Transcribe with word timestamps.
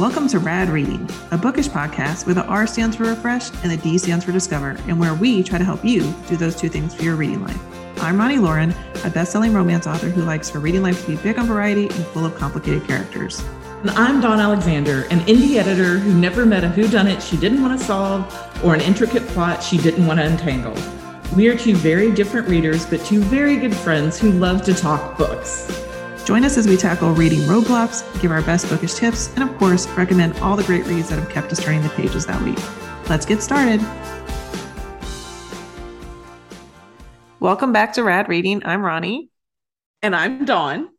Welcome 0.00 0.28
to 0.28 0.38
Rad 0.38 0.70
Reading, 0.70 1.06
a 1.30 1.36
bookish 1.36 1.68
podcast 1.68 2.24
where 2.24 2.34
the 2.34 2.46
R 2.46 2.66
stands 2.66 2.96
for 2.96 3.04
refresh 3.04 3.50
and 3.62 3.70
the 3.70 3.76
D 3.76 3.98
stands 3.98 4.24
for 4.24 4.32
discover, 4.32 4.70
and 4.86 4.98
where 4.98 5.12
we 5.12 5.42
try 5.42 5.58
to 5.58 5.64
help 5.64 5.84
you 5.84 6.00
do 6.26 6.38
those 6.38 6.56
two 6.56 6.70
things 6.70 6.94
for 6.94 7.02
your 7.02 7.16
reading 7.16 7.44
life. 7.44 7.60
I'm 8.02 8.16
Roni 8.16 8.40
Loren, 8.40 8.74
a 9.04 9.10
best-selling 9.10 9.52
romance 9.52 9.86
author 9.86 10.08
who 10.08 10.22
likes 10.22 10.48
her 10.48 10.58
reading 10.58 10.80
life 10.80 11.04
to 11.04 11.06
be 11.06 11.22
big 11.22 11.38
on 11.38 11.46
variety 11.46 11.82
and 11.82 12.06
full 12.06 12.24
of 12.24 12.34
complicated 12.34 12.86
characters. 12.86 13.44
And 13.82 13.90
I'm 13.90 14.22
Dawn 14.22 14.40
Alexander, 14.40 15.02
an 15.10 15.20
indie 15.26 15.56
editor 15.56 15.98
who 15.98 16.18
never 16.18 16.46
met 16.46 16.64
a 16.64 16.68
whodunit 16.68 17.20
she 17.20 17.36
didn't 17.36 17.60
want 17.60 17.78
to 17.78 17.84
solve 17.84 18.64
or 18.64 18.72
an 18.72 18.80
intricate 18.80 19.26
plot 19.28 19.62
she 19.62 19.76
didn't 19.76 20.06
want 20.06 20.18
to 20.18 20.24
untangle. 20.24 20.74
We 21.36 21.48
are 21.48 21.58
two 21.58 21.76
very 21.76 22.10
different 22.10 22.48
readers, 22.48 22.86
but 22.86 23.04
two 23.04 23.20
very 23.20 23.56
good 23.56 23.76
friends 23.76 24.18
who 24.18 24.32
love 24.32 24.62
to 24.62 24.72
talk 24.72 25.18
books. 25.18 25.89
Join 26.24 26.44
us 26.44 26.58
as 26.58 26.68
we 26.68 26.76
tackle 26.76 27.12
reading 27.12 27.40
roadblocks, 27.40 28.04
give 28.20 28.30
our 28.30 28.42
best 28.42 28.68
bookish 28.68 28.94
tips, 28.94 29.34
and 29.34 29.42
of 29.42 29.56
course, 29.58 29.88
recommend 29.88 30.36
all 30.38 30.54
the 30.54 30.62
great 30.62 30.86
reads 30.86 31.08
that 31.08 31.18
have 31.18 31.30
kept 31.30 31.50
us 31.50 31.62
turning 31.62 31.82
the 31.82 31.88
pages 31.90 32.26
that 32.26 32.40
week. 32.42 32.58
Let's 33.08 33.24
get 33.26 33.42
started. 33.42 33.80
Welcome 37.40 37.72
back 37.72 37.94
to 37.94 38.04
Rad 38.04 38.28
Reading. 38.28 38.62
I'm 38.64 38.82
Roni. 38.82 39.30
And 40.02 40.14
I'm 40.14 40.44
Dawn. 40.44 40.90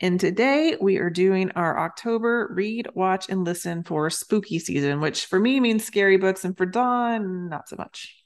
And 0.00 0.18
today 0.18 0.76
we 0.80 0.98
are 0.98 1.08
doing 1.08 1.52
our 1.52 1.78
October 1.78 2.50
read, 2.52 2.88
watch, 2.94 3.28
and 3.28 3.44
listen 3.44 3.84
for 3.84 4.10
spooky 4.10 4.58
season, 4.58 5.00
which 5.00 5.26
for 5.26 5.38
me 5.38 5.60
means 5.60 5.84
scary 5.84 6.16
books, 6.16 6.44
and 6.44 6.56
for 6.56 6.66
Dawn, 6.66 7.48
not 7.48 7.68
so 7.68 7.76
much. 7.76 8.16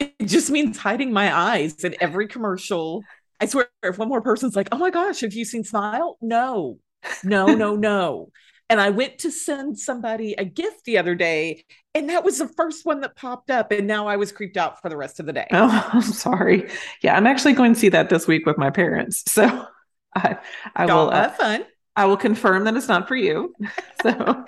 It 0.00 0.26
just 0.26 0.50
means 0.50 0.76
hiding 0.76 1.12
my 1.12 1.34
eyes 1.34 1.84
in 1.84 1.94
every 2.00 2.26
commercial 2.26 3.04
I 3.40 3.46
swear, 3.46 3.68
if 3.82 3.98
one 3.98 4.08
more 4.08 4.22
person's 4.22 4.56
like, 4.56 4.68
"Oh 4.72 4.78
my 4.78 4.90
gosh, 4.90 5.20
have 5.20 5.34
you 5.34 5.44
seen 5.44 5.64
Smile?" 5.64 6.16
No, 6.20 6.78
no, 7.24 7.46
no, 7.54 7.76
no. 7.76 8.30
And 8.68 8.80
I 8.80 8.90
went 8.90 9.18
to 9.18 9.30
send 9.30 9.78
somebody 9.78 10.32
a 10.32 10.44
gift 10.44 10.84
the 10.84 10.98
other 10.98 11.14
day, 11.14 11.64
and 11.94 12.10
that 12.10 12.24
was 12.24 12.38
the 12.38 12.48
first 12.48 12.84
one 12.84 13.00
that 13.02 13.14
popped 13.14 13.50
up. 13.50 13.70
And 13.70 13.86
now 13.86 14.08
I 14.08 14.16
was 14.16 14.32
creeped 14.32 14.56
out 14.56 14.82
for 14.82 14.88
the 14.88 14.96
rest 14.96 15.20
of 15.20 15.26
the 15.26 15.32
day. 15.32 15.46
Oh, 15.52 15.88
I'm 15.92 16.02
sorry. 16.02 16.68
Yeah, 17.02 17.16
I'm 17.16 17.26
actually 17.26 17.52
going 17.52 17.74
to 17.74 17.78
see 17.78 17.90
that 17.90 18.08
this 18.08 18.26
week 18.26 18.44
with 18.44 18.58
my 18.58 18.70
parents. 18.70 19.22
So 19.30 19.66
I, 20.16 20.38
I 20.74 20.86
will 20.86 21.10
have 21.10 21.32
uh, 21.32 21.34
fun. 21.34 21.66
I 21.94 22.06
will 22.06 22.16
confirm 22.16 22.64
that 22.64 22.76
it's 22.76 22.88
not 22.88 23.08
for 23.08 23.16
you. 23.16 23.54
So 24.02 24.44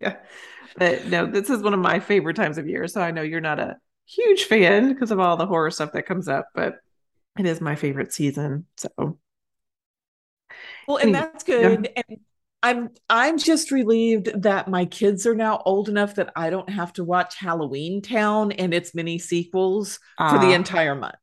yeah, 0.00 0.16
but 0.78 1.06
no, 1.06 1.26
this 1.26 1.50
is 1.50 1.62
one 1.62 1.74
of 1.74 1.80
my 1.80 2.00
favorite 2.00 2.36
times 2.36 2.58
of 2.58 2.68
year. 2.68 2.86
So 2.86 3.00
I 3.00 3.10
know 3.10 3.22
you're 3.22 3.40
not 3.40 3.58
a 3.58 3.76
huge 4.06 4.44
fan 4.44 4.92
because 4.92 5.10
of 5.10 5.20
all 5.20 5.36
the 5.36 5.46
horror 5.46 5.70
stuff 5.70 5.92
that 5.92 6.06
comes 6.06 6.28
up, 6.28 6.46
but 6.54 6.76
it 7.38 7.46
is 7.46 7.60
my 7.60 7.74
favorite 7.74 8.12
season. 8.12 8.66
So 8.76 9.18
well, 10.86 10.96
and 10.98 11.14
that's 11.14 11.44
good. 11.44 11.90
Yeah. 11.96 12.02
And 12.08 12.20
I'm 12.62 12.90
I'm 13.08 13.38
just 13.38 13.70
relieved 13.70 14.42
that 14.42 14.68
my 14.68 14.86
kids 14.86 15.26
are 15.26 15.34
now 15.34 15.62
old 15.64 15.88
enough 15.88 16.16
that 16.16 16.32
I 16.34 16.50
don't 16.50 16.68
have 16.68 16.92
to 16.94 17.04
watch 17.04 17.36
Halloween 17.36 18.02
Town 18.02 18.52
and 18.52 18.72
its 18.74 18.94
mini 18.94 19.18
sequels 19.18 20.00
uh, 20.18 20.32
for 20.32 20.38
the 20.38 20.52
ah. 20.52 20.56
entire 20.56 20.94
month. 20.94 21.14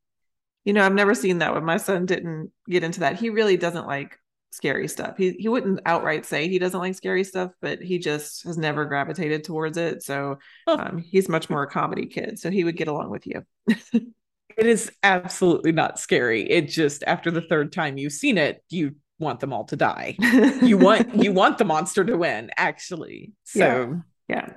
You 0.63 0.73
know, 0.73 0.85
I've 0.85 0.93
never 0.93 1.13
seen 1.13 1.39
that 1.39 1.53
one. 1.53 1.65
My 1.65 1.77
son 1.77 2.05
didn't 2.05 2.51
get 2.69 2.83
into 2.83 3.01
that. 3.01 3.19
He 3.19 3.29
really 3.29 3.57
doesn't 3.57 3.87
like 3.87 4.17
scary 4.51 4.87
stuff. 4.87 5.17
He 5.17 5.31
he 5.31 5.49
wouldn't 5.49 5.81
outright 5.85 6.25
say 6.25 6.47
he 6.47 6.59
doesn't 6.59 6.79
like 6.79 6.95
scary 6.95 7.23
stuff, 7.23 7.51
but 7.61 7.81
he 7.81 7.99
just 7.99 8.45
has 8.45 8.57
never 8.57 8.85
gravitated 8.85 9.43
towards 9.43 9.77
it. 9.77 10.03
So 10.03 10.37
um, 10.67 10.99
he's 10.99 11.27
much 11.27 11.49
more 11.49 11.63
a 11.63 11.67
comedy 11.67 12.05
kid. 12.05 12.39
So 12.39 12.51
he 12.51 12.63
would 12.63 12.77
get 12.77 12.87
along 12.87 13.09
with 13.09 13.27
you. 13.27 13.43
It 14.57 14.65
is 14.65 14.91
absolutely 15.03 15.71
not 15.71 15.99
scary. 15.99 16.49
It 16.49 16.67
just 16.69 17.03
after 17.05 17.31
the 17.31 17.41
third 17.41 17.71
time 17.71 17.97
you've 17.97 18.13
seen 18.13 18.37
it, 18.37 18.63
you 18.69 18.95
want 19.19 19.39
them 19.39 19.53
all 19.53 19.65
to 19.65 19.75
die. 19.75 20.15
you 20.61 20.77
want 20.77 21.23
you 21.23 21.31
want 21.31 21.57
the 21.57 21.65
monster 21.65 22.03
to 22.03 22.17
win, 22.17 22.51
actually. 22.57 23.31
So 23.43 24.01
yeah. 24.27 24.47
yeah. 24.47 24.53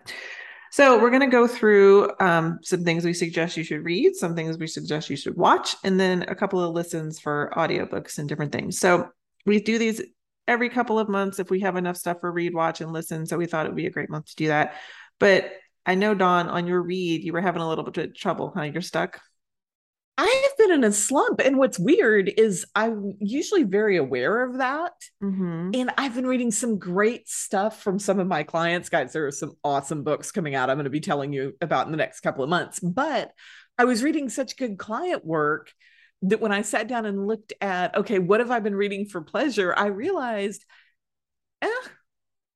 So 0.73 1.01
we're 1.01 1.11
going 1.11 1.23
to 1.23 1.29
go 1.29 1.47
through 1.47 2.11
um, 2.21 2.59
some 2.63 2.85
things 2.85 3.05
we 3.05 3.15
suggest 3.15 3.57
you 3.57 3.65
should 3.65 3.85
read, 3.85 4.15
some 4.15 4.35
things 4.35 4.59
we 4.59 4.67
suggest 4.67 5.09
you 5.09 5.17
should 5.17 5.37
watch, 5.37 5.75
and 5.85 5.99
then 5.99 6.25
a 6.29 6.35
couple 6.35 6.63
of 6.63 6.75
listens 6.75 7.19
for 7.19 7.51
audiobooks 7.57 8.19
and 8.19 8.29
different 8.29 8.53
things. 8.53 8.79
So 8.79 9.09
we 9.47 9.61
do 9.61 9.79
these 9.79 10.03
every 10.47 10.69
couple 10.69 10.99
of 10.99 11.09
months 11.09 11.39
if 11.39 11.51
we 11.51 11.61
have 11.61 11.77
enough 11.77 11.97
stuff 11.97 12.19
for 12.21 12.31
read, 12.31 12.55
watch, 12.55 12.81
and 12.81 12.93
listen. 12.93 13.25
So 13.27 13.39
we 13.39 13.47
thought 13.47 13.67
it 13.67 13.71
would 13.71 13.77
be 13.77 13.87
a 13.87 13.91
great 13.91 14.11
month 14.11 14.27
to 14.27 14.37
do 14.37 14.49
that. 14.49 14.75
But 15.19 15.51
I 15.87 15.95
know, 15.95 16.15
Dawn, 16.15 16.49
on 16.49 16.67
your 16.67 16.83
read, 16.83 17.23
you 17.23 17.33
were 17.33 17.41
having 17.41 17.63
a 17.63 17.69
little 17.69 17.85
bit 17.85 17.97
of 17.97 18.15
trouble, 18.15 18.53
huh? 18.55 18.63
You're 18.63 18.83
stuck. 18.83 19.21
I 20.19 20.49
have 20.49 20.57
been 20.57 20.73
in 20.73 20.85
a 20.85 20.93
slump. 20.93 21.41
And 21.45 21.59
what's 21.59 21.79
weird 21.79 22.33
is 22.37 22.65
I'm 22.75 23.17
usually 23.21 23.65
very 23.65 23.97
aware 23.97 24.43
of 24.43 24.59
that. 24.59 24.93
Mm-hmm. 25.23 25.71
And 25.75 25.91
I've 25.99 26.15
been 26.15 26.27
reading 26.27 26.51
some 26.51 26.79
great 26.79 27.29
stuff 27.29 27.83
from 27.83 27.99
some 27.99 28.19
of 28.19 28.27
my 28.27 28.43
clients. 28.43 28.89
Guys, 28.89 29.13
there 29.13 29.27
are 29.27 29.33
some 29.33 29.53
awesome 29.63 30.05
books 30.05 30.33
coming 30.33 30.55
out 30.55 30.71
I'm 30.71 30.77
going 30.77 30.85
to 30.85 30.91
be 30.91 31.01
telling 31.01 31.33
you 31.33 31.55
about 31.61 31.87
in 31.87 31.93
the 31.93 31.99
next 31.99 32.21
couple 32.21 32.43
of 32.43 32.51
months. 32.51 32.81
But 32.81 33.33
I 33.79 33.85
was 33.85 34.03
reading 34.03 34.31
such 34.31 34.57
good 34.57 34.79
client 34.79 35.25
work 35.25 35.71
that 36.23 36.41
when 36.41 36.53
I 36.53 36.63
sat 36.63 36.89
down 36.89 37.05
and 37.05 37.27
looked 37.27 37.53
at, 37.61 37.95
okay, 37.97 38.19
what 38.19 38.41
have 38.41 38.51
I 38.51 38.61
been 38.61 38.75
reading 38.75 39.05
for 39.05 39.21
pleasure? 39.21 39.75
I 39.77 39.87
realized, 39.87 40.65
eh, 41.61 41.69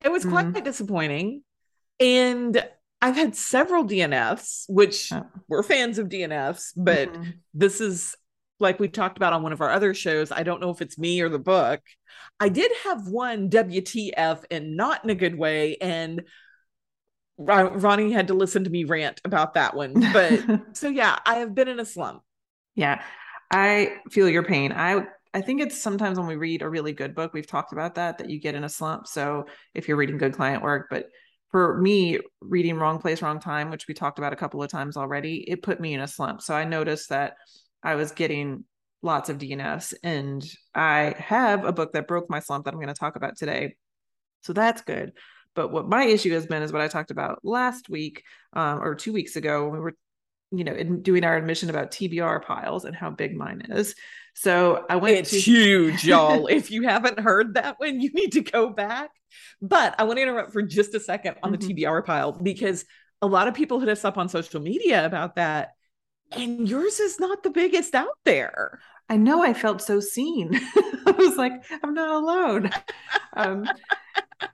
it 0.02 0.10
was 0.10 0.24
quite 0.24 0.46
mm-hmm. 0.46 0.64
disappointing. 0.64 1.42
And 1.98 2.66
I've 3.02 3.16
had 3.16 3.34
several 3.34 3.84
DNFs, 3.84 4.64
which 4.68 5.12
oh. 5.12 5.26
we're 5.48 5.62
fans 5.62 5.98
of 5.98 6.08
DNFs, 6.08 6.72
but 6.76 7.12
mm-hmm. 7.12 7.30
this 7.54 7.80
is 7.80 8.14
like 8.58 8.78
we 8.78 8.88
talked 8.88 9.16
about 9.16 9.32
on 9.32 9.42
one 9.42 9.52
of 9.52 9.60
our 9.60 9.70
other 9.70 9.94
shows. 9.94 10.30
I 10.30 10.42
don't 10.42 10.60
know 10.60 10.70
if 10.70 10.82
it's 10.82 10.98
me 10.98 11.20
or 11.22 11.28
the 11.28 11.38
book. 11.38 11.80
I 12.38 12.50
did 12.50 12.70
have 12.84 13.08
one 13.08 13.48
WTF 13.48 14.44
and 14.50 14.76
not 14.76 15.02
in 15.02 15.10
a 15.10 15.14
good 15.14 15.36
way. 15.36 15.76
And 15.80 16.22
Roni 17.40 18.12
had 18.12 18.28
to 18.28 18.34
listen 18.34 18.64
to 18.64 18.70
me 18.70 18.84
rant 18.84 19.20
about 19.24 19.54
that 19.54 19.74
one. 19.74 19.94
But 20.12 20.42
so, 20.76 20.88
yeah, 20.88 21.18
I 21.24 21.36
have 21.36 21.54
been 21.54 21.68
in 21.68 21.80
a 21.80 21.86
slump. 21.86 22.22
Yeah, 22.74 23.02
I 23.50 23.96
feel 24.10 24.28
your 24.28 24.42
pain. 24.42 24.72
I 24.72 25.06
I 25.32 25.40
think 25.40 25.60
it's 25.60 25.80
sometimes 25.80 26.18
when 26.18 26.26
we 26.26 26.36
read 26.36 26.62
a 26.62 26.68
really 26.68 26.92
good 26.92 27.14
book, 27.14 27.32
we've 27.32 27.46
talked 27.46 27.72
about 27.72 27.94
that, 27.94 28.18
that 28.18 28.30
you 28.30 28.40
get 28.40 28.56
in 28.56 28.64
a 28.64 28.68
slump. 28.68 29.06
So 29.06 29.46
if 29.74 29.86
you're 29.86 29.96
reading 29.96 30.18
good 30.18 30.34
client 30.34 30.62
work, 30.62 30.88
but 30.90 31.06
for 31.50 31.78
me 31.78 32.18
reading 32.40 32.76
wrong 32.76 32.98
place 32.98 33.22
wrong 33.22 33.40
time 33.40 33.70
which 33.70 33.88
we 33.88 33.94
talked 33.94 34.18
about 34.18 34.32
a 34.32 34.36
couple 34.36 34.62
of 34.62 34.70
times 34.70 34.96
already 34.96 35.44
it 35.50 35.62
put 35.62 35.80
me 35.80 35.94
in 35.94 36.00
a 36.00 36.08
slump. 36.08 36.42
So 36.42 36.54
i 36.54 36.64
noticed 36.64 37.08
that 37.10 37.34
i 37.82 37.94
was 37.94 38.12
getting 38.12 38.64
lots 39.02 39.28
of 39.28 39.38
dnfs 39.38 39.94
and 40.02 40.44
i 40.74 41.14
have 41.18 41.64
a 41.64 41.72
book 41.72 41.92
that 41.92 42.08
broke 42.08 42.28
my 42.28 42.40
slump 42.40 42.64
that 42.64 42.74
i'm 42.74 42.80
going 42.80 42.88
to 42.88 42.94
talk 42.94 43.16
about 43.16 43.36
today. 43.36 43.76
So 44.42 44.52
that's 44.52 44.82
good. 44.82 45.12
But 45.54 45.70
what 45.72 45.88
my 45.88 46.04
issue 46.04 46.32
has 46.32 46.46
been 46.46 46.62
is 46.62 46.72
what 46.72 46.82
i 46.82 46.88
talked 46.88 47.10
about 47.10 47.40
last 47.42 47.88
week 47.88 48.22
um, 48.52 48.80
or 48.80 48.94
two 48.94 49.12
weeks 49.12 49.36
ago 49.36 49.64
when 49.64 49.72
we 49.72 49.80
were 49.80 49.96
you 50.50 50.64
know 50.64 50.74
in 50.74 51.02
doing 51.02 51.24
our 51.24 51.36
admission 51.36 51.70
about 51.70 51.90
tbr 51.90 52.44
piles 52.44 52.84
and 52.84 52.96
how 52.96 53.10
big 53.10 53.36
mine 53.36 53.62
is 53.68 53.94
so 54.34 54.84
I 54.88 54.96
went 54.96 55.16
It's 55.16 55.30
to- 55.30 55.40
huge, 55.40 56.04
y'all. 56.04 56.46
if 56.50 56.70
you 56.70 56.82
haven't 56.84 57.20
heard 57.20 57.54
that 57.54 57.78
one, 57.78 58.00
you 58.00 58.10
need 58.12 58.32
to 58.32 58.40
go 58.40 58.70
back. 58.70 59.10
But 59.60 59.94
I 59.98 60.04
want 60.04 60.16
to 60.16 60.22
interrupt 60.22 60.52
for 60.52 60.62
just 60.62 60.94
a 60.94 61.00
second 61.00 61.36
on 61.42 61.52
mm-hmm. 61.52 61.68
the 61.68 61.84
TBR 61.84 62.04
pile 62.04 62.32
because 62.32 62.84
a 63.22 63.26
lot 63.26 63.48
of 63.48 63.54
people 63.54 63.80
hit 63.80 63.88
us 63.88 64.04
up 64.04 64.18
on 64.18 64.28
social 64.28 64.60
media 64.60 65.04
about 65.04 65.36
that. 65.36 65.72
And 66.32 66.68
yours 66.68 67.00
is 67.00 67.20
not 67.20 67.42
the 67.42 67.50
biggest 67.50 67.94
out 67.94 68.16
there. 68.24 68.80
I 69.08 69.16
know 69.16 69.42
I 69.42 69.52
felt 69.52 69.82
so 69.82 70.00
seen. 70.00 70.54
I 71.06 71.14
was 71.18 71.36
like, 71.36 71.52
I'm 71.82 71.94
not 71.94 72.10
alone. 72.10 72.70
um, 73.36 73.68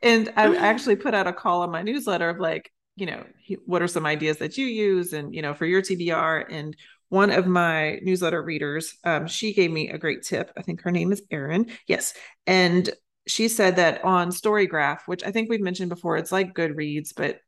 and 0.02 0.32
I 0.36 0.56
actually 0.56 0.96
put 0.96 1.14
out 1.14 1.26
a 1.26 1.32
call 1.32 1.62
on 1.62 1.70
my 1.70 1.82
newsletter 1.82 2.30
of 2.30 2.40
like, 2.40 2.72
you 2.96 3.06
know, 3.06 3.24
what 3.66 3.82
are 3.82 3.88
some 3.88 4.06
ideas 4.06 4.38
that 4.38 4.56
you 4.56 4.66
use 4.66 5.12
and, 5.12 5.34
you 5.34 5.42
know, 5.42 5.54
for 5.54 5.66
your 5.66 5.82
TBR. 5.82 6.46
And 6.50 6.74
one 7.08 7.30
of 7.30 7.46
my 7.46 8.00
newsletter 8.02 8.42
readers, 8.42 8.96
um, 9.04 9.26
she 9.26 9.52
gave 9.52 9.70
me 9.70 9.90
a 9.90 9.98
great 9.98 10.22
tip. 10.22 10.50
I 10.56 10.62
think 10.62 10.80
her 10.82 10.90
name 10.90 11.12
is 11.12 11.22
Erin. 11.30 11.70
Yes. 11.86 12.14
And 12.46 12.88
she 13.26 13.48
said 13.48 13.76
that 13.76 14.02
on 14.04 14.30
Storygraph, 14.30 15.00
which 15.06 15.22
I 15.24 15.30
think 15.30 15.50
we've 15.50 15.60
mentioned 15.60 15.90
before, 15.90 16.16
it's 16.16 16.32
like 16.32 16.54
Goodreads, 16.54 17.12
but 17.14 17.30
it 17.30 17.40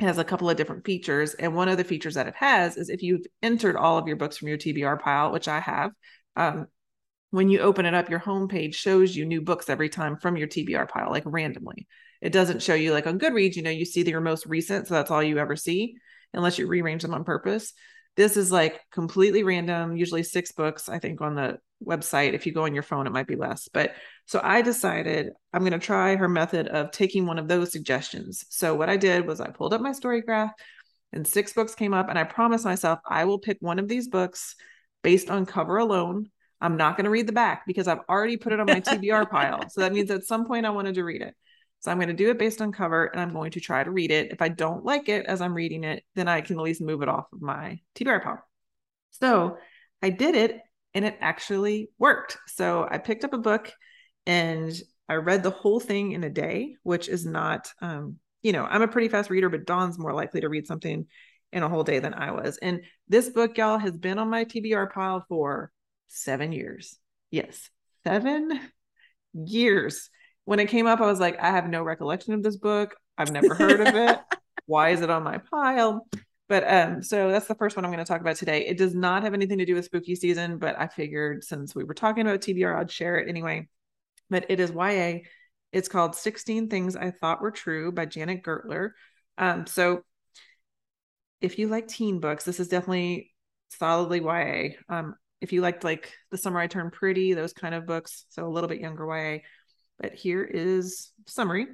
has 0.00 0.18
a 0.18 0.24
couple 0.24 0.50
of 0.50 0.56
different 0.56 0.84
features. 0.84 1.34
And 1.34 1.54
one 1.54 1.68
of 1.68 1.78
the 1.78 1.84
features 1.84 2.14
that 2.14 2.28
it 2.28 2.34
has 2.36 2.76
is 2.76 2.90
if 2.90 3.02
you've 3.02 3.26
entered 3.42 3.76
all 3.76 3.98
of 3.98 4.06
your 4.06 4.16
books 4.16 4.36
from 4.36 4.48
your 4.48 4.58
TBR 4.58 5.00
pile, 5.00 5.32
which 5.32 5.48
I 5.48 5.60
have, 5.60 5.92
um, 6.36 6.66
when 7.30 7.48
you 7.48 7.60
open 7.60 7.86
it 7.86 7.94
up, 7.94 8.10
your 8.10 8.20
homepage 8.20 8.74
shows 8.74 9.16
you 9.16 9.24
new 9.24 9.40
books 9.40 9.70
every 9.70 9.88
time 9.88 10.18
from 10.18 10.36
your 10.36 10.48
TBR 10.48 10.88
pile, 10.88 11.10
like 11.10 11.22
randomly. 11.24 11.86
It 12.22 12.32
doesn't 12.32 12.62
show 12.62 12.74
you 12.74 12.92
like 12.92 13.06
on 13.06 13.18
Goodreads, 13.18 13.56
you 13.56 13.62
know, 13.62 13.70
you 13.70 13.84
see 13.84 14.08
your 14.08 14.20
most 14.20 14.46
recent, 14.46 14.86
so 14.86 14.94
that's 14.94 15.10
all 15.10 15.22
you 15.22 15.38
ever 15.38 15.56
see, 15.56 15.96
unless 16.32 16.56
you 16.56 16.68
rearrange 16.68 17.02
them 17.02 17.14
on 17.14 17.24
purpose. 17.24 17.74
This 18.16 18.36
is 18.36 18.52
like 18.52 18.80
completely 18.92 19.42
random, 19.42 19.96
usually 19.96 20.22
six 20.22 20.52
books, 20.52 20.88
I 20.88 20.98
think, 21.00 21.20
on 21.20 21.34
the 21.34 21.58
website. 21.84 22.34
If 22.34 22.46
you 22.46 22.52
go 22.52 22.64
on 22.64 22.74
your 22.74 22.84
phone, 22.84 23.06
it 23.06 23.12
might 23.12 23.26
be 23.26 23.36
less. 23.36 23.68
But 23.68 23.94
so 24.26 24.40
I 24.42 24.62
decided 24.62 25.30
I'm 25.52 25.62
going 25.62 25.72
to 25.72 25.78
try 25.78 26.14
her 26.14 26.28
method 26.28 26.68
of 26.68 26.92
taking 26.92 27.26
one 27.26 27.38
of 27.38 27.48
those 27.48 27.72
suggestions. 27.72 28.44
So 28.50 28.74
what 28.74 28.88
I 28.88 28.96
did 28.96 29.26
was 29.26 29.40
I 29.40 29.50
pulled 29.50 29.74
up 29.74 29.80
my 29.80 29.92
story 29.92 30.20
graph 30.20 30.52
and 31.12 31.26
six 31.26 31.52
books 31.52 31.74
came 31.74 31.92
up, 31.92 32.08
and 32.08 32.18
I 32.18 32.24
promised 32.24 32.64
myself 32.64 33.00
I 33.06 33.24
will 33.24 33.38
pick 33.38 33.58
one 33.60 33.78
of 33.78 33.88
these 33.88 34.08
books 34.08 34.54
based 35.02 35.30
on 35.30 35.44
cover 35.44 35.78
alone. 35.78 36.30
I'm 36.60 36.76
not 36.76 36.96
going 36.96 37.04
to 37.04 37.10
read 37.10 37.26
the 37.26 37.32
back 37.32 37.64
because 37.66 37.88
I've 37.88 38.00
already 38.08 38.36
put 38.36 38.52
it 38.52 38.60
on 38.60 38.66
my 38.66 38.80
TBR 38.80 39.28
pile. 39.28 39.68
So 39.68 39.80
that 39.80 39.92
means 39.92 40.10
at 40.10 40.24
some 40.24 40.46
point 40.46 40.64
I 40.64 40.70
wanted 40.70 40.94
to 40.94 41.04
read 41.04 41.22
it. 41.22 41.34
So 41.82 41.90
I'm 41.90 41.98
going 41.98 42.08
to 42.08 42.14
do 42.14 42.30
it 42.30 42.38
based 42.38 42.62
on 42.62 42.70
cover 42.70 43.06
and 43.06 43.20
I'm 43.20 43.32
going 43.32 43.50
to 43.52 43.60
try 43.60 43.82
to 43.82 43.90
read 43.90 44.12
it. 44.12 44.30
If 44.30 44.40
I 44.40 44.48
don't 44.48 44.84
like 44.84 45.08
it 45.08 45.26
as 45.26 45.40
I'm 45.40 45.52
reading 45.52 45.82
it, 45.82 46.04
then 46.14 46.28
I 46.28 46.40
can 46.40 46.56
at 46.56 46.62
least 46.62 46.80
move 46.80 47.02
it 47.02 47.08
off 47.08 47.26
of 47.32 47.42
my 47.42 47.80
TBR 47.96 48.22
pile. 48.22 48.44
So 49.10 49.58
I 50.00 50.10
did 50.10 50.36
it 50.36 50.60
and 50.94 51.04
it 51.04 51.18
actually 51.20 51.90
worked. 51.98 52.38
So 52.46 52.86
I 52.88 52.98
picked 52.98 53.24
up 53.24 53.32
a 53.32 53.38
book 53.38 53.72
and 54.26 54.72
I 55.08 55.14
read 55.14 55.42
the 55.42 55.50
whole 55.50 55.80
thing 55.80 56.12
in 56.12 56.22
a 56.22 56.30
day, 56.30 56.76
which 56.84 57.08
is 57.08 57.26
not, 57.26 57.68
um, 57.80 58.18
you 58.42 58.52
know, 58.52 58.64
I'm 58.64 58.82
a 58.82 58.88
pretty 58.88 59.08
fast 59.08 59.28
reader, 59.28 59.48
but 59.48 59.66
Dawn's 59.66 59.98
more 59.98 60.14
likely 60.14 60.40
to 60.42 60.48
read 60.48 60.68
something 60.68 61.06
in 61.52 61.62
a 61.64 61.68
whole 61.68 61.82
day 61.82 61.98
than 61.98 62.14
I 62.14 62.30
was. 62.30 62.58
And 62.62 62.82
this 63.08 63.28
book, 63.28 63.58
y'all, 63.58 63.78
has 63.78 63.96
been 63.96 64.20
on 64.20 64.30
my 64.30 64.44
TBR 64.44 64.92
pile 64.92 65.24
for 65.28 65.72
seven 66.06 66.52
years. 66.52 66.96
Yes, 67.32 67.68
seven 68.04 68.60
years. 69.34 70.08
When 70.44 70.58
it 70.58 70.68
came 70.68 70.86
up, 70.86 71.00
I 71.00 71.06
was 71.06 71.20
like, 71.20 71.38
I 71.40 71.50
have 71.50 71.68
no 71.68 71.82
recollection 71.82 72.34
of 72.34 72.42
this 72.42 72.56
book. 72.56 72.96
I've 73.16 73.30
never 73.30 73.54
heard 73.54 73.80
of 73.80 73.94
it. 73.94 74.18
Why 74.66 74.90
is 74.90 75.00
it 75.00 75.10
on 75.10 75.22
my 75.22 75.38
pile? 75.38 76.06
But 76.48 76.70
um, 76.70 77.02
so 77.02 77.30
that's 77.30 77.46
the 77.46 77.54
first 77.54 77.76
one 77.76 77.84
I'm 77.84 77.90
going 77.90 78.04
to 78.04 78.08
talk 78.08 78.20
about 78.20 78.36
today. 78.36 78.66
It 78.66 78.76
does 78.76 78.94
not 78.94 79.22
have 79.22 79.34
anything 79.34 79.58
to 79.58 79.64
do 79.64 79.74
with 79.74 79.84
spooky 79.84 80.14
season, 80.14 80.58
but 80.58 80.78
I 80.78 80.88
figured 80.88 81.44
since 81.44 81.74
we 81.74 81.84
were 81.84 81.94
talking 81.94 82.26
about 82.26 82.40
TBR, 82.40 82.76
I'd 82.76 82.90
share 82.90 83.16
it 83.18 83.28
anyway. 83.28 83.68
But 84.28 84.46
it 84.50 84.60
is 84.60 84.70
YA. 84.70 85.20
It's 85.72 85.88
called 85.88 86.14
16 86.14 86.68
Things 86.68 86.96
I 86.96 87.10
Thought 87.10 87.40
Were 87.40 87.50
True 87.50 87.92
by 87.92 88.04
Janet 88.06 88.42
Gurtler. 88.42 88.90
Um, 89.38 89.66
so 89.66 90.02
if 91.40 91.58
you 91.58 91.68
like 91.68 91.88
teen 91.88 92.20
books, 92.20 92.44
this 92.44 92.60
is 92.60 92.68
definitely 92.68 93.32
solidly 93.70 94.20
YA. 94.20 94.74
Um, 94.88 95.14
if 95.40 95.52
you 95.52 95.60
liked 95.60 95.84
like 95.84 96.12
The 96.30 96.38
Summer 96.38 96.60
I 96.60 96.66
Turned 96.66 96.92
Pretty, 96.92 97.32
those 97.32 97.52
kind 97.52 97.74
of 97.74 97.86
books, 97.86 98.26
so 98.28 98.46
a 98.46 98.50
little 98.50 98.68
bit 98.68 98.80
younger 98.80 99.06
YA. 99.06 99.38
But 100.02 100.14
here 100.14 100.42
is 100.42 101.10
summary. 101.26 101.68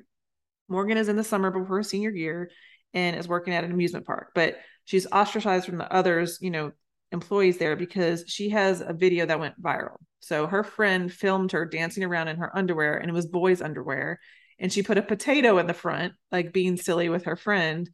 Morgan 0.68 0.98
is 0.98 1.08
in 1.08 1.16
the 1.16 1.24
summer 1.24 1.50
before 1.50 1.78
her 1.78 1.82
senior 1.82 2.10
year 2.10 2.50
and 2.92 3.16
is 3.16 3.26
working 3.26 3.54
at 3.54 3.64
an 3.64 3.72
amusement 3.72 4.06
park, 4.06 4.32
but 4.34 4.56
she's 4.84 5.06
ostracized 5.10 5.66
from 5.66 5.78
the 5.78 5.90
others, 5.92 6.38
you 6.40 6.50
know, 6.50 6.72
employees 7.10 7.56
there 7.56 7.74
because 7.74 8.24
she 8.26 8.50
has 8.50 8.82
a 8.82 8.92
video 8.92 9.24
that 9.24 9.40
went 9.40 9.60
viral. 9.60 9.96
So 10.20 10.46
her 10.46 10.62
friend 10.62 11.12
filmed 11.12 11.52
her 11.52 11.64
dancing 11.64 12.04
around 12.04 12.28
in 12.28 12.36
her 12.36 12.54
underwear 12.56 12.98
and 12.98 13.08
it 13.08 13.14
was 13.14 13.26
boys' 13.26 13.62
underwear. 13.62 14.20
And 14.58 14.72
she 14.72 14.82
put 14.82 14.98
a 14.98 15.02
potato 15.02 15.58
in 15.58 15.66
the 15.66 15.74
front, 15.74 16.12
like 16.30 16.52
being 16.52 16.76
silly 16.76 17.08
with 17.08 17.24
her 17.24 17.36
friend. 17.36 17.88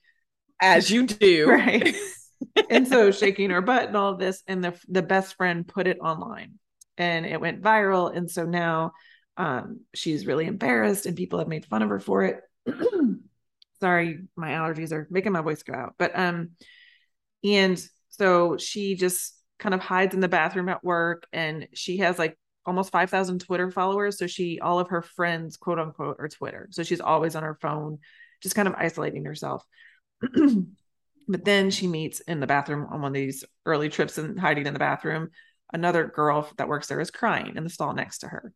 As 0.61 0.91
you 0.91 1.07
do. 1.07 1.49
Right. 1.51 1.95
and 2.71 2.89
so 2.89 3.11
shaking 3.11 3.51
her 3.51 3.63
butt 3.63 3.89
and 3.89 3.97
all 3.97 4.13
of 4.13 4.19
this. 4.19 4.43
And 4.49 4.65
the 4.65 4.75
the 4.89 5.03
best 5.03 5.37
friend 5.37 5.67
put 5.67 5.87
it 5.87 5.99
online 6.01 6.59
and 6.97 7.25
it 7.27 7.41
went 7.41 7.63
viral. 7.63 8.15
And 8.15 8.31
so 8.31 8.45
now 8.45 8.93
um, 9.37 9.81
she's 9.95 10.27
really 10.27 10.47
embarrassed 10.47 11.07
and 11.07 11.17
people 11.17 11.39
have 11.39 11.49
made 11.49 11.67
fun 11.67 11.83
of 11.83 11.89
her 11.89 12.01
for 12.01 12.23
it. 12.25 12.41
Sorry, 13.81 14.21
my 14.37 14.51
allergies 14.51 14.93
are 14.93 15.07
making 15.11 15.33
my 15.33 15.43
voice 15.43 15.63
go 15.63 15.75
out. 15.75 15.95
But 15.99 16.19
um, 16.19 16.51
and 17.43 17.85
so 18.11 18.57
she 18.57 18.95
just 18.95 19.35
kind 19.59 19.75
of 19.75 19.81
hides 19.81 20.15
in 20.15 20.21
the 20.21 20.29
bathroom 20.29 20.69
at 20.69 20.85
work 20.85 21.27
and 21.33 21.69
she 21.75 21.99
has 21.99 22.19
like 22.19 22.39
almost 22.67 22.93
5,000 22.93 23.41
Twitter 23.41 23.71
followers. 23.71 24.19
So 24.19 24.27
she, 24.27 24.59
all 24.61 24.79
of 24.79 24.89
her 24.89 25.03
friends, 25.03 25.57
quote 25.57 25.79
unquote, 25.79 26.17
are 26.19 26.29
Twitter. 26.29 26.69
So 26.71 26.83
she's 26.83 27.01
always 27.01 27.37
on 27.37 27.43
her 27.43 27.59
phone, 27.61 27.99
just 28.43 28.55
kind 28.55 28.69
of 28.69 28.75
isolating 28.75 29.25
herself. 29.25 29.65
but 31.29 31.45
then 31.45 31.71
she 31.71 31.87
meets 31.87 32.21
in 32.21 32.41
the 32.41 32.47
bathroom 32.47 32.87
on 32.91 33.03
one 33.03 33.11
of 33.11 33.15
these 33.15 33.45
early 33.67 33.89
trips 33.89 34.17
and 34.17 34.39
hiding 34.39 34.67
in 34.67 34.73
the 34.73 34.79
bathroom. 34.79 35.31
Another 35.73 36.07
girl 36.07 36.49
that 36.57 36.69
works 36.69 36.87
there 36.87 37.01
is 37.01 37.11
crying 37.11 37.57
in 37.57 37.65
the 37.65 37.71
stall 37.71 37.95
next 37.95 38.19
to 38.19 38.29
her. 38.29 38.53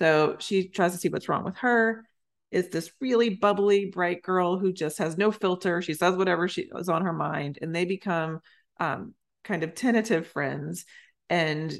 So 0.00 0.36
she 0.38 0.68
tries 0.68 0.92
to 0.92 0.98
see 0.98 1.10
what's 1.10 1.28
wrong 1.28 1.44
with 1.44 1.56
her. 1.58 2.06
Is 2.50 2.70
this 2.70 2.90
really 3.00 3.28
bubbly, 3.28 3.86
bright 3.86 4.22
girl 4.22 4.58
who 4.58 4.72
just 4.72 4.98
has 4.98 5.18
no 5.18 5.30
filter. 5.30 5.82
She 5.82 5.94
says 5.94 6.16
whatever 6.16 6.48
she 6.48 6.68
is 6.74 6.88
on 6.88 7.02
her 7.02 7.12
mind, 7.12 7.58
and 7.60 7.76
they 7.76 7.84
become 7.84 8.40
um, 8.80 9.14
kind 9.44 9.62
of 9.62 9.74
tentative 9.74 10.26
friends. 10.26 10.86
And 11.28 11.72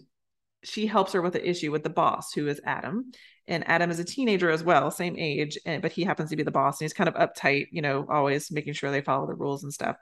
she 0.62 0.86
helps 0.86 1.14
her 1.14 1.22
with 1.22 1.32
the 1.32 1.48
issue 1.48 1.72
with 1.72 1.82
the 1.82 1.90
boss, 1.90 2.32
who 2.32 2.46
is 2.46 2.60
Adam. 2.64 3.10
And 3.48 3.66
Adam 3.66 3.90
is 3.90 3.98
a 3.98 4.04
teenager 4.04 4.50
as 4.50 4.62
well, 4.62 4.90
same 4.90 5.16
age, 5.18 5.58
and, 5.64 5.80
but 5.80 5.90
he 5.90 6.04
happens 6.04 6.30
to 6.30 6.36
be 6.36 6.42
the 6.42 6.50
boss 6.50 6.78
and 6.78 6.84
he's 6.84 6.92
kind 6.92 7.08
of 7.08 7.14
uptight, 7.14 7.68
you 7.72 7.82
know, 7.82 8.06
always 8.08 8.52
making 8.52 8.74
sure 8.74 8.90
they 8.90 9.00
follow 9.00 9.26
the 9.26 9.34
rules 9.34 9.64
and 9.64 9.72
stuff. 9.72 9.96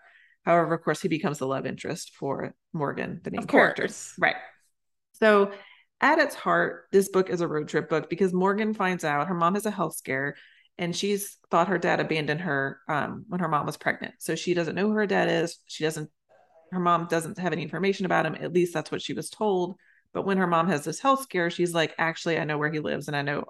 However, 0.44 0.74
of 0.74 0.82
course, 0.82 1.00
he 1.00 1.08
becomes 1.08 1.38
the 1.38 1.46
love 1.46 1.66
interest 1.66 2.16
for 2.16 2.54
Morgan, 2.72 3.20
the 3.22 3.30
main 3.30 3.46
character. 3.46 3.84
Right. 4.18 4.36
So, 5.12 5.52
at 6.00 6.18
its 6.18 6.34
heart, 6.34 6.86
this 6.92 7.08
book 7.08 7.30
is 7.30 7.40
a 7.40 7.48
road 7.48 7.68
trip 7.68 7.88
book 7.88 8.08
because 8.08 8.32
Morgan 8.32 8.74
finds 8.74 9.04
out 9.04 9.28
her 9.28 9.34
mom 9.34 9.54
has 9.54 9.66
a 9.66 9.70
health 9.70 9.96
scare 9.96 10.36
and 10.78 10.94
she's 10.94 11.38
thought 11.50 11.68
her 11.68 11.78
dad 11.78 11.98
abandoned 11.98 12.40
her 12.40 12.80
um, 12.88 13.24
when 13.28 13.40
her 13.40 13.48
mom 13.48 13.66
was 13.66 13.76
pregnant. 13.76 14.14
So 14.18 14.36
she 14.36 14.54
doesn't 14.54 14.76
know 14.76 14.86
who 14.86 14.94
her 14.94 15.06
dad 15.06 15.28
is. 15.28 15.58
She 15.66 15.84
doesn't 15.84 16.10
her 16.70 16.80
mom 16.80 17.06
doesn't 17.06 17.38
have 17.38 17.52
any 17.52 17.62
information 17.62 18.06
about 18.06 18.26
him. 18.26 18.34
At 18.34 18.52
least 18.52 18.74
that's 18.74 18.92
what 18.92 19.02
she 19.02 19.14
was 19.14 19.30
told. 19.30 19.76
But 20.12 20.26
when 20.26 20.38
her 20.38 20.46
mom 20.46 20.68
has 20.68 20.84
this 20.84 21.00
health 21.00 21.22
scare, 21.22 21.50
she's 21.50 21.74
like, 21.74 21.94
actually, 21.98 22.38
I 22.38 22.44
know 22.44 22.58
where 22.58 22.70
he 22.70 22.78
lives 22.78 23.08
and 23.08 23.16
I 23.16 23.22
know 23.22 23.44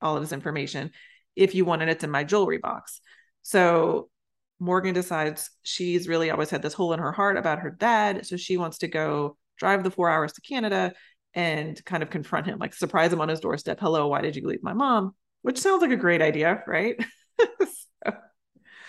all 0.00 0.16
of 0.16 0.22
his 0.22 0.32
information. 0.32 0.90
If 1.36 1.54
you 1.54 1.64
wanted, 1.64 1.88
it's 1.88 2.04
in 2.04 2.10
my 2.10 2.24
jewelry 2.24 2.58
box. 2.58 3.00
So 3.42 4.10
Morgan 4.58 4.94
decides 4.94 5.50
she's 5.62 6.08
really 6.08 6.30
always 6.30 6.50
had 6.50 6.62
this 6.62 6.74
hole 6.74 6.92
in 6.92 7.00
her 7.00 7.12
heart 7.12 7.36
about 7.36 7.60
her 7.60 7.70
dad. 7.70 8.26
So 8.26 8.36
she 8.36 8.56
wants 8.56 8.78
to 8.78 8.88
go 8.88 9.36
drive 9.56 9.84
the 9.84 9.90
four 9.90 10.10
hours 10.10 10.32
to 10.32 10.40
Canada 10.40 10.92
and 11.34 11.82
kind 11.84 12.02
of 12.02 12.10
confront 12.10 12.46
him, 12.46 12.58
like 12.58 12.74
surprise 12.74 13.12
him 13.12 13.20
on 13.20 13.28
his 13.28 13.40
doorstep. 13.40 13.80
Hello, 13.80 14.08
why 14.08 14.20
did 14.20 14.36
you 14.36 14.46
leave 14.46 14.62
my 14.62 14.72
mom? 14.72 15.14
Which 15.42 15.58
sounds 15.58 15.82
like 15.82 15.90
a 15.90 15.96
great 15.96 16.22
idea, 16.22 16.62
right? 16.66 16.96
so. 17.38 18.12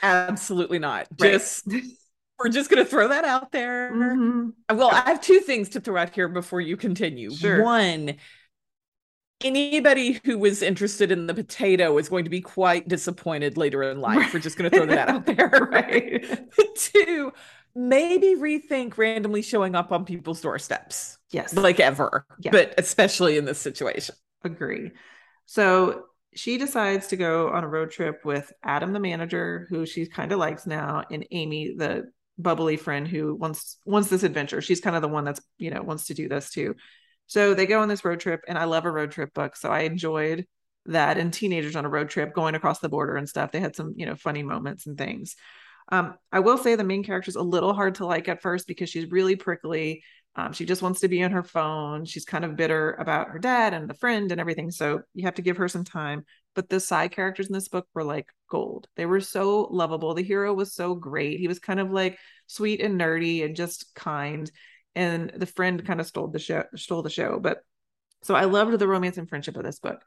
Absolutely 0.01 0.79
not. 0.79 1.07
Right. 1.19 1.31
Just 1.31 1.67
we're 2.39 2.49
just 2.49 2.69
going 2.69 2.83
to 2.83 2.89
throw 2.89 3.07
that 3.07 3.25
out 3.25 3.51
there. 3.51 3.91
Mm-hmm. 3.93 4.77
Well, 4.77 4.89
I 4.91 5.09
have 5.09 5.21
two 5.21 5.39
things 5.39 5.69
to 5.69 5.79
throw 5.79 6.01
out 6.01 6.13
here 6.13 6.27
before 6.27 6.61
you 6.61 6.75
continue. 6.77 7.31
Sure. 7.31 7.63
One, 7.63 8.15
anybody 9.43 10.19
who 10.25 10.37
was 10.37 10.61
interested 10.61 11.11
in 11.11 11.27
the 11.27 11.33
potato 11.33 11.97
is 11.97 12.09
going 12.09 12.25
to 12.25 12.29
be 12.29 12.41
quite 12.41 12.87
disappointed 12.87 13.57
later 13.57 13.83
in 13.83 14.01
life. 14.01 14.17
Right. 14.17 14.33
We're 14.33 14.39
just 14.41 14.57
going 14.57 14.69
to 14.69 14.77
throw 14.77 14.85
that 14.87 15.09
out 15.09 15.25
there. 15.25 15.49
Right. 15.71 16.25
Two, 16.75 17.33
maybe 17.75 18.35
rethink 18.35 18.97
randomly 18.97 19.41
showing 19.41 19.75
up 19.75 19.91
on 19.91 20.05
people's 20.05 20.41
doorsteps. 20.41 21.17
Yes. 21.31 21.53
Like 21.53 21.79
ever, 21.79 22.25
yeah. 22.39 22.51
but 22.51 22.73
especially 22.77 23.37
in 23.37 23.45
this 23.45 23.59
situation. 23.59 24.15
Agree. 24.43 24.91
So 25.45 26.05
she 26.35 26.57
decides 26.57 27.07
to 27.07 27.17
go 27.17 27.49
on 27.49 27.63
a 27.63 27.67
road 27.67 27.91
trip 27.91 28.21
with 28.23 28.51
Adam, 28.63 28.93
the 28.93 28.99
manager, 28.99 29.67
who 29.69 29.85
she 29.85 30.05
kind 30.05 30.31
of 30.31 30.39
likes 30.39 30.65
now, 30.65 31.03
and 31.11 31.25
Amy, 31.31 31.75
the 31.75 32.11
bubbly 32.37 32.77
friend 32.77 33.07
who 33.07 33.35
wants 33.35 33.77
wants 33.85 34.09
this 34.09 34.23
adventure. 34.23 34.61
She's 34.61 34.81
kind 34.81 34.95
of 34.95 35.01
the 35.01 35.07
one 35.07 35.23
that's 35.23 35.41
you 35.57 35.71
know 35.71 35.81
wants 35.81 36.05
to 36.07 36.13
do 36.13 36.27
this 36.27 36.51
too. 36.51 36.75
So 37.27 37.53
they 37.53 37.65
go 37.65 37.81
on 37.81 37.87
this 37.87 38.05
road 38.05 38.19
trip, 38.19 38.41
and 38.47 38.57
I 38.57 38.65
love 38.65 38.85
a 38.85 38.91
road 38.91 39.11
trip 39.11 39.33
book, 39.33 39.55
so 39.55 39.69
I 39.69 39.81
enjoyed 39.81 40.45
that. 40.87 41.17
And 41.17 41.33
teenagers 41.33 41.75
on 41.75 41.85
a 41.85 41.89
road 41.89 42.09
trip 42.09 42.33
going 42.33 42.55
across 42.55 42.79
the 42.79 42.89
border 42.89 43.15
and 43.15 43.27
stuff. 43.27 43.51
They 43.51 43.59
had 43.59 43.75
some 43.75 43.93
you 43.95 44.05
know 44.05 44.15
funny 44.15 44.43
moments 44.43 44.87
and 44.87 44.97
things. 44.97 45.35
Um, 45.89 46.15
I 46.31 46.39
will 46.39 46.57
say 46.57 46.75
the 46.75 46.83
main 46.83 47.03
character 47.03 47.29
is 47.29 47.35
a 47.35 47.41
little 47.41 47.73
hard 47.73 47.95
to 47.95 48.05
like 48.05 48.27
at 48.27 48.41
first 48.41 48.67
because 48.67 48.89
she's 48.89 49.11
really 49.11 49.35
prickly. 49.35 50.03
Um, 50.35 50.51
she 50.51 50.65
just 50.65 50.81
wants 50.81 50.99
to 51.01 51.07
be 51.07 51.23
on 51.23 51.31
her 51.31 51.43
phone. 51.43 52.05
She's 52.05 52.25
kind 52.25 52.43
of 52.43 52.55
bitter 52.55 52.93
about 52.93 53.29
her 53.29 53.39
dad 53.39 53.73
and 53.73 53.89
the 53.89 53.93
friend 53.93 54.31
and 54.31 54.41
everything. 54.41 54.69
So 54.71 55.01
you 55.13 55.25
have 55.25 55.35
to 55.35 55.41
give 55.41 55.57
her 55.57 55.67
some 55.67 55.83
time. 55.83 56.25
But 56.55 56.69
the 56.69 56.79
side 56.79 57.11
characters 57.11 57.47
in 57.47 57.53
this 57.53 57.67
book 57.67 57.87
were 57.93 58.03
like 58.03 58.27
gold. 58.49 58.87
They 58.95 59.05
were 59.05 59.21
so 59.21 59.67
lovable. 59.71 60.13
The 60.13 60.23
hero 60.23 60.53
was 60.53 60.73
so 60.73 60.95
great. 60.95 61.39
He 61.39 61.47
was 61.47 61.59
kind 61.59 61.79
of 61.79 61.91
like 61.91 62.17
sweet 62.47 62.81
and 62.81 62.99
nerdy 62.99 63.45
and 63.45 63.55
just 63.55 63.93
kind. 63.95 64.49
And 64.93 65.31
the 65.35 65.45
friend 65.45 65.85
kind 65.85 65.99
of 65.99 66.07
stole 66.07 66.27
the 66.27 66.39
show, 66.39 66.63
stole 66.75 67.01
the 67.01 67.09
show. 67.09 67.39
But 67.39 67.59
so 68.23 68.35
I 68.35 68.45
loved 68.45 68.77
the 68.79 68.87
romance 68.87 69.17
and 69.17 69.29
friendship 69.29 69.55
of 69.55 69.63
this 69.63 69.79
book. 69.79 70.01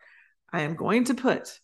I 0.52 0.62
am 0.62 0.75
going 0.75 1.04
to 1.04 1.14
put 1.14 1.58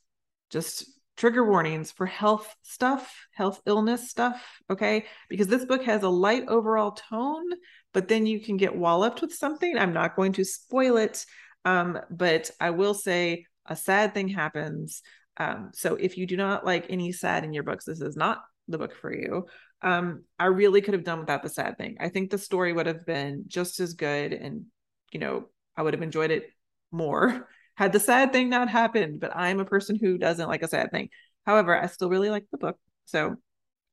just 0.50 0.84
trigger 1.16 1.48
warnings 1.48 1.92
for 1.92 2.06
health 2.06 2.54
stuff, 2.62 3.26
health 3.32 3.60
illness 3.66 4.10
stuff, 4.10 4.60
okay? 4.70 5.04
Because 5.28 5.46
this 5.46 5.64
book 5.64 5.84
has 5.84 6.02
a 6.02 6.08
light 6.08 6.46
overall 6.48 6.92
tone, 6.92 7.44
but 7.92 8.08
then 8.08 8.26
you 8.26 8.40
can 8.40 8.56
get 8.56 8.76
walloped 8.76 9.22
with 9.22 9.32
something. 9.32 9.78
I'm 9.78 9.92
not 9.92 10.16
going 10.16 10.32
to 10.34 10.44
spoil 10.44 10.96
it, 10.96 11.24
um, 11.64 11.98
but 12.10 12.50
I 12.60 12.70
will 12.70 12.94
say 12.94 13.46
a 13.66 13.76
sad 13.76 14.12
thing 14.12 14.28
happens. 14.28 15.02
Um, 15.36 15.70
so 15.72 15.94
if 15.94 16.18
you 16.18 16.26
do 16.26 16.36
not 16.36 16.64
like 16.64 16.86
any 16.88 17.12
sad 17.12 17.44
in 17.44 17.52
your 17.52 17.62
books, 17.62 17.84
this 17.84 18.00
is 18.00 18.16
not 18.16 18.42
the 18.68 18.78
book 18.78 18.94
for 18.94 19.14
you. 19.14 19.46
Um, 19.82 20.24
I 20.38 20.46
really 20.46 20.80
could 20.80 20.94
have 20.94 21.04
done 21.04 21.20
without 21.20 21.42
the 21.42 21.48
sad 21.48 21.76
thing. 21.78 21.96
I 22.00 22.08
think 22.08 22.30
the 22.30 22.38
story 22.38 22.72
would 22.72 22.86
have 22.86 23.04
been 23.06 23.44
just 23.46 23.80
as 23.80 23.94
good, 23.94 24.32
and 24.32 24.64
you 25.12 25.20
know, 25.20 25.46
I 25.76 25.82
would 25.82 25.94
have 25.94 26.02
enjoyed 26.02 26.30
it 26.30 26.50
more 26.90 27.48
had 27.76 27.92
the 27.92 28.00
sad 28.00 28.32
thing 28.32 28.48
not 28.48 28.68
happened, 28.68 29.20
but 29.20 29.34
I'm 29.34 29.60
a 29.60 29.64
person 29.64 29.96
who 29.96 30.18
doesn't 30.18 30.48
like 30.48 30.62
a 30.62 30.68
sad 30.68 30.90
thing. 30.90 31.08
However, 31.46 31.80
I 31.80 31.86
still 31.86 32.08
really 32.08 32.30
like 32.30 32.46
the 32.50 32.58
book. 32.58 32.78
So 33.04 33.36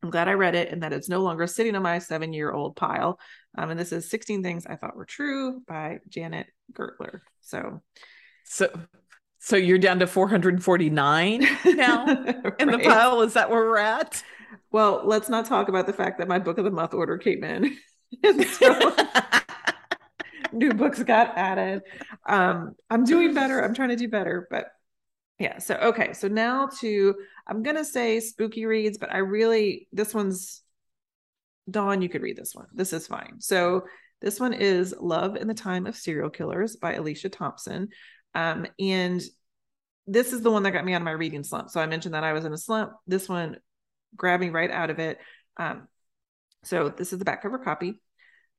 I'm 0.04 0.10
glad 0.10 0.28
I 0.28 0.34
read 0.34 0.56
it 0.56 0.72
and 0.72 0.84
that 0.84 0.94
it's 0.94 1.10
no 1.10 1.22
longer 1.22 1.48
sitting 1.48 1.76
on 1.76 1.84
my 1.84 2.00
seven 2.00 2.34
year 2.34 2.52
old 2.52 2.76
pile. 2.76 3.20
Um, 3.58 3.70
and 3.70 3.80
this 3.80 3.92
is 3.92 4.10
16 4.10 4.44
Things 4.44 4.66
I 4.66 4.76
Thought 4.76 4.96
Were 4.96 5.06
True 5.06 5.62
by 5.68 6.00
Janet 6.08 6.48
Gurtler. 6.74 7.22
So, 7.42 7.82
so 8.46 8.70
So 9.40 9.58
you're 9.58 9.78
down 9.78 10.00
to 10.00 10.08
449 10.08 11.48
now 11.66 12.06
right. 12.06 12.54
in 12.60 12.70
the 12.70 12.80
pile. 12.80 13.22
Is 13.22 13.34
that 13.34 13.50
where 13.50 13.62
we're 13.62 13.78
at? 13.78 14.24
Well, 14.72 15.02
let's 15.06 15.30
not 15.30 15.46
talk 15.46 15.70
about 15.70 15.88
the 15.88 15.94
fact 15.94 16.20
that 16.20 16.28
my 16.28 16.40
book 16.40 16.58
of 16.58 16.64
the 16.64 16.72
month 16.72 16.94
order 16.94 17.18
came 17.18 17.44
in. 17.44 17.78
so 18.24 18.96
new 20.53 20.74
books 20.74 21.01
got 21.03 21.38
added. 21.38 21.81
Um, 22.25 22.75
I'm 22.89 23.03
doing 23.03 23.34
better. 23.34 23.63
I'm 23.63 23.74
trying 23.74 23.89
to 23.89 23.96
do 23.96 24.08
better, 24.08 24.48
but 24.50 24.67
yeah. 25.39 25.60
So 25.60 25.75
okay. 25.75 26.13
So 26.13 26.27
now 26.27 26.70
to 26.79 27.15
I'm 27.48 27.63
gonna 27.63 27.86
say 27.86 28.20
spooky 28.20 28.65
reads, 28.65 28.98
but 28.98 29.13
I 29.13 29.17
really 29.20 29.88
this 29.91 30.13
one's 30.13 30.62
Dawn. 31.70 32.01
You 32.01 32.10
could 32.10 32.22
read 32.22 32.38
this 32.38 32.53
one. 32.53 32.67
This 32.74 32.93
is 32.93 33.08
fine. 33.08 33.36
So 33.39 33.86
this 34.22 34.39
one 34.39 34.53
is 34.53 34.93
Love 35.00 35.36
in 35.36 35.48
the 35.48 35.53
Time 35.53 35.88
of 35.88 35.96
Serial 35.96 36.29
Killers 36.29 36.75
by 36.75 36.93
Alicia 36.93 37.29
Thompson. 37.29 37.89
Um, 38.36 38.67
and 38.79 39.22
this 40.05 40.31
is 40.31 40.41
the 40.41 40.51
one 40.51 40.63
that 40.63 40.72
got 40.72 40.86
me 40.86 40.93
out 40.93 41.01
of 41.01 41.05
my 41.05 41.12
reading 41.12 41.43
slump. 41.43 41.70
So 41.70 41.81
I 41.81 41.88
mentioned 41.88 42.13
that 42.13 42.24
I 42.24 42.34
was 42.34 42.46
in 42.46 42.53
a 42.53 42.58
slump. 42.58 42.91
This 43.08 43.27
one 43.27 43.58
grabbed 44.15 44.41
me 44.41 44.50
right 44.50 44.70
out 44.70 44.89
of 44.89 45.00
it. 45.00 45.17
Um, 45.58 45.88
so 46.63 46.89
this 46.89 47.13
is 47.13 47.20
the 47.20 47.25
back 47.25 47.41
cover 47.41 47.58
copy. 47.58 48.00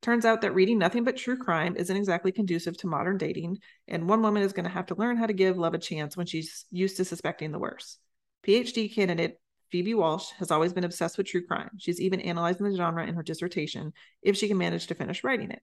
Turns 0.02 0.24
out 0.24 0.40
that 0.40 0.52
reading 0.52 0.78
nothing 0.78 1.04
but 1.04 1.16
true 1.16 1.36
crime 1.36 1.76
isn't 1.76 1.96
exactly 1.96 2.32
conducive 2.32 2.76
to 2.78 2.88
modern 2.88 3.18
dating, 3.18 3.58
and 3.86 4.08
one 4.08 4.20
woman 4.20 4.42
is 4.42 4.52
going 4.52 4.64
to 4.64 4.70
have 4.70 4.86
to 4.86 4.96
learn 4.96 5.16
how 5.16 5.26
to 5.26 5.32
give 5.32 5.56
love 5.56 5.74
a 5.74 5.78
chance 5.78 6.16
when 6.16 6.26
she's 6.26 6.64
used 6.72 6.96
to 6.96 7.04
suspecting 7.04 7.52
the 7.52 7.60
worst. 7.60 8.00
PhD 8.44 8.92
candidate 8.92 9.40
Phoebe 9.70 9.94
Walsh 9.94 10.30
has 10.38 10.50
always 10.50 10.72
been 10.72 10.82
obsessed 10.82 11.16
with 11.16 11.28
true 11.28 11.46
crime. 11.46 11.70
She's 11.78 12.00
even 12.00 12.20
analyzing 12.20 12.68
the 12.68 12.76
genre 12.76 13.06
in 13.06 13.14
her 13.14 13.22
dissertation 13.22 13.92
if 14.22 14.36
she 14.36 14.48
can 14.48 14.58
manage 14.58 14.88
to 14.88 14.96
finish 14.96 15.22
writing 15.22 15.52
it. 15.52 15.62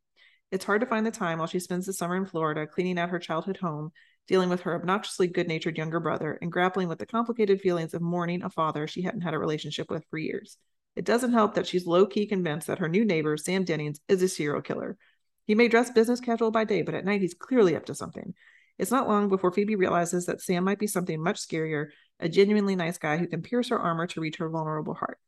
It's 0.51 0.65
hard 0.65 0.81
to 0.81 0.87
find 0.87 1.05
the 1.05 1.11
time 1.11 1.39
while 1.39 1.47
she 1.47 1.59
spends 1.59 1.85
the 1.85 1.93
summer 1.93 2.15
in 2.15 2.25
Florida 2.25 2.65
cleaning 2.65 2.97
out 2.97 3.09
her 3.09 3.19
childhood 3.19 3.57
home, 3.57 3.91
dealing 4.25 4.49
with 4.49 4.61
her 4.61 4.73
obnoxiously 4.73 5.27
good 5.27 5.49
natured 5.49 5.77
younger 5.77 5.99
brother, 5.99 6.39
and 6.41 6.51
grappling 6.51 6.87
with 6.87 6.97
the 6.97 7.05
complicated 7.05 7.59
feelings 7.59 7.93
of 7.93 8.01
mourning 8.01 8.41
a 8.41 8.49
father 8.49 8.87
she 8.87 9.01
hadn't 9.01 9.21
had 9.21 9.33
a 9.33 9.39
relationship 9.39 9.91
with 9.91 10.05
for 10.09 10.17
years. 10.17 10.57
It 10.95 11.05
doesn't 11.05 11.33
help 11.33 11.55
that 11.55 11.67
she's 11.67 11.85
low 11.85 12.05
key 12.05 12.25
convinced 12.25 12.67
that 12.67 12.79
her 12.79 12.89
new 12.89 13.05
neighbor, 13.05 13.37
Sam 13.37 13.63
Dennings, 13.63 13.99
is 14.07 14.21
a 14.21 14.27
serial 14.27 14.61
killer. 14.61 14.97
He 15.45 15.55
may 15.55 15.67
dress 15.67 15.89
business 15.89 16.19
casual 16.19 16.51
by 16.51 16.63
day, 16.63 16.81
but 16.81 16.93
at 16.93 17.05
night 17.05 17.21
he's 17.21 17.33
clearly 17.33 17.75
up 17.75 17.85
to 17.85 17.95
something. 17.95 18.33
It's 18.77 18.91
not 18.91 19.07
long 19.07 19.29
before 19.29 19.51
Phoebe 19.51 19.75
realizes 19.75 20.25
that 20.25 20.41
Sam 20.41 20.63
might 20.63 20.79
be 20.79 20.87
something 20.87 21.21
much 21.21 21.39
scarier, 21.39 21.87
a 22.19 22.29
genuinely 22.29 22.75
nice 22.75 22.97
guy 22.97 23.17
who 23.17 23.27
can 23.27 23.41
pierce 23.41 23.69
her 23.69 23.79
armor 23.79 24.07
to 24.07 24.21
reach 24.21 24.37
her 24.37 24.49
vulnerable 24.49 24.93
heart. 24.93 25.19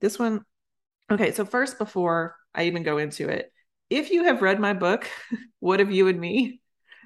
This 0.00 0.18
one, 0.18 0.44
okay, 1.10 1.32
so 1.32 1.44
first, 1.44 1.78
before 1.78 2.36
I 2.54 2.64
even 2.64 2.82
go 2.82 2.98
into 2.98 3.28
it, 3.28 3.52
if 3.90 4.10
you 4.10 4.24
have 4.24 4.42
read 4.42 4.60
my 4.60 4.72
book, 4.72 5.08
What 5.60 5.80
of 5.80 5.90
You 5.90 6.08
and 6.08 6.20
Me, 6.20 6.60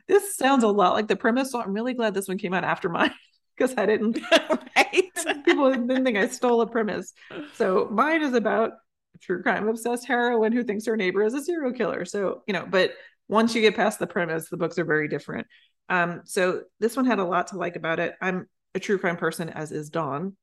this 0.06 0.36
sounds 0.36 0.64
a 0.64 0.68
lot 0.68 0.94
like 0.94 1.08
the 1.08 1.16
premise. 1.16 1.52
So 1.52 1.60
I'm 1.60 1.72
really 1.72 1.94
glad 1.94 2.14
this 2.14 2.28
one 2.28 2.38
came 2.38 2.54
out 2.54 2.64
after 2.64 2.88
mine 2.88 3.14
because 3.60 3.74
I 3.76 3.86
didn't. 3.86 4.18
right. 4.76 5.44
People 5.44 5.70
didn't 5.70 6.04
think 6.04 6.16
I 6.16 6.28
stole 6.28 6.62
a 6.62 6.66
premise. 6.66 7.12
So 7.54 7.88
mine 7.90 8.22
is 8.22 8.32
about 8.32 8.72
a 9.14 9.18
true 9.18 9.42
crime 9.42 9.68
obsessed 9.68 10.06
heroine 10.06 10.52
who 10.52 10.64
thinks 10.64 10.86
her 10.86 10.96
neighbor 10.96 11.22
is 11.22 11.34
a 11.34 11.42
serial 11.42 11.72
killer. 11.72 12.04
So, 12.04 12.42
you 12.46 12.54
know, 12.54 12.66
but 12.68 12.92
once 13.28 13.54
you 13.54 13.60
get 13.60 13.76
past 13.76 13.98
the 13.98 14.06
premise, 14.06 14.48
the 14.48 14.56
books 14.56 14.78
are 14.78 14.84
very 14.84 15.08
different. 15.08 15.46
Um, 15.88 16.22
so 16.24 16.62
this 16.78 16.96
one 16.96 17.04
had 17.04 17.18
a 17.18 17.24
lot 17.24 17.48
to 17.48 17.58
like 17.58 17.76
about 17.76 18.00
it. 18.00 18.14
I'm 18.20 18.48
a 18.74 18.80
true 18.80 18.98
crime 18.98 19.16
person, 19.16 19.50
as 19.50 19.72
is 19.72 19.90
Dawn. 19.90 20.36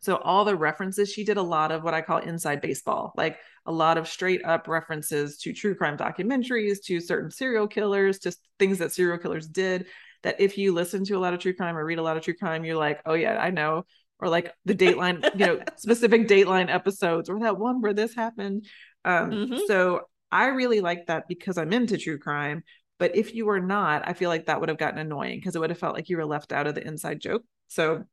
So 0.00 0.16
all 0.16 0.44
the 0.44 0.56
references, 0.56 1.10
she 1.10 1.24
did 1.24 1.38
a 1.38 1.42
lot 1.42 1.72
of 1.72 1.82
what 1.82 1.94
I 1.94 2.02
call 2.02 2.18
inside 2.18 2.60
baseball, 2.60 3.12
like 3.16 3.38
a 3.66 3.72
lot 3.72 3.96
of 3.96 4.06
straight 4.06 4.44
up 4.44 4.68
references 4.68 5.38
to 5.38 5.52
true 5.52 5.74
crime 5.74 5.96
documentaries, 5.96 6.78
to 6.84 7.00
certain 7.00 7.30
serial 7.30 7.66
killers, 7.66 8.18
to 8.20 8.36
things 8.58 8.78
that 8.78 8.92
serial 8.92 9.18
killers 9.18 9.48
did 9.48 9.86
that 10.24 10.40
if 10.40 10.58
you 10.58 10.72
listen 10.72 11.04
to 11.04 11.14
a 11.14 11.20
lot 11.20 11.34
of 11.34 11.40
true 11.40 11.54
crime 11.54 11.76
or 11.76 11.84
read 11.84 11.98
a 11.98 12.02
lot 12.02 12.16
of 12.16 12.24
true 12.24 12.34
crime, 12.34 12.64
you're 12.64 12.76
like, 12.76 13.00
oh 13.06 13.14
yeah, 13.14 13.38
I 13.38 13.50
know. 13.50 13.84
Or 14.18 14.28
like 14.28 14.52
the 14.64 14.74
Dateline, 14.74 15.22
you 15.38 15.46
know, 15.46 15.60
specific 15.76 16.26
Dateline 16.26 16.72
episodes, 16.72 17.28
or 17.28 17.38
that 17.40 17.58
one 17.58 17.80
where 17.80 17.94
this 17.94 18.14
happened. 18.14 18.66
Um, 19.04 19.30
mm-hmm. 19.30 19.58
So 19.66 20.02
I 20.32 20.46
really 20.46 20.80
like 20.80 21.06
that 21.06 21.28
because 21.28 21.58
I'm 21.58 21.72
into 21.72 21.98
true 21.98 22.18
crime. 22.18 22.62
But 22.98 23.16
if 23.16 23.34
you 23.34 23.44
were 23.46 23.60
not, 23.60 24.06
I 24.06 24.12
feel 24.12 24.30
like 24.30 24.46
that 24.46 24.60
would 24.60 24.68
have 24.68 24.78
gotten 24.78 24.98
annoying 24.98 25.38
because 25.38 25.56
it 25.56 25.58
would 25.58 25.70
have 25.70 25.78
felt 25.78 25.94
like 25.94 26.08
you 26.08 26.16
were 26.16 26.26
left 26.26 26.52
out 26.52 26.66
of 26.66 26.74
the 26.74 26.86
inside 26.86 27.20
joke. 27.20 27.42
So 27.68 28.04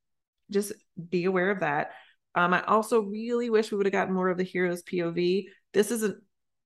just 0.50 0.74
be 1.10 1.26
aware 1.26 1.50
of 1.50 1.60
that. 1.60 1.92
Um, 2.36 2.54
I 2.54 2.64
also 2.64 3.02
really 3.02 3.50
wish 3.50 3.72
we 3.72 3.78
would 3.78 3.86
have 3.86 3.94
gotten 3.94 4.14
more 4.14 4.30
of 4.30 4.38
the 4.38 4.44
hero's 4.44 4.84
POV. 4.84 5.46
This 5.74 5.92
is 5.92 6.04
an 6.04 6.22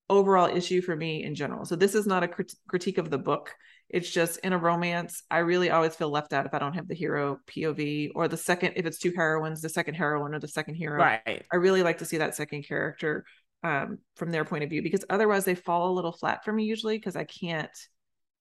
overall 0.09 0.47
issue 0.47 0.81
for 0.81 0.95
me 0.95 1.23
in 1.23 1.35
general. 1.35 1.65
So 1.65 1.75
this 1.75 1.95
is 1.95 2.05
not 2.05 2.23
a 2.23 2.27
crit- 2.27 2.53
critique 2.67 2.97
of 2.97 3.09
the 3.09 3.17
book. 3.17 3.53
It's 3.89 4.09
just 4.09 4.39
in 4.39 4.51
a 4.51 4.57
romance, 4.57 5.23
I 5.29 5.39
really 5.39 5.69
always 5.69 5.95
feel 5.95 6.09
left 6.09 6.33
out 6.33 6.45
if 6.45 6.53
I 6.53 6.59
don't 6.59 6.73
have 6.73 6.87
the 6.87 6.95
hero 6.95 7.39
POV 7.47 8.11
or 8.15 8.27
the 8.27 8.37
second, 8.37 8.73
if 8.75 8.85
it's 8.85 8.97
two 8.97 9.13
heroines, 9.15 9.61
the 9.61 9.69
second 9.69 9.93
heroine 9.93 10.33
or 10.33 10.39
the 10.39 10.47
second 10.47 10.75
hero. 10.75 10.97
Right. 10.97 11.45
I 11.51 11.55
really 11.55 11.83
like 11.83 11.99
to 11.99 12.05
see 12.05 12.17
that 12.17 12.35
second 12.35 12.67
character 12.67 13.25
um, 13.63 13.99
from 14.15 14.31
their 14.31 14.45
point 14.45 14.63
of 14.63 14.69
view 14.69 14.81
because 14.81 15.05
otherwise 15.09 15.45
they 15.45 15.55
fall 15.55 15.91
a 15.91 15.93
little 15.93 16.11
flat 16.11 16.43
for 16.43 16.51
me 16.51 16.65
usually 16.65 16.97
because 16.97 17.15
I 17.15 17.23
can't 17.25 17.69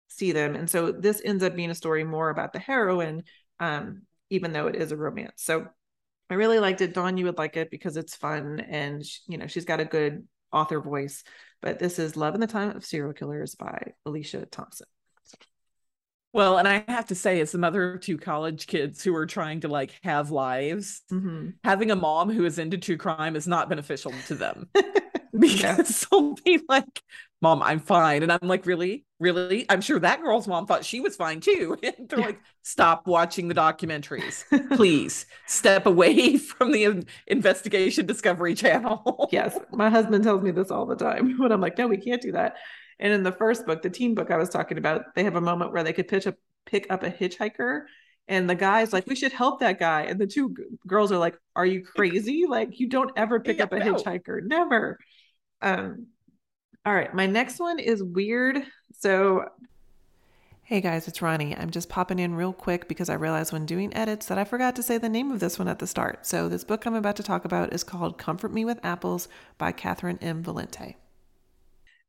see 0.07 0.31
them. 0.31 0.55
And 0.55 0.69
so 0.69 0.91
this 0.91 1.21
ends 1.23 1.43
up 1.43 1.55
being 1.55 1.71
a 1.71 1.75
story 1.75 2.03
more 2.03 2.29
about 2.29 2.53
the 2.53 2.59
heroine, 2.59 3.23
um, 3.59 4.03
even 4.29 4.53
though 4.53 4.67
it 4.67 4.75
is 4.75 4.91
a 4.91 4.97
romance. 4.97 5.43
So 5.43 5.67
I 6.29 6.35
really 6.35 6.59
liked 6.59 6.81
it. 6.81 6.93
Dawn, 6.93 7.17
you 7.17 7.25
would 7.25 7.37
like 7.37 7.57
it 7.57 7.69
because 7.69 7.97
it's 7.97 8.15
fun 8.15 8.59
and, 8.61 9.03
you 9.27 9.37
know, 9.37 9.47
she's 9.47 9.65
got 9.65 9.79
a 9.79 9.85
good 9.85 10.27
author 10.51 10.79
voice. 10.79 11.23
But 11.61 11.79
this 11.79 11.99
is 11.99 12.17
Love 12.17 12.35
in 12.35 12.41
the 12.41 12.47
Time 12.47 12.75
of 12.75 12.85
Serial 12.85 13.13
Killers 13.13 13.55
by 13.55 13.93
Alicia 14.05 14.45
Thompson. 14.45 14.87
Well, 16.35 16.57
and 16.57 16.67
I 16.67 16.83
have 16.89 17.05
to 17.05 17.15
say, 17.15 17.39
as 17.39 17.53
the 17.53 17.57
mother 17.57 17.93
of 17.93 18.01
two 18.01 18.17
college 18.17 18.67
kids 18.67 19.01
who 19.01 19.15
are 19.15 19.25
trying 19.25 19.61
to 19.61 19.69
like 19.69 19.97
have 20.03 20.31
lives, 20.31 21.01
mm-hmm. 21.09 21.51
having 21.63 21.91
a 21.91 21.95
mom 21.95 22.29
who 22.29 22.43
is 22.43 22.59
into 22.59 22.77
true 22.77 22.97
crime 22.97 23.37
is 23.37 23.47
not 23.47 23.69
beneficial 23.69 24.11
to 24.27 24.35
them 24.35 24.67
because 25.39 26.01
yeah. 26.01 26.07
they'll 26.11 26.35
be 26.43 26.59
like, 26.67 27.01
Mom, 27.41 27.63
I'm 27.63 27.79
fine. 27.79 28.21
And 28.21 28.33
I'm 28.33 28.49
like, 28.49 28.65
Really? 28.65 29.05
Really? 29.17 29.65
I'm 29.69 29.79
sure 29.79 29.97
that 29.97 30.21
girl's 30.21 30.45
mom 30.45 30.65
thought 30.67 30.83
she 30.83 30.99
was 30.99 31.15
fine 31.15 31.39
too. 31.39 31.77
And 31.83 32.09
they're 32.09 32.19
yeah. 32.19 32.25
like, 32.25 32.41
Stop 32.63 33.07
watching 33.07 33.47
the 33.47 33.55
documentaries. 33.55 34.43
Please 34.75 35.27
step 35.47 35.85
away 35.85 36.35
from 36.37 36.73
the 36.73 37.05
investigation 37.27 38.07
discovery 38.07 38.55
channel. 38.55 39.29
yes. 39.31 39.57
My 39.71 39.89
husband 39.89 40.25
tells 40.25 40.43
me 40.43 40.51
this 40.51 40.69
all 40.69 40.85
the 40.85 40.97
time 40.97 41.37
when 41.37 41.53
I'm 41.53 41.61
like, 41.61 41.77
No, 41.77 41.87
we 41.87 41.95
can't 41.95 42.21
do 42.21 42.33
that. 42.33 42.57
And 42.99 43.13
in 43.13 43.23
the 43.23 43.31
first 43.31 43.65
book, 43.65 43.81
the 43.81 43.89
teen 43.89 44.15
book 44.15 44.31
I 44.31 44.37
was 44.37 44.49
talking 44.49 44.77
about, 44.77 45.15
they 45.15 45.23
have 45.23 45.35
a 45.35 45.41
moment 45.41 45.73
where 45.73 45.83
they 45.83 45.93
could 45.93 46.07
pitch 46.07 46.25
a 46.25 46.35
pick 46.65 46.87
up 46.89 47.03
a 47.03 47.11
hitchhiker 47.11 47.85
and 48.27 48.49
the 48.49 48.55
guy's 48.55 48.91
like 48.91 49.07
we 49.07 49.15
should 49.15 49.31
help 49.31 49.59
that 49.59 49.79
guy. 49.79 50.03
And 50.03 50.19
the 50.19 50.27
two 50.27 50.49
g- 50.49 50.63
girls 50.87 51.11
are 51.11 51.17
like 51.17 51.37
are 51.55 51.65
you 51.65 51.83
crazy? 51.83 52.45
Like 52.47 52.79
you 52.79 52.89
don't 52.89 53.11
ever 53.15 53.39
pick 53.39 53.57
yeah, 53.57 53.65
up 53.65 53.73
a 53.73 53.79
no. 53.79 53.93
hitchhiker. 53.93 54.41
Never. 54.43 54.99
Um 55.61 56.07
all 56.85 56.93
right 56.93 57.13
my 57.13 57.25
next 57.25 57.59
one 57.59 57.79
is 57.79 58.03
weird. 58.03 58.63
So 58.93 59.45
hey 60.63 60.81
guys 60.81 61.07
it's 61.07 61.19
Roni. 61.19 61.59
I'm 61.59 61.69
just 61.69 61.89
popping 61.89 62.19
in 62.19 62.33
real 62.33 62.53
quick 62.53 62.87
because 62.87 63.09
i 63.09 63.13
realized 63.13 63.53
when 63.53 63.67
doing 63.67 63.95
edits 63.95 64.25
that 64.27 64.39
i 64.39 64.43
forgot 64.43 64.75
to 64.77 64.83
say 64.83 64.97
the 64.97 65.09
name 65.09 65.31
of 65.31 65.39
this 65.39 65.59
one 65.59 65.67
at 65.67 65.79
the 65.79 65.87
start. 65.87 66.25
So 66.25 66.49
this 66.49 66.63
book 66.63 66.85
i'm 66.85 66.95
about 66.95 67.15
to 67.17 67.23
talk 67.23 67.45
about 67.45 67.73
is 67.73 67.83
called 67.83 68.17
comfort 68.17 68.51
me 68.51 68.65
with 68.65 68.83
apples 68.83 69.27
by 69.59 69.71
Catherynne 69.71 70.17
m. 70.21 70.43
Valente. 70.43 70.95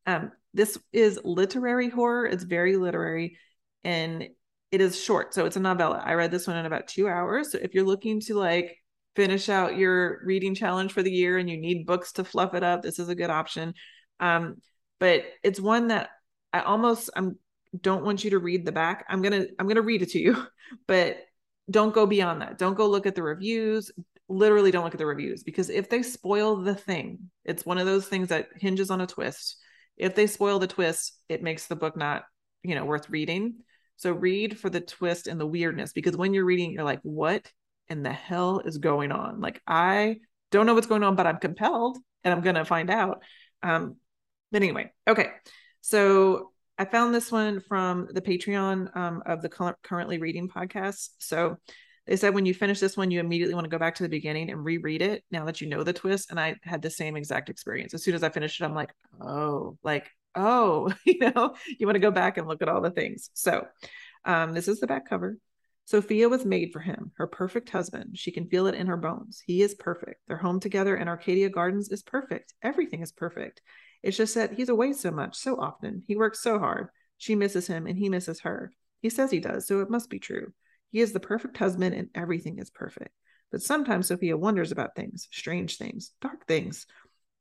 Um, 0.07 0.33
this 0.57 0.79
is 0.93 1.21
literary 1.23 1.91
horror. 1.91 2.27
It's 2.27 2.43
very 2.43 2.77
literary 2.77 3.39
and 3.85 4.27
it 4.73 4.81
is 4.81 5.01
short. 5.01 5.35
So 5.35 5.45
it's 5.45 5.57
a 5.57 5.61
novella. 5.61 6.03
I 6.05 6.15
read 6.15 6.31
this 6.31 6.47
one 6.47 6.57
in 6.57 6.67
about 6.67 6.89
two 6.89 7.09
hours. 7.09 7.53
So 7.53 7.59
if 7.61 7.75
you're 7.75 7.85
looking 7.85 8.21
to 8.23 8.35
like 8.35 8.77
finish 9.15 9.49
out 9.49 9.77
your 9.77 10.21
reading 10.25 10.55
challenge 10.55 10.93
for 10.93 11.03
the 11.03 11.13
year 11.13 11.39
and 11.39 11.49
you 11.49 11.59
need 11.59 11.87
books 11.87 12.13
to 12.13 12.25
fluff 12.25 12.55
it 12.55 12.65
up, 12.65 12.83
this 12.83 12.99
is 12.99 13.09
a 13.11 13.15
good 13.15 13.31
option. 13.31 13.75
Um, 14.19 14.57
but 14.99 15.25
it's 15.45 15.61
one 15.61 15.89
that 15.89 16.09
I 16.53 16.61
almost 16.61 17.11
I'm 17.15 17.37
don't 17.79 18.05
want 18.05 18.25
you 18.25 18.31
to 18.31 18.39
read 18.39 18.65
the 18.65 18.73
back. 18.73 19.05
I'm 19.11 19.21
gonna 19.21 19.45
I'm 19.59 19.69
gonna 19.69 19.83
read 19.83 20.03
it 20.03 20.11
to 20.13 20.19
you, 20.19 20.47
but 20.89 21.19
don't 21.71 21.95
go 21.95 22.07
beyond 22.07 22.41
that. 22.41 22.57
Don't 22.57 22.77
go 22.77 22.89
look 22.89 23.07
at 23.07 23.15
the 23.15 23.23
reviews. 23.23 23.93
Literally 24.29 24.71
don't 24.71 24.85
look 24.85 24.95
at 24.95 24.99
the 24.99 25.07
reviews 25.07 25.43
because 25.43 25.69
if 25.69 25.91
they 25.91 26.03
spoil 26.03 26.57
the 26.57 26.75
thing, 26.75 27.31
it's 27.45 27.67
one 27.67 27.77
of 27.79 27.87
those 27.87 28.09
things 28.09 28.29
that 28.29 28.49
hinges 28.57 28.91
on 28.91 29.03
a 29.03 29.07
twist 29.07 29.59
if 29.97 30.15
they 30.15 30.27
spoil 30.27 30.59
the 30.59 30.67
twist, 30.67 31.19
it 31.29 31.43
makes 31.43 31.67
the 31.67 31.77
book 31.77 31.97
not, 31.97 32.25
you 32.63 32.75
know, 32.75 32.85
worth 32.85 33.09
reading. 33.11 33.55
So 33.97 34.13
read 34.13 34.59
for 34.59 34.69
the 34.69 34.81
twist 34.81 35.27
and 35.27 35.41
the 35.41 35.47
weirdness 35.47 35.93
because 35.93 36.17
when 36.17 36.35
you're 36.35 36.45
reading, 36.45 36.73
you're 36.73 36.85
like, 36.85 37.01
what 37.03 37.51
in 37.89 38.03
the 38.03 38.13
hell 38.13 38.61
is 38.61 38.79
going 38.79 39.11
on? 39.11 39.41
Like, 39.41 39.63
I 39.67 40.17
don't 40.51 40.67
know 40.67 40.75
what's 40.75 40.87
going 40.87 41.03
on, 41.03 41.17
but 41.17 41.27
I'm 41.27 41.39
compelled 41.39 41.99
and 42.25 42.35
I'm 42.35 42.43
going 42.43 42.57
to 42.57 42.65
find 42.65 42.91
out. 42.91 43.23
Um, 43.63 43.97
but 44.53 44.63
anyway, 44.63 44.93
okay. 45.09 45.31
So 45.81 46.53
I 46.79 46.85
found 46.85 47.15
this 47.15 47.33
one 47.33 47.61
from 47.61 48.09
the 48.11 48.21
Patreon 48.21 48.95
um, 48.95 49.23
of 49.25 49.41
the 49.41 49.49
currently 49.83 50.19
reading 50.19 50.49
podcast. 50.49 51.11
So 51.19 51.57
they 52.07 52.17
said 52.17 52.35
when 52.35 52.47
you 52.47 52.55
finish 52.55 52.79
this 52.79 52.97
one, 52.97 53.11
you 53.11 53.21
immediately 53.21 53.55
want 53.55 53.65
to 53.65 53.71
go 53.71 53.79
back 53.79 53.97
to 53.97 54.03
the 54.03 54.09
beginning 54.09 54.51
and 54.51 54.65
reread 54.65 55.03
it 55.03 55.25
now 55.31 55.45
that 55.45 55.61
you 55.61 55.69
know 55.69 55.83
the 55.83 55.93
twist. 55.93 56.31
And 56.31 56.39
I 56.39 56.57
had 56.63 56.83
the 56.83 56.91
same 56.91 57.17
exact 57.17 57.51
experience. 57.51 57.95
As 57.95 58.05
soon 58.05 58.15
as 58.15 58.23
I 58.23 58.29
finished 58.29 58.61
it, 58.61 58.65
I'm 58.65 58.75
like, 58.75 58.95
oh, 59.21 59.77
like, 59.83 60.09
oh, 60.35 60.93
you 61.05 61.19
know, 61.19 61.55
you 61.79 61.87
want 61.87 61.97
to 61.97 62.01
go 62.01 62.11
back 62.13 62.39
and 62.39 62.47
look 62.47 62.63
at 62.63 62.69
all 62.69 62.81
the 62.81 62.91
things. 62.91 63.31
So 63.35 63.67
um, 64.25 64.55
this 64.55 64.69
is 64.69 64.79
the 64.81 64.87
back 64.87 65.09
cover. 65.09 65.37
Sophia 65.85 66.29
was 66.29 66.45
made 66.45 66.73
for 66.73 66.81
him, 66.81 67.13
her 67.17 67.29
perfect 67.29 67.71
husband. 67.71 68.19
She 68.19 68.33
can 68.33 68.49
feel 68.49 68.67
it 68.67 68.75
in 68.75 68.89
her 68.89 68.97
bones. 68.97 69.41
He 69.47 69.63
is 69.63 69.75
perfect. 69.75 70.21
Their 70.27 70.37
home 70.37 70.59
together 70.59 70.97
in 70.97 71.07
Arcadia 71.07 71.49
Gardens 71.49 71.91
is 71.91 72.03
perfect. 72.03 72.55
Everything 72.61 73.03
is 73.03 73.13
perfect. 73.13 73.63
It's 74.03 74.17
just 74.17 74.35
that 74.35 74.53
he's 74.53 74.69
away 74.69 74.93
so 74.93 75.13
much, 75.13 75.37
so 75.37 75.61
often. 75.61 76.03
He 76.07 76.17
works 76.17 76.41
so 76.41 76.59
hard. 76.59 76.89
She 77.19 77.37
misses 77.37 77.69
him 77.69 77.87
and 77.87 77.97
he 77.97 78.09
misses 78.09 78.41
her. 78.41 78.73
He 79.01 79.11
says 79.11 79.31
he 79.31 79.39
does, 79.39 79.67
so 79.69 79.81
it 79.81 79.91
must 79.91 80.11
be 80.11 80.19
true. 80.19 80.53
He 80.97 81.03
is 81.03 81.13
the 81.13 81.21
perfect 81.21 81.59
husband 81.59 81.95
and 81.95 82.09
everything 82.15 82.59
is 82.59 82.71
perfect. 82.71 83.11
But 83.53 83.61
sometimes 83.61 84.09
Sophia 84.09 84.35
wonders 84.35 84.73
about 84.73 84.97
things, 84.97 85.29
strange 85.31 85.77
things, 85.77 86.13
dark 86.23 86.47
things. 86.47 86.87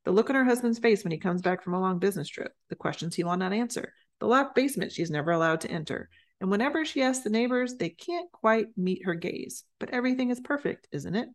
The 0.04 0.12
look 0.12 0.30
on 0.30 0.36
her 0.36 0.44
husband's 0.44 0.78
face 0.78 1.06
when 1.06 1.14
he 1.14 1.18
comes 1.20 1.42
back 1.42 1.64
from 1.64 1.74
a 1.74 1.80
long 1.80 1.98
business 1.98 2.28
trip, 2.28 2.52
the 2.68 2.76
questions 2.76 3.16
he 3.16 3.24
will 3.24 3.38
not 3.38 3.54
answer, 3.54 3.94
the 4.20 4.28
locked 4.28 4.56
basement 4.56 4.92
she's 4.92 5.10
never 5.10 5.32
allowed 5.32 5.62
to 5.62 5.72
enter, 5.72 6.10
and 6.42 6.52
whenever 6.52 6.84
she 6.84 7.02
asks 7.02 7.24
the 7.24 7.30
neighbors, 7.30 7.76
they 7.76 7.88
can't 7.88 8.30
quite 8.34 8.78
meet 8.78 9.06
her 9.06 9.16
gaze. 9.16 9.64
But 9.80 9.92
everything 9.92 10.32
is 10.32 10.42
perfect, 10.42 10.90
isn't 10.92 11.16
it? 11.16 11.30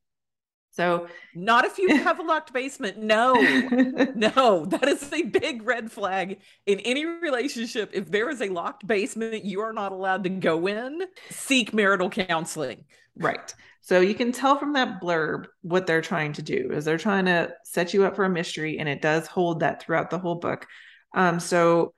So, 0.73 1.09
not 1.35 1.65
if 1.65 1.79
you 1.79 1.97
have 1.97 2.21
a 2.21 2.23
locked 2.23 2.53
basement. 2.53 2.99
No, 2.99 3.35
no, 4.15 4.67
that 4.67 4.89
is 4.89 5.13
a 5.13 5.23
big 5.23 5.63
red 5.63 5.91
flag 5.91 6.39
in 6.67 6.79
any 6.81 7.05
relationship. 7.05 7.91
If 7.93 8.11
there 8.11 8.31
is 8.31 8.41
a 8.41 8.49
locked 8.49 8.87
basement 8.87 9.45
you 9.45 9.61
are 9.61 9.73
not 9.73 9.93
allowed 9.93 10.25
to 10.25 10.31
go 10.31 10.69
in, 10.69 11.03
seek 11.31 11.75
marital 11.75 12.09
counseling. 12.09 12.85
Right. 13.17 13.53
So, 13.81 14.01
you 14.01 14.15
can 14.15 14.31
tell 14.31 14.59
from 14.59 14.75
that 14.75 15.01
blurb 15.03 15.47
what 15.63 15.89
they're 15.89 16.03
trying 16.03 16.35
to 16.35 16.43
do 16.43 16.71
is 16.73 16.85
they're 16.85 16.99
trying 16.99 17.25
to 17.25 17.53
set 17.65 17.93
you 17.93 18.05
up 18.05 18.15
for 18.15 18.25
a 18.25 18.31
mystery, 18.31 18.79
and 18.79 18.89
it 18.89 19.03
does 19.03 19.27
hold 19.27 19.61
that 19.61 19.83
throughout 19.83 20.11
the 20.11 20.19
whole 20.19 20.37
book. 20.37 20.67
Um, 21.15 21.41
so, 21.41 21.95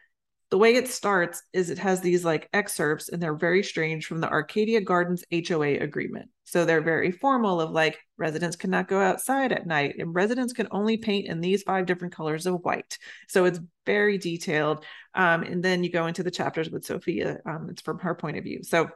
the 0.52 0.58
way 0.58 0.74
it 0.74 0.86
starts 0.86 1.42
is 1.54 1.70
it 1.70 1.78
has 1.78 2.02
these 2.02 2.26
like 2.26 2.46
excerpts 2.52 3.08
and 3.08 3.22
they're 3.22 3.34
very 3.34 3.62
strange 3.62 4.04
from 4.04 4.20
the 4.20 4.28
Arcadia 4.28 4.82
Gardens 4.82 5.24
HOA 5.32 5.78
agreement. 5.78 6.28
So 6.44 6.66
they're 6.66 6.82
very 6.82 7.10
formal 7.10 7.58
of 7.58 7.70
like 7.70 7.98
residents 8.22 8.54
cannot 8.54 8.86
go 8.86 9.00
outside 9.00 9.50
at 9.50 9.66
night 9.66 9.96
and 9.98 10.14
residents 10.14 10.52
can 10.52 10.68
only 10.70 10.96
paint 10.96 11.26
in 11.26 11.40
these 11.40 11.64
five 11.64 11.86
different 11.86 12.14
colors 12.14 12.46
of 12.46 12.54
white. 12.62 12.96
So 13.28 13.44
it's 13.46 13.58
very 13.84 14.16
detailed. 14.16 14.84
Um, 15.12 15.42
and 15.42 15.60
then 15.60 15.82
you 15.82 15.90
go 15.90 16.06
into 16.06 16.22
the 16.22 16.30
chapters 16.30 16.70
with 16.70 16.84
Sophia. 16.84 17.40
Um, 17.44 17.66
it's 17.68 17.82
from 17.82 17.98
her 17.98 18.14
point 18.14 18.36
of 18.38 18.44
view. 18.44 18.62
So 18.62 18.90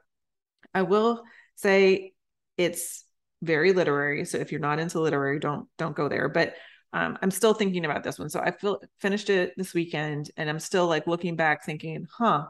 I 0.72 0.82
will 0.82 1.24
say 1.56 2.12
it's 2.56 3.04
very 3.42 3.72
literary. 3.72 4.24
So 4.26 4.38
if 4.38 4.52
you're 4.52 4.60
not 4.60 4.78
into 4.78 5.00
literary, 5.00 5.40
don't 5.40 5.66
don't 5.76 5.96
go 5.96 6.08
there. 6.08 6.28
But 6.28 6.54
um, 6.92 7.18
I'm 7.20 7.32
still 7.32 7.52
thinking 7.52 7.84
about 7.84 8.04
this 8.04 8.20
one. 8.20 8.30
So 8.30 8.38
I 8.38 8.52
feel 8.52 8.80
finished 9.00 9.28
it 9.28 9.54
this 9.56 9.74
weekend 9.74 10.30
and 10.36 10.48
I'm 10.48 10.60
still 10.60 10.86
like 10.86 11.08
looking 11.08 11.34
back 11.34 11.64
thinking, 11.64 12.06
huh, 12.16 12.44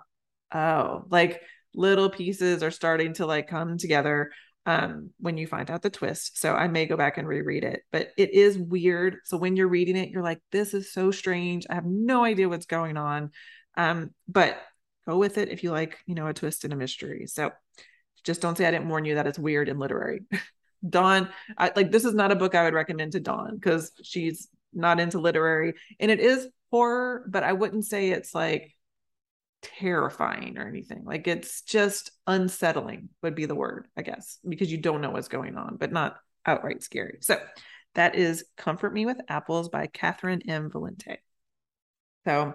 oh, 0.54 1.04
like 1.08 1.40
little 1.74 2.10
pieces 2.10 2.62
are 2.62 2.70
starting 2.70 3.14
to 3.14 3.26
like 3.26 3.48
come 3.48 3.78
together 3.78 4.30
um, 4.66 5.10
when 5.18 5.38
you 5.38 5.46
find 5.46 5.70
out 5.70 5.82
the 5.82 5.90
twist. 5.90 6.38
So 6.38 6.52
I 6.52 6.66
may 6.66 6.86
go 6.86 6.96
back 6.96 7.18
and 7.18 7.26
reread 7.26 7.62
it, 7.62 7.82
but 7.92 8.10
it 8.18 8.34
is 8.34 8.58
weird. 8.58 9.18
So 9.24 9.36
when 9.36 9.56
you're 9.56 9.68
reading 9.68 9.96
it, 9.96 10.10
you're 10.10 10.24
like, 10.24 10.40
this 10.50 10.74
is 10.74 10.92
so 10.92 11.12
strange. 11.12 11.66
I 11.70 11.74
have 11.74 11.86
no 11.86 12.24
idea 12.24 12.48
what's 12.48 12.66
going 12.66 12.96
on. 12.96 13.30
Um, 13.76 14.10
but 14.26 14.60
go 15.06 15.16
with 15.16 15.38
it 15.38 15.50
if 15.50 15.62
you 15.62 15.70
like, 15.70 15.98
you 16.06 16.16
know, 16.16 16.26
a 16.26 16.34
twist 16.34 16.64
and 16.64 16.72
a 16.72 16.76
mystery. 16.76 17.26
So 17.28 17.52
just 18.24 18.42
don't 18.42 18.58
say 18.58 18.66
I 18.66 18.72
didn't 18.72 18.88
warn 18.88 19.04
you 19.04 19.14
that 19.14 19.28
it's 19.28 19.38
weird 19.38 19.68
and 19.68 19.78
literary. 19.78 20.22
Dawn, 20.88 21.28
I, 21.56 21.72
like 21.74 21.92
this 21.92 22.04
is 22.04 22.14
not 22.14 22.32
a 22.32 22.36
book 22.36 22.54
I 22.54 22.64
would 22.64 22.74
recommend 22.74 23.12
to 23.12 23.20
Dawn 23.20 23.54
because 23.54 23.92
she's 24.02 24.48
not 24.74 25.00
into 25.00 25.20
literary 25.20 25.74
and 26.00 26.10
it 26.10 26.20
is 26.20 26.48
horror, 26.70 27.24
but 27.28 27.44
I 27.44 27.52
wouldn't 27.52 27.86
say 27.86 28.10
it's 28.10 28.34
like 28.34 28.75
terrifying 29.78 30.58
or 30.58 30.66
anything. 30.66 31.04
Like 31.04 31.26
it's 31.26 31.62
just 31.62 32.10
unsettling 32.26 33.08
would 33.22 33.34
be 33.34 33.46
the 33.46 33.54
word, 33.54 33.86
I 33.96 34.02
guess, 34.02 34.38
because 34.46 34.70
you 34.70 34.78
don't 34.78 35.00
know 35.00 35.10
what's 35.10 35.28
going 35.28 35.56
on, 35.56 35.76
but 35.76 35.92
not 35.92 36.16
outright 36.44 36.82
scary. 36.82 37.18
So 37.20 37.38
that 37.94 38.14
is 38.14 38.44
Comfort 38.56 38.92
Me 38.92 39.06
with 39.06 39.20
Apples 39.28 39.68
by 39.68 39.86
Catherynne 39.88 40.48
M. 40.48 40.70
Valente. 40.70 41.16
So 42.24 42.54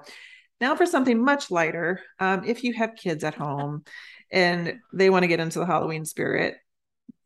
now 0.59 0.75
for 0.75 0.85
something 0.85 1.23
much 1.23 1.51
lighter. 1.51 2.01
Um, 2.19 2.43
if 2.45 2.63
you 2.63 2.73
have 2.73 2.95
kids 2.95 3.23
at 3.23 3.35
home 3.35 3.83
and 4.31 4.79
they 4.93 5.09
want 5.09 5.23
to 5.23 5.27
get 5.27 5.39
into 5.39 5.59
the 5.59 5.65
Halloween 5.65 6.05
spirit, 6.05 6.55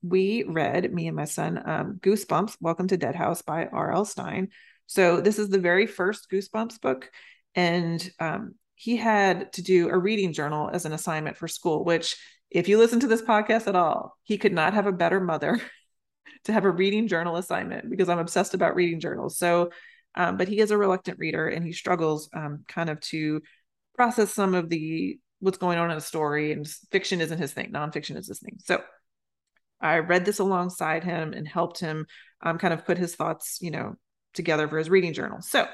we 0.01 0.43
read, 0.43 0.93
me 0.93 1.07
and 1.07 1.15
my 1.15 1.25
son, 1.25 1.61
um, 1.65 1.99
Goosebumps, 2.01 2.57
Welcome 2.61 2.87
to 2.89 2.97
Dead 2.97 3.15
House 3.15 3.41
by 3.41 3.65
R.L. 3.65 4.05
Stine. 4.05 4.49
So 4.85 5.19
this 5.19 5.39
is 5.39 5.49
the 5.49 5.59
very 5.59 5.87
first 5.87 6.27
Goosebumps 6.31 6.79
book. 6.79 7.09
And 7.55 8.07
um, 8.19 8.55
he 8.75 8.97
had 8.97 9.53
to 9.53 9.61
do 9.61 9.89
a 9.89 9.97
reading 9.97 10.33
journal 10.33 10.69
as 10.71 10.85
an 10.85 10.93
assignment 10.93 11.37
for 11.37 11.47
school, 11.47 11.83
which, 11.83 12.17
if 12.51 12.67
you 12.67 12.77
listen 12.77 12.99
to 13.01 13.07
this 13.07 13.21
podcast 13.21 13.67
at 13.67 13.75
all, 13.75 14.17
he 14.23 14.37
could 14.37 14.53
not 14.53 14.73
have 14.73 14.85
a 14.85 14.91
better 14.91 15.19
mother 15.19 15.59
to 16.45 16.53
have 16.53 16.65
a 16.65 16.71
reading 16.71 17.07
journal 17.07 17.37
assignment 17.37 17.89
because 17.89 18.07
I'm 18.07 18.19
obsessed 18.19 18.53
about 18.53 18.75
reading 18.75 18.99
journals. 18.99 19.37
So, 19.37 19.71
um, 20.15 20.37
but 20.37 20.47
he 20.47 20.59
is 20.59 20.71
a 20.71 20.77
reluctant 20.77 21.19
reader 21.19 21.47
and 21.47 21.65
he 21.65 21.73
struggles 21.73 22.29
um, 22.33 22.63
kind 22.67 22.89
of 22.89 22.99
to 23.01 23.41
process 23.95 24.33
some 24.33 24.53
of 24.53 24.69
the 24.69 25.19
what's 25.39 25.57
going 25.57 25.77
on 25.77 25.91
in 25.91 25.97
a 25.97 26.01
story 26.01 26.51
and 26.51 26.67
fiction 26.91 27.19
isn't 27.19 27.37
his 27.37 27.51
thing 27.51 27.71
nonfiction 27.71 28.17
is 28.17 28.27
his 28.27 28.39
thing 28.39 28.57
so 28.63 28.81
I 29.81 29.99
read 29.99 30.25
this 30.25 30.39
alongside 30.39 31.03
him 31.03 31.33
and 31.33 31.47
helped 31.47 31.79
him 31.79 32.07
um, 32.41 32.57
kind 32.57 32.73
of 32.73 32.85
put 32.85 32.97
his 32.97 33.15
thoughts, 33.15 33.59
you 33.61 33.71
know, 33.71 33.95
together 34.33 34.67
for 34.67 34.77
his 34.77 34.89
reading 34.89 35.13
journal. 35.13 35.41
So 35.41 35.67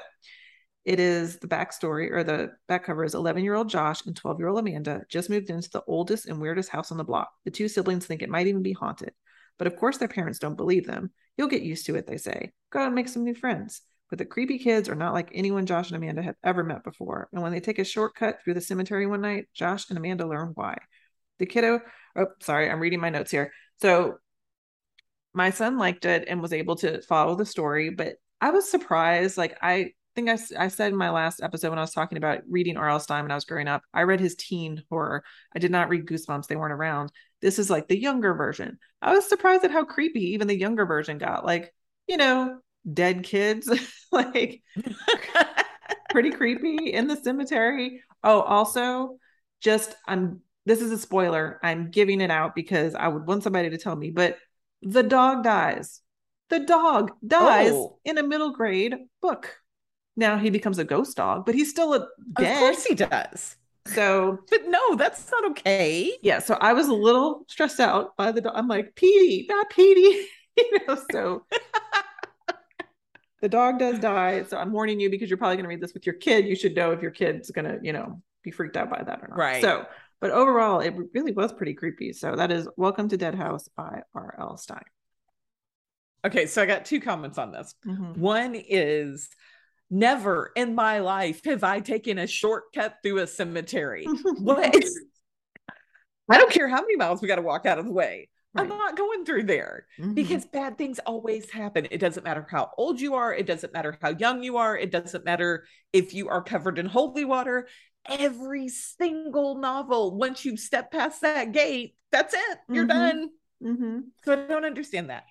it 0.84 0.98
is 0.98 1.38
the 1.38 1.46
backstory 1.46 2.10
or 2.10 2.24
the 2.24 2.52
back 2.66 2.84
cover 2.84 3.04
is 3.04 3.14
11 3.14 3.44
year 3.44 3.54
old 3.54 3.68
Josh 3.68 4.04
and 4.04 4.16
12 4.16 4.38
year 4.38 4.48
old 4.48 4.58
Amanda 4.58 5.02
just 5.08 5.30
moved 5.30 5.48
into 5.48 5.70
the 5.70 5.84
oldest 5.86 6.26
and 6.26 6.40
weirdest 6.40 6.70
house 6.70 6.90
on 6.90 6.98
the 6.98 7.04
block. 7.04 7.30
The 7.44 7.50
two 7.50 7.68
siblings 7.68 8.06
think 8.06 8.22
it 8.22 8.28
might 8.28 8.48
even 8.48 8.62
be 8.62 8.72
haunted. 8.72 9.12
But 9.58 9.66
of 9.66 9.76
course, 9.76 9.98
their 9.98 10.08
parents 10.08 10.38
don't 10.38 10.56
believe 10.56 10.86
them. 10.86 11.12
You'll 11.36 11.48
get 11.48 11.62
used 11.62 11.86
to 11.86 11.94
it, 11.94 12.06
they 12.06 12.16
say. 12.16 12.52
Go 12.70 12.80
out 12.80 12.86
and 12.86 12.94
make 12.94 13.08
some 13.08 13.24
new 13.24 13.34
friends. 13.34 13.82
But 14.10 14.18
the 14.18 14.24
creepy 14.24 14.58
kids 14.58 14.88
are 14.88 14.94
not 14.94 15.14
like 15.14 15.30
anyone 15.32 15.66
Josh 15.66 15.90
and 15.90 15.96
Amanda 15.96 16.22
have 16.22 16.34
ever 16.44 16.64
met 16.64 16.84
before. 16.84 17.28
And 17.32 17.42
when 17.42 17.52
they 17.52 17.60
take 17.60 17.78
a 17.78 17.84
shortcut 17.84 18.42
through 18.42 18.54
the 18.54 18.60
cemetery 18.60 19.06
one 19.06 19.22
night, 19.22 19.46
Josh 19.54 19.88
and 19.88 19.96
Amanda 19.96 20.26
learn 20.26 20.52
why. 20.54 20.78
The 21.38 21.46
kiddo, 21.46 21.80
oh, 22.16 22.26
sorry, 22.40 22.70
I'm 22.70 22.80
reading 22.80 23.00
my 23.00 23.08
notes 23.08 23.30
here. 23.30 23.52
So 23.80 24.18
my 25.32 25.50
son 25.50 25.78
liked 25.78 26.04
it 26.04 26.24
and 26.28 26.42
was 26.42 26.52
able 26.52 26.76
to 26.76 27.00
follow 27.02 27.36
the 27.36 27.46
story, 27.46 27.90
but 27.90 28.16
I 28.40 28.50
was 28.50 28.70
surprised. 28.70 29.38
Like 29.38 29.56
I 29.62 29.92
think 30.14 30.28
I, 30.28 30.38
I 30.58 30.68
said 30.68 30.92
in 30.92 30.98
my 30.98 31.10
last 31.10 31.42
episode 31.42 31.70
when 31.70 31.78
I 31.78 31.82
was 31.82 31.92
talking 31.92 32.18
about 32.18 32.40
reading 32.48 32.76
R.L. 32.76 33.00
Stine 33.00 33.24
when 33.24 33.30
I 33.30 33.36
was 33.36 33.44
growing 33.44 33.68
up, 33.68 33.82
I 33.92 34.02
read 34.02 34.20
his 34.20 34.34
teen 34.34 34.82
horror. 34.90 35.24
I 35.54 35.58
did 35.58 35.70
not 35.70 35.88
read 35.88 36.06
Goosebumps; 36.06 36.46
they 36.46 36.56
weren't 36.56 36.72
around. 36.72 37.12
This 37.40 37.58
is 37.58 37.70
like 37.70 37.88
the 37.88 37.98
younger 37.98 38.34
version. 38.34 38.78
I 39.00 39.14
was 39.14 39.28
surprised 39.28 39.64
at 39.64 39.70
how 39.70 39.84
creepy 39.84 40.32
even 40.32 40.48
the 40.48 40.58
younger 40.58 40.86
version 40.86 41.18
got. 41.18 41.44
Like 41.44 41.72
you 42.06 42.16
know, 42.16 42.58
dead 42.90 43.24
kids, 43.24 43.70
like 44.12 44.62
pretty 46.10 46.30
creepy 46.30 46.92
in 46.92 47.06
the 47.06 47.16
cemetery. 47.16 48.02
Oh, 48.22 48.40
also, 48.42 49.18
just 49.60 49.94
I'm 50.06 50.40
this 50.66 50.80
is 50.80 50.92
a 50.92 50.98
spoiler. 50.98 51.58
I'm 51.62 51.90
giving 51.90 52.20
it 52.20 52.30
out 52.30 52.54
because 52.54 52.94
I 52.94 53.08
would 53.08 53.26
want 53.26 53.42
somebody 53.42 53.70
to 53.70 53.78
tell 53.78 53.96
me, 53.96 54.10
but 54.10 54.38
the 54.82 55.02
dog 55.02 55.42
dies. 55.42 56.00
The 56.50 56.60
dog 56.60 57.12
dies 57.26 57.72
oh. 57.72 57.98
in 58.04 58.18
a 58.18 58.22
middle 58.22 58.52
grade 58.52 58.94
book. 59.20 59.56
Now 60.16 60.36
he 60.38 60.50
becomes 60.50 60.78
a 60.78 60.84
ghost 60.84 61.16
dog, 61.16 61.46
but 61.46 61.54
he's 61.54 61.70
still 61.70 61.94
a 61.94 62.08
dead. 62.38 62.52
Of 62.52 62.58
course 62.58 62.84
he 62.84 62.94
does. 62.94 63.56
So, 63.86 64.38
but 64.50 64.60
no, 64.66 64.96
that's 64.96 65.30
not 65.30 65.50
okay. 65.52 66.12
Yeah. 66.22 66.38
So 66.38 66.54
I 66.60 66.72
was 66.72 66.88
a 66.88 66.94
little 66.94 67.44
stressed 67.48 67.80
out 67.80 68.16
by 68.16 68.32
the 68.32 68.40
dog. 68.40 68.52
I'm 68.54 68.68
like, 68.68 68.94
Petey, 68.94 69.46
not 69.48 69.70
Petey. 69.70 70.26
you 70.56 70.78
know, 70.86 70.98
so 71.10 71.46
the 73.40 73.48
dog 73.48 73.78
does 73.78 73.98
die. 73.98 74.44
So 74.44 74.58
I'm 74.58 74.72
warning 74.72 75.00
you 75.00 75.10
because 75.10 75.30
you're 75.30 75.38
probably 75.38 75.56
going 75.56 75.64
to 75.64 75.70
read 75.70 75.80
this 75.80 75.94
with 75.94 76.06
your 76.06 76.16
kid. 76.16 76.46
You 76.46 76.56
should 76.56 76.74
know 76.74 76.92
if 76.92 77.00
your 77.00 77.10
kid's 77.10 77.50
going 77.50 77.64
to, 77.64 77.78
you 77.82 77.92
know, 77.92 78.20
be 78.42 78.50
freaked 78.50 78.76
out 78.76 78.90
by 78.90 79.02
that 79.02 79.20
or 79.22 79.28
not. 79.28 79.38
Right. 79.38 79.62
So 79.62 79.86
but 80.22 80.30
overall, 80.30 80.78
it 80.78 80.94
really 81.14 81.32
was 81.32 81.52
pretty 81.52 81.74
creepy. 81.74 82.12
So 82.12 82.36
that 82.36 82.52
is 82.52 82.68
Welcome 82.76 83.08
to 83.08 83.16
Dead 83.16 83.34
House 83.34 83.66
by 83.76 84.02
R.L. 84.14 84.56
Stine. 84.56 84.78
Okay, 86.24 86.46
so 86.46 86.62
I 86.62 86.66
got 86.66 86.84
two 86.84 87.00
comments 87.00 87.38
on 87.38 87.50
this. 87.50 87.74
Mm-hmm. 87.84 88.20
One 88.20 88.54
is 88.54 89.28
never 89.92 90.50
in 90.56 90.74
my 90.74 90.98
life 90.98 91.44
have 91.44 91.62
I 91.62 91.80
taken 91.80 92.18
a 92.18 92.26
shortcut 92.26 92.96
through 93.02 93.18
a 93.18 93.26
cemetery. 93.26 94.06
what? 94.38 94.74
I 96.28 96.38
don't 96.38 96.50
care 96.52 96.68
how 96.68 96.80
many 96.80 96.96
miles 96.96 97.20
we 97.20 97.28
got 97.28 97.36
to 97.36 97.42
walk 97.42 97.66
out 97.66 97.78
of 97.78 97.84
the 97.84 97.92
way. 97.92 98.28
Right. 98.54 98.62
I'm 98.64 98.68
not 98.68 98.96
going 98.96 99.24
through 99.24 99.44
there 99.44 99.86
mm-hmm. 99.98 100.14
because 100.14 100.44
bad 100.44 100.76
things 100.76 100.98
always 101.00 101.50
happen. 101.50 101.88
It 101.90 101.98
doesn't 101.98 102.24
matter 102.24 102.46
how 102.50 102.70
old 102.76 103.00
you 103.00 103.14
are. 103.14 103.32
It 103.32 103.46
doesn't 103.46 103.72
matter 103.72 103.96
how 104.02 104.10
young 104.10 104.42
you 104.42 104.58
are. 104.58 104.76
It 104.76 104.90
doesn't 104.90 105.24
matter 105.24 105.64
if 105.92 106.12
you 106.12 106.28
are 106.28 106.42
covered 106.42 106.78
in 106.78 106.86
holy 106.86 107.24
water 107.24 107.66
every 108.08 108.68
single 108.68 109.56
novel, 109.56 110.16
once 110.16 110.44
you 110.44 110.56
step 110.56 110.90
past 110.90 111.22
that 111.22 111.52
gate, 111.52 111.94
that's 112.10 112.34
it. 112.34 112.58
You're 112.68 112.86
mm-hmm. 112.86 112.98
done. 112.98 113.30
Mm-hmm. 113.62 113.98
So 114.24 114.32
I 114.32 114.46
don't 114.46 114.64
understand 114.64 115.10
that. 115.10 115.24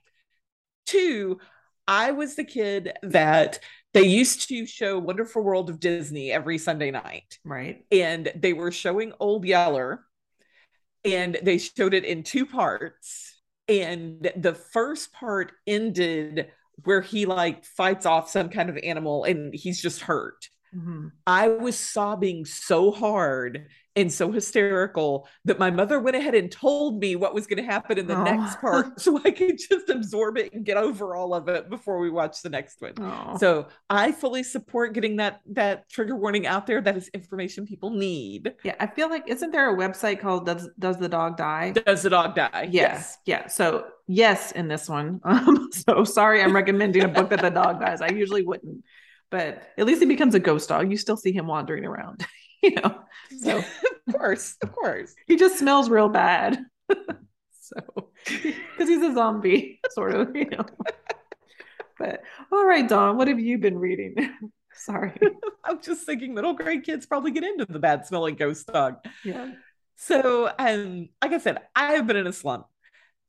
Two, 0.86 1.40
I 1.88 2.12
was 2.12 2.36
the 2.36 2.44
kid 2.44 2.94
that 3.04 3.60
they 3.94 4.04
used 4.06 4.48
to 4.50 4.66
show 4.66 5.00
Wonderful 5.00 5.44
World 5.44 5.70
of 5.70 5.80
Disney 5.80 6.32
every 6.32 6.58
Sunday 6.58 6.92
night. 6.92 7.40
Right. 7.44 7.84
And 7.92 8.32
they 8.36 8.54
were 8.54 8.72
showing 8.72 9.14
Old 9.20 9.46
Yeller. 9.46 10.06
and 11.04 11.38
they 11.42 11.58
showed 11.58 11.94
it 11.94 12.06
in 12.06 12.24
two 12.24 12.46
parts. 12.46 13.40
And 13.68 14.32
the 14.36 14.54
first 14.54 15.14
part 15.14 15.54
ended 15.66 16.48
where 16.84 17.02
he 17.02 17.26
like 17.26 17.66
fights 17.66 18.06
off 18.06 18.30
some 18.30 18.50
kind 18.50 18.70
of 18.70 18.78
animal 18.78 19.24
and 19.24 19.54
he's 19.54 19.82
just 19.82 20.02
hurt. 20.02 20.50
Mm-hmm. 20.76 21.08
I 21.28 21.50
was 21.50 21.78
sobbing 21.78 22.46
so 22.46 22.92
hard 22.92 23.68
and 23.96 24.12
so 24.12 24.32
hysterical 24.32 25.28
that 25.44 25.60
my 25.60 25.70
mother 25.70 26.00
went 26.00 26.16
ahead 26.16 26.34
and 26.34 26.50
told 26.50 27.00
me 27.00 27.18
what 27.18 27.34
was 27.34 27.46
going 27.46 27.58
to 27.58 27.70
happen 27.70 27.98
in 27.98 28.08
the 28.08 28.18
oh. 28.18 28.24
next 28.24 28.62
part 28.62 29.00
so 29.02 29.20
I 29.26 29.32
could 29.32 29.58
just 29.58 29.90
absorb 29.90 30.38
it 30.38 30.54
and 30.54 30.66
get 30.66 30.78
over 30.78 31.16
all 31.16 31.34
of 31.34 31.50
it 31.50 31.70
before 31.70 32.00
we 32.00 32.10
watch 32.10 32.42
the 32.42 32.50
next 32.50 32.82
one. 32.82 32.94
Oh. 33.00 33.38
So 33.38 33.68
I 33.90 34.14
fully 34.14 34.44
support 34.44 34.94
getting 34.94 35.18
that 35.18 35.42
that 35.52 35.90
trigger 35.90 36.16
warning 36.16 36.48
out 36.48 36.68
there. 36.68 36.82
That 36.82 36.96
is 36.96 37.10
information 37.10 37.66
people 37.66 37.90
need. 37.90 38.54
Yeah, 38.64 38.76
I 38.80 38.88
feel 38.88 39.10
like 39.10 39.28
isn't 39.28 39.52
there 39.52 39.74
a 39.74 39.78
website 39.78 40.22
called 40.22 40.46
Does 40.46 40.70
Does 40.80 40.98
the 40.98 41.10
Dog 41.10 41.36
Die? 41.36 41.72
Does 41.72 42.04
the 42.04 42.10
Dog 42.10 42.36
Die? 42.36 42.70
Yes. 42.72 43.18
Yeah. 43.26 43.48
So 43.48 43.88
yes 44.08 44.52
in 44.52 44.68
this 44.68 44.88
one. 44.90 45.20
Um, 45.32 45.70
so 45.72 46.04
sorry 46.04 46.42
I'm 46.42 46.54
recommending 46.54 47.04
a 47.04 47.08
book 47.08 47.30
that 47.30 47.42
the 47.42 47.50
dog 47.50 47.80
dies. 47.80 48.02
I 48.02 48.10
usually 48.10 48.44
wouldn't. 48.44 48.84
But 49.32 49.64
at 49.78 49.86
least 49.86 50.02
he 50.02 50.06
becomes 50.08 50.36
a 50.36 50.40
ghost 50.40 50.70
dog. 50.70 50.92
You 50.92 50.98
still 50.98 51.18
see 51.18 51.32
him 51.32 51.48
wandering 51.48 51.86
around. 51.86 52.26
you 52.62 52.72
know. 52.76 53.02
So 53.42 53.58
of 54.08 54.14
course, 54.14 54.58
of 54.62 54.72
course. 54.72 55.16
He 55.28 55.36
just 55.36 55.58
smells 55.58 55.90
real 55.90 56.10
bad. 56.10 56.64
so 57.60 58.10
because 58.26 58.90
he's 58.90 59.02
a 59.02 59.14
zombie, 59.14 59.80
sort 59.92 60.14
of, 60.14 60.36
you 60.36 60.46
know. 60.46 60.66
but 61.98 62.22
all 62.52 62.66
right, 62.66 62.88
Dawn, 62.88 63.18
what 63.18 63.28
have 63.28 63.40
you 63.40 63.58
been 63.58 63.80
reading? 63.80 64.16
Sorry. 64.74 65.14
I'm 65.64 65.82
just 65.82 66.06
thinking 66.06 66.34
middle 66.34 66.54
grade 66.54 66.84
kids 66.84 67.06
probably 67.06 67.32
get 67.32 67.44
into 67.44 67.66
the 67.66 67.80
bad 67.80 68.06
smelling 68.06 68.36
ghost 68.36 68.68
dog. 68.68 68.96
Yeah. 69.24 69.52
So 69.96 70.52
um, 70.58 71.10
like 71.22 71.32
I 71.32 71.38
said, 71.38 71.60
I 71.76 71.94
have 71.94 72.08
been 72.08 72.18
in 72.18 72.28
a 72.28 72.34
slump. 72.34 72.66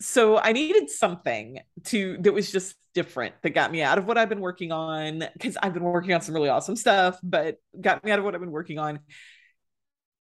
So 0.02 0.36
I 0.36 0.52
needed 0.52 0.90
something 0.90 1.60
to 1.84 2.18
that 2.20 2.32
was 2.32 2.50
just 2.50 2.74
different 2.92 3.34
that 3.42 3.50
got 3.50 3.70
me 3.70 3.82
out 3.82 3.98
of 3.98 4.06
what 4.06 4.18
I've 4.18 4.28
been 4.28 4.40
working 4.40 4.72
on 4.72 5.24
because 5.32 5.56
I've 5.62 5.74
been 5.74 5.84
working 5.84 6.12
on 6.12 6.20
some 6.20 6.34
really 6.34 6.48
awesome 6.48 6.74
stuff, 6.74 7.20
but 7.22 7.58
got 7.80 8.02
me 8.02 8.10
out 8.10 8.18
of 8.18 8.24
what 8.24 8.34
I've 8.34 8.40
been 8.40 8.50
working 8.50 8.80
on. 8.80 8.98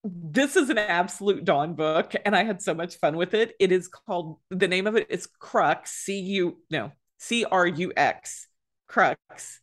This 0.04 0.56
is 0.56 0.70
an 0.70 0.78
absolute 0.78 1.44
dawn 1.44 1.74
book, 1.74 2.14
and 2.24 2.36
I 2.36 2.44
had 2.44 2.62
so 2.62 2.74
much 2.74 2.98
fun 2.98 3.18
with 3.18 3.34
it. 3.34 3.54
It 3.60 3.72
is 3.72 3.88
called 3.88 4.38
the 4.52 4.68
name 4.68 4.86
of 4.86 4.96
it 4.96 5.08
is 5.10 5.28
Crux, 5.40 5.92
C 5.92 6.20
U 6.20 6.58
no 6.70 6.92
C 7.18 7.44
R 7.44 7.66
U 7.66 7.94
X, 7.98 8.48
Crux, 8.88 9.60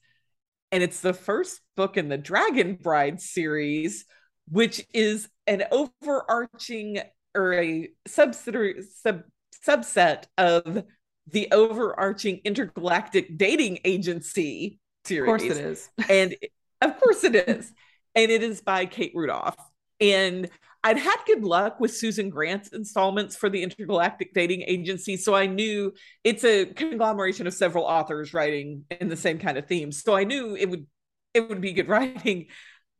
and 0.72 0.82
it's 0.82 1.00
the 1.00 1.14
first 1.14 1.60
book 1.76 1.96
in 1.96 2.08
the 2.08 2.18
Dragon 2.18 2.74
Bride 2.74 3.20
series, 3.20 4.06
which 4.50 4.84
is 4.92 5.28
an 5.46 5.64
overarching 5.70 7.00
or 7.32 7.54
a 7.54 7.90
subsidiary 8.08 8.82
sub 8.82 9.22
subset 9.66 10.24
of 10.38 10.84
the 11.26 11.48
overarching 11.52 12.40
intergalactic 12.44 13.36
dating 13.36 13.78
agency 13.84 14.78
series. 15.04 15.22
Of 15.22 15.26
course 15.26 15.58
it 15.58 15.64
is. 15.64 15.90
and 16.08 16.36
of 16.80 17.00
course 17.00 17.24
it 17.24 17.34
is. 17.34 17.72
And 18.14 18.30
it 18.30 18.42
is 18.42 18.60
by 18.60 18.86
Kate 18.86 19.12
Rudolph. 19.14 19.56
And 20.00 20.48
I'd 20.82 20.98
had 20.98 21.16
good 21.26 21.44
luck 21.44 21.78
with 21.78 21.94
Susan 21.94 22.30
Grant's 22.30 22.70
installments 22.70 23.36
for 23.36 23.50
the 23.50 23.62
Intergalactic 23.62 24.32
Dating 24.32 24.62
Agency. 24.66 25.16
So 25.16 25.34
I 25.34 25.46
knew 25.46 25.92
it's 26.24 26.42
a 26.42 26.66
conglomeration 26.66 27.46
of 27.46 27.52
several 27.52 27.84
authors 27.84 28.32
writing 28.32 28.84
in 28.90 29.08
the 29.08 29.16
same 29.16 29.38
kind 29.38 29.58
of 29.58 29.66
themes. 29.66 30.02
So 30.02 30.14
I 30.16 30.24
knew 30.24 30.56
it 30.56 30.70
would 30.70 30.86
it 31.34 31.48
would 31.48 31.60
be 31.60 31.72
good 31.72 31.88
writing. 31.88 32.46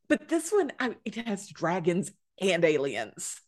But 0.08 0.28
this 0.28 0.50
one, 0.50 0.72
I, 0.78 0.96
it 1.04 1.14
has 1.14 1.48
dragons 1.48 2.12
and 2.40 2.64
aliens. 2.64 3.40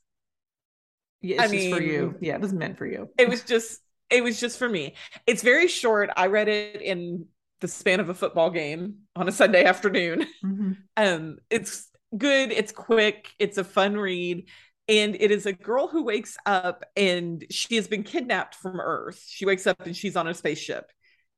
Yeah, 1.22 1.42
it's 1.42 1.52
I 1.52 1.56
mean, 1.56 1.74
for 1.74 1.80
you. 1.80 2.16
Yeah, 2.20 2.34
it 2.34 2.40
was 2.40 2.52
meant 2.52 2.76
for 2.76 2.86
you. 2.86 3.08
It 3.18 3.28
was 3.28 3.42
just 3.42 3.80
it 4.10 4.22
was 4.22 4.38
just 4.38 4.58
for 4.58 4.68
me. 4.68 4.94
It's 5.26 5.42
very 5.42 5.68
short. 5.68 6.10
I 6.16 6.26
read 6.26 6.48
it 6.48 6.82
in 6.82 7.26
the 7.60 7.68
span 7.68 8.00
of 8.00 8.08
a 8.08 8.14
football 8.14 8.50
game 8.50 8.96
on 9.16 9.28
a 9.28 9.32
Sunday 9.32 9.64
afternoon. 9.64 10.26
Mm-hmm. 10.44 10.72
Um, 10.96 11.38
it's 11.50 11.88
good, 12.18 12.50
it's 12.50 12.72
quick, 12.72 13.30
it's 13.38 13.58
a 13.58 13.64
fun 13.64 13.96
read. 13.96 14.48
And 14.88 15.14
it 15.14 15.30
is 15.30 15.46
a 15.46 15.52
girl 15.52 15.86
who 15.86 16.02
wakes 16.02 16.36
up 16.44 16.84
and 16.96 17.44
she 17.48 17.76
has 17.76 17.86
been 17.86 18.02
kidnapped 18.02 18.56
from 18.56 18.80
Earth. 18.80 19.24
She 19.28 19.46
wakes 19.46 19.68
up 19.68 19.80
and 19.86 19.96
she's 19.96 20.16
on 20.16 20.26
a 20.26 20.34
spaceship. 20.34 20.90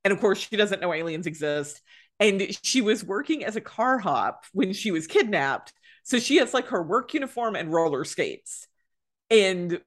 And 0.05 0.13
of 0.13 0.21
course, 0.21 0.39
she 0.39 0.57
doesn't 0.57 0.81
know 0.81 0.95
aliens 0.95 1.27
exist. 1.27 1.83
And 2.19 2.57
she 2.63 2.81
was 2.81 3.05
working 3.05 3.45
as 3.45 3.57
a 3.57 3.61
car 3.61 3.99
hop 3.99 4.45
when 4.53 4.73
she 4.73 4.91
was 4.91 5.07
kidnapped. 5.07 5.75
So 6.03 6.19
she 6.19 6.37
has 6.37 6.55
like 6.55 6.69
her 6.69 6.83
work 6.83 7.13
uniform 7.13 7.57
and 7.57 7.71
roller 7.71 8.05
skates. 8.05 8.67
And 9.31 9.81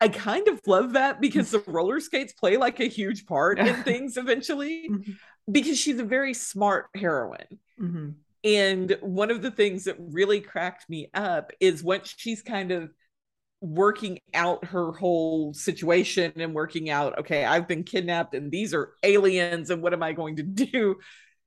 I 0.00 0.08
kind 0.08 0.46
of 0.48 0.60
love 0.66 0.92
that 0.92 1.20
because 1.20 1.50
the 1.50 1.62
roller 1.66 2.00
skates 2.00 2.32
play 2.32 2.56
like 2.56 2.80
a 2.80 2.84
huge 2.86 3.26
part 3.26 3.58
in 3.58 3.74
things 3.82 4.16
eventually 4.16 4.88
mm-hmm. 4.88 5.12
because 5.50 5.78
she's 5.78 5.98
a 5.98 6.04
very 6.04 6.34
smart 6.34 6.86
heroine. 6.94 7.58
Mm-hmm. 7.80 8.10
And 8.44 8.96
one 9.00 9.30
of 9.30 9.42
the 9.42 9.50
things 9.50 9.84
that 9.84 9.96
really 9.98 10.40
cracked 10.40 10.88
me 10.88 11.10
up 11.12 11.52
is 11.58 11.82
once 11.82 12.14
she's 12.16 12.42
kind 12.42 12.70
of 12.70 12.90
working 13.60 14.20
out 14.34 14.64
her 14.66 14.92
whole 14.92 15.52
situation 15.52 16.32
and 16.36 16.54
working 16.54 16.88
out, 16.90 17.18
okay, 17.18 17.44
I've 17.44 17.66
been 17.66 17.82
kidnapped 17.82 18.34
and 18.34 18.52
these 18.52 18.72
are 18.72 18.92
aliens 19.02 19.70
and 19.70 19.82
what 19.82 19.92
am 19.92 20.02
I 20.04 20.12
going 20.12 20.36
to 20.36 20.44
do? 20.44 20.96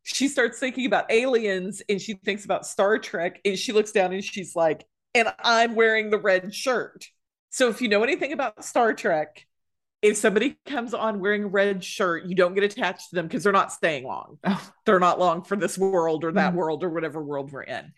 She 0.04 0.28
starts 0.28 0.60
thinking 0.60 0.86
about 0.86 1.12
aliens 1.12 1.82
and 1.88 2.02
she 2.02 2.16
thinks 2.16 2.44
about 2.44 2.66
Star 2.66 3.00
Trek 3.00 3.40
and 3.46 3.58
she 3.58 3.72
looks 3.72 3.92
down 3.92 4.12
and 4.12 4.24
she's 4.24 4.56
like, 4.56 4.86
and 5.14 5.34
I'm 5.40 5.76
wearing 5.76 6.10
the 6.10 6.20
red 6.20 6.54
shirt. 6.54 7.06
So 7.52 7.70
if 7.70 7.82
you 7.82 7.90
know 7.90 8.02
anything 8.04 8.34
about 8.34 8.64
Star 8.64 8.94
Trek, 8.94 9.46
if 10.02 10.18
somebody 10.18 10.58
comes 10.66 10.94
on 10.94 11.20
wearing 11.20 11.44
a 11.44 11.48
red 11.48 11.84
shirt, 11.84 12.26
you 12.26 12.34
don't 12.34 12.56
get 12.56 12.64
attached 12.64 13.10
to 13.10 13.16
them 13.16 13.28
because 13.28 13.44
they're 13.44 13.54
not 13.54 13.72
staying 13.72 14.06
long. 14.06 14.40
Oh. 14.44 14.72
They're 14.86 15.00
not 15.00 15.20
long 15.20 15.44
for 15.44 15.56
this 15.56 15.78
world 15.78 16.24
or 16.24 16.32
that 16.32 16.54
mm. 16.54 16.56
world 16.56 16.84
or 16.84 16.90
whatever 16.90 17.22
world 17.22 17.52
we're 17.52 17.64
in. 17.64 17.92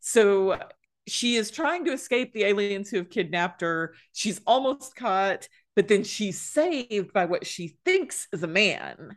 So 0.00 0.58
she 1.06 1.36
is 1.36 1.50
trying 1.50 1.84
to 1.86 1.92
escape 1.92 2.32
the 2.32 2.44
aliens 2.44 2.90
who 2.90 2.98
have 2.98 3.08
kidnapped 3.08 3.62
her. 3.62 3.94
She's 4.12 4.40
almost 4.46 4.96
caught, 4.96 5.48
but 5.74 5.88
then 5.88 6.04
she's 6.04 6.40
saved 6.40 7.12
by 7.12 7.26
what 7.26 7.46
she 7.46 7.76
thinks 7.84 8.26
is 8.32 8.42
a 8.42 8.48
man, 8.48 9.16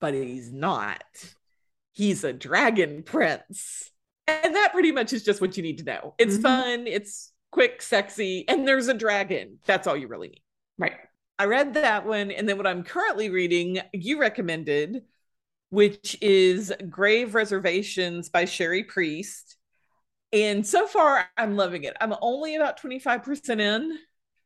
but 0.00 0.14
he's 0.14 0.52
not. 0.52 1.02
He's 1.92 2.24
a 2.24 2.32
dragon 2.32 3.02
prince. 3.02 3.90
And 4.28 4.54
that 4.54 4.72
pretty 4.72 4.92
much 4.92 5.12
is 5.12 5.24
just 5.24 5.40
what 5.40 5.56
you 5.56 5.62
need 5.62 5.78
to 5.78 5.84
know. 5.84 6.14
It's 6.18 6.34
mm-hmm. 6.34 6.42
fun, 6.42 6.86
it's 6.86 7.32
quick, 7.56 7.80
sexy, 7.80 8.44
and 8.48 8.68
there's 8.68 8.88
a 8.88 8.92
dragon. 8.92 9.56
That's 9.64 9.86
all 9.86 9.96
you 9.96 10.08
really 10.08 10.28
need. 10.28 10.42
Right. 10.76 10.92
I 11.38 11.46
read 11.46 11.72
that 11.72 12.04
one. 12.04 12.30
And 12.30 12.46
then 12.46 12.58
what 12.58 12.66
I'm 12.66 12.82
currently 12.84 13.30
reading, 13.30 13.80
you 13.94 14.20
recommended, 14.20 15.04
which 15.70 16.18
is 16.20 16.70
Grave 16.90 17.34
Reservations 17.34 18.28
by 18.28 18.44
Cherie 18.44 18.84
Priest. 18.84 19.56
And 20.34 20.66
so 20.66 20.86
far, 20.86 21.24
I'm 21.38 21.56
loving 21.56 21.84
it. 21.84 21.96
I'm 21.98 22.12
only 22.20 22.56
about 22.56 22.78
25% 22.78 23.58
in, 23.58 23.98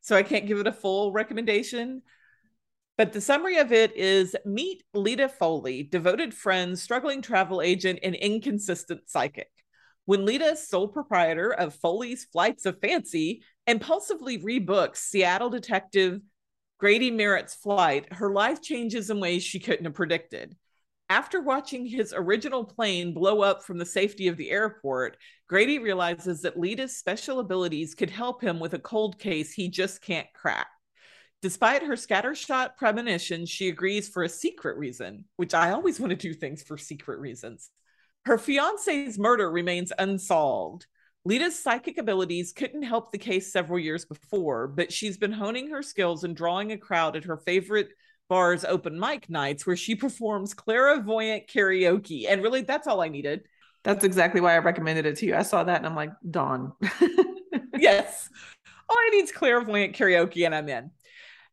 so 0.02 0.14
I 0.14 0.22
can't 0.22 0.46
give 0.46 0.60
it 0.60 0.68
a 0.68 0.72
full 0.72 1.10
recommendation. 1.10 2.02
But 2.96 3.12
the 3.12 3.20
summary 3.20 3.56
of 3.56 3.72
it 3.72 3.96
is 3.96 4.36
meet 4.44 4.84
Leda 4.94 5.28
Foley, 5.28 5.82
devoted 5.82 6.32
friend, 6.32 6.78
struggling 6.78 7.22
travel 7.22 7.60
agent, 7.60 7.98
and 8.04 8.14
inconsistent 8.14 9.10
psychic. 9.10 9.50
When 10.10 10.26
Leda, 10.26 10.56
sole 10.56 10.88
proprietor 10.88 11.54
of 11.54 11.76
Foley's 11.76 12.24
Flights 12.24 12.66
of 12.66 12.80
Fancy, 12.80 13.44
impulsively 13.68 14.38
rebooks 14.38 14.96
Seattle 14.96 15.50
detective 15.50 16.20
Grady 16.80 17.12
Merritt's 17.12 17.54
flight, 17.54 18.12
her 18.14 18.32
life 18.32 18.60
changes 18.60 19.08
in 19.08 19.20
ways 19.20 19.44
she 19.44 19.60
couldn't 19.60 19.84
have 19.84 19.94
predicted. 19.94 20.56
After 21.08 21.40
watching 21.40 21.86
his 21.86 22.12
original 22.12 22.64
plane 22.64 23.14
blow 23.14 23.42
up 23.42 23.62
from 23.62 23.78
the 23.78 23.86
safety 23.86 24.26
of 24.26 24.36
the 24.36 24.50
airport, 24.50 25.16
Grady 25.48 25.78
realizes 25.78 26.42
that 26.42 26.58
Leda's 26.58 26.96
special 26.96 27.38
abilities 27.38 27.94
could 27.94 28.10
help 28.10 28.42
him 28.42 28.58
with 28.58 28.74
a 28.74 28.80
cold 28.80 29.16
case 29.16 29.52
he 29.52 29.68
just 29.68 30.02
can't 30.02 30.26
crack. 30.34 30.66
Despite 31.40 31.84
her 31.84 31.94
scattershot 31.94 32.70
premonitions, 32.76 33.48
she 33.48 33.68
agrees 33.68 34.08
for 34.08 34.24
a 34.24 34.28
secret 34.28 34.76
reason, 34.76 35.26
which 35.36 35.54
I 35.54 35.70
always 35.70 36.00
want 36.00 36.10
to 36.10 36.16
do 36.16 36.34
things 36.34 36.64
for 36.64 36.76
secret 36.76 37.20
reasons. 37.20 37.70
Her 38.26 38.38
fiance's 38.38 39.18
murder 39.18 39.50
remains 39.50 39.92
unsolved. 39.98 40.86
Leda's 41.24 41.58
psychic 41.58 41.98
abilities 41.98 42.52
couldn't 42.52 42.82
help 42.82 43.12
the 43.12 43.18
case 43.18 43.52
several 43.52 43.78
years 43.78 44.04
before, 44.04 44.68
but 44.68 44.92
she's 44.92 45.18
been 45.18 45.32
honing 45.32 45.70
her 45.70 45.82
skills 45.82 46.24
and 46.24 46.36
drawing 46.36 46.72
a 46.72 46.78
crowd 46.78 47.16
at 47.16 47.24
her 47.24 47.36
favorite 47.36 47.90
bar's 48.28 48.64
open 48.64 48.98
mic 48.98 49.28
nights 49.28 49.66
where 49.66 49.76
she 49.76 49.94
performs 49.94 50.54
clairvoyant 50.54 51.46
karaoke. 51.48 52.26
And 52.28 52.42
really, 52.42 52.62
that's 52.62 52.86
all 52.86 53.02
I 53.02 53.08
needed. 53.08 53.42
That's 53.82 54.04
exactly 54.04 54.40
why 54.40 54.54
I 54.54 54.58
recommended 54.58 55.04
it 55.06 55.16
to 55.18 55.26
you. 55.26 55.34
I 55.34 55.42
saw 55.42 55.64
that 55.64 55.78
and 55.78 55.86
I'm 55.86 55.96
like, 55.96 56.12
Dawn. 56.30 56.72
yes. 57.76 58.28
All 58.88 58.96
I 58.96 59.10
need 59.10 59.24
is 59.24 59.32
clairvoyant 59.32 59.96
karaoke 59.96 60.46
and 60.46 60.54
I'm 60.54 60.68
in. 60.68 60.90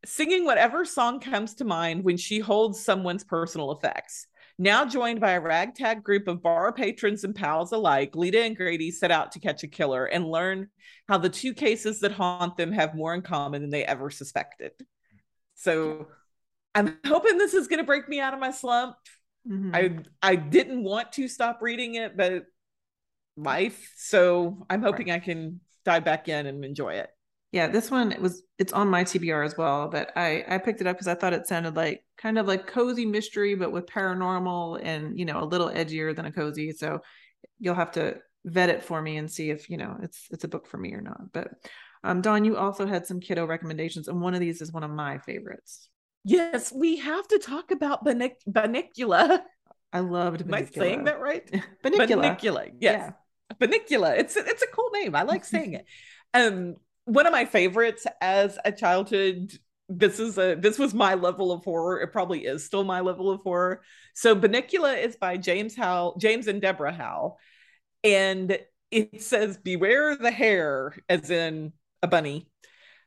Singing 0.05 0.45
whatever 0.45 0.85
song 0.85 1.19
comes 1.19 1.55
to 1.55 1.65
mind 1.65 2.03
when 2.03 2.17
she 2.17 2.39
holds 2.39 2.83
someone's 2.83 3.23
personal 3.23 3.71
effects. 3.71 4.27
Now 4.59 4.85
joined 4.85 5.19
by 5.19 5.31
a 5.31 5.41
ragtag 5.41 6.03
group 6.03 6.27
of 6.27 6.41
bar 6.41 6.73
patrons 6.73 7.23
and 7.23 7.35
pals 7.35 7.71
alike, 7.71 8.15
Leda 8.15 8.41
and 8.43 8.57
Grady 8.57 8.89
set 8.89 9.11
out 9.11 9.31
to 9.33 9.39
catch 9.39 9.63
a 9.63 9.67
killer 9.67 10.05
and 10.05 10.29
learn 10.29 10.69
how 11.07 11.19
the 11.19 11.29
two 11.29 11.53
cases 11.53 11.99
that 11.99 12.11
haunt 12.11 12.57
them 12.57 12.71
have 12.71 12.95
more 12.95 13.13
in 13.13 13.21
common 13.21 13.61
than 13.61 13.69
they 13.69 13.85
ever 13.85 14.09
suspected. 14.09 14.71
So 15.53 16.07
I'm 16.73 16.97
hoping 17.05 17.37
this 17.37 17.53
is 17.53 17.67
going 17.67 17.79
to 17.79 17.85
break 17.85 18.09
me 18.09 18.19
out 18.19 18.33
of 18.33 18.39
my 18.39 18.51
slump. 18.51 18.95
Mm-hmm. 19.47 19.75
I 19.75 19.99
I 20.21 20.35
didn't 20.35 20.83
want 20.83 21.13
to 21.13 21.27
stop 21.27 21.59
reading 21.61 21.95
it, 21.95 22.17
but 22.17 22.45
life. 23.35 23.93
So 23.95 24.65
I'm 24.69 24.81
hoping 24.81 25.07
right. 25.07 25.15
I 25.15 25.19
can 25.19 25.61
dive 25.85 26.03
back 26.03 26.27
in 26.27 26.47
and 26.47 26.65
enjoy 26.65 26.95
it. 26.95 27.09
Yeah, 27.51 27.67
this 27.67 27.89
one 27.89 28.11
it 28.11 28.21
was 28.21 28.43
it's 28.57 28.73
on 28.73 28.89
my 28.89 29.03
TBR 29.03 29.45
as 29.45 29.57
well, 29.57 29.87
but 29.87 30.11
I 30.15 30.43
I 30.47 30.57
picked 30.57 30.81
it 30.81 30.87
up 30.87 30.95
because 30.95 31.07
I 31.07 31.15
thought 31.15 31.33
it 31.33 31.47
sounded 31.47 31.75
like 31.75 32.03
kind 32.17 32.37
of 32.37 32.45
like 32.45 32.67
cozy 32.67 33.05
mystery, 33.05 33.55
but 33.55 33.71
with 33.71 33.85
paranormal 33.85 34.81
and 34.83 35.17
you 35.17 35.25
know 35.25 35.41
a 35.41 35.45
little 35.45 35.69
edgier 35.69 36.15
than 36.15 36.25
a 36.25 36.31
cozy. 36.31 36.71
So 36.73 36.99
you'll 37.59 37.75
have 37.75 37.91
to 37.91 38.17
vet 38.45 38.69
it 38.69 38.83
for 38.83 39.01
me 39.01 39.17
and 39.17 39.31
see 39.31 39.49
if 39.49 39.69
you 39.69 39.77
know 39.77 39.97
it's 40.01 40.27
it's 40.31 40.43
a 40.43 40.47
book 40.47 40.67
for 40.67 40.77
me 40.77 40.93
or 40.93 41.01
not. 41.01 41.31
But 41.31 41.51
um, 42.03 42.21
Dawn, 42.21 42.45
you 42.45 42.57
also 42.57 42.85
had 42.85 43.07
some 43.07 43.19
kiddo 43.19 43.45
recommendations, 43.45 44.07
and 44.07 44.21
one 44.21 44.33
of 44.33 44.39
these 44.39 44.61
is 44.61 44.71
one 44.71 44.83
of 44.83 44.91
my 44.91 45.17
favorites. 45.19 45.89
Yes, 46.23 46.73
we 46.73 46.97
have 46.97 47.27
to 47.29 47.39
talk 47.39 47.71
about 47.71 48.03
Banic- 48.03 48.43
Bunnicula. 48.49 49.41
I 49.93 50.01
loved. 50.01 50.41
Am 50.41 50.53
I 50.53 50.65
saying 50.65 51.05
that 51.05 51.19
right? 51.21 51.49
Bunnicula. 51.83 52.37
Bunnicula. 52.37 52.71
Yes. 52.79 53.11
Yeah. 53.11 53.11
Bunnicula. 53.59 54.17
It's 54.19 54.35
it's 54.35 54.61
a 54.61 54.67
cool 54.67 54.89
name. 54.93 55.15
I 55.15 55.23
like 55.23 55.45
saying 55.45 55.73
it. 55.73 55.85
Um, 56.33 56.75
one 57.07 57.25
of 57.25 57.31
my 57.31 57.45
favorites 57.45 58.05
as 58.21 58.59
a 58.65 58.71
childhood 58.71 59.51
this 59.89 60.19
is 60.19 60.37
a 60.37 60.55
this 60.55 60.77
was 60.77 60.93
my 60.93 61.13
level 61.13 61.49
of 61.49 61.63
horror. 61.63 62.01
It 62.01 62.11
probably 62.11 62.43
is 62.45 62.65
still 62.65 62.83
my 62.83 62.99
level 62.99 63.31
of 63.31 63.39
horror. 63.39 63.81
So 64.13 64.35
Bunnicula 64.35 65.01
is 65.01 65.15
by 65.15 65.37
james 65.37 65.77
howe 65.77 66.15
james 66.19 66.47
and 66.47 66.61
deborah 66.61 66.91
howe. 66.91 67.37
And 68.03 68.59
it 68.91 69.21
says 69.21 69.57
beware 69.57 70.17
the 70.17 70.31
hare 70.31 70.93
as 71.07 71.31
in 71.31 71.71
a 72.03 72.07
bunny. 72.07 72.49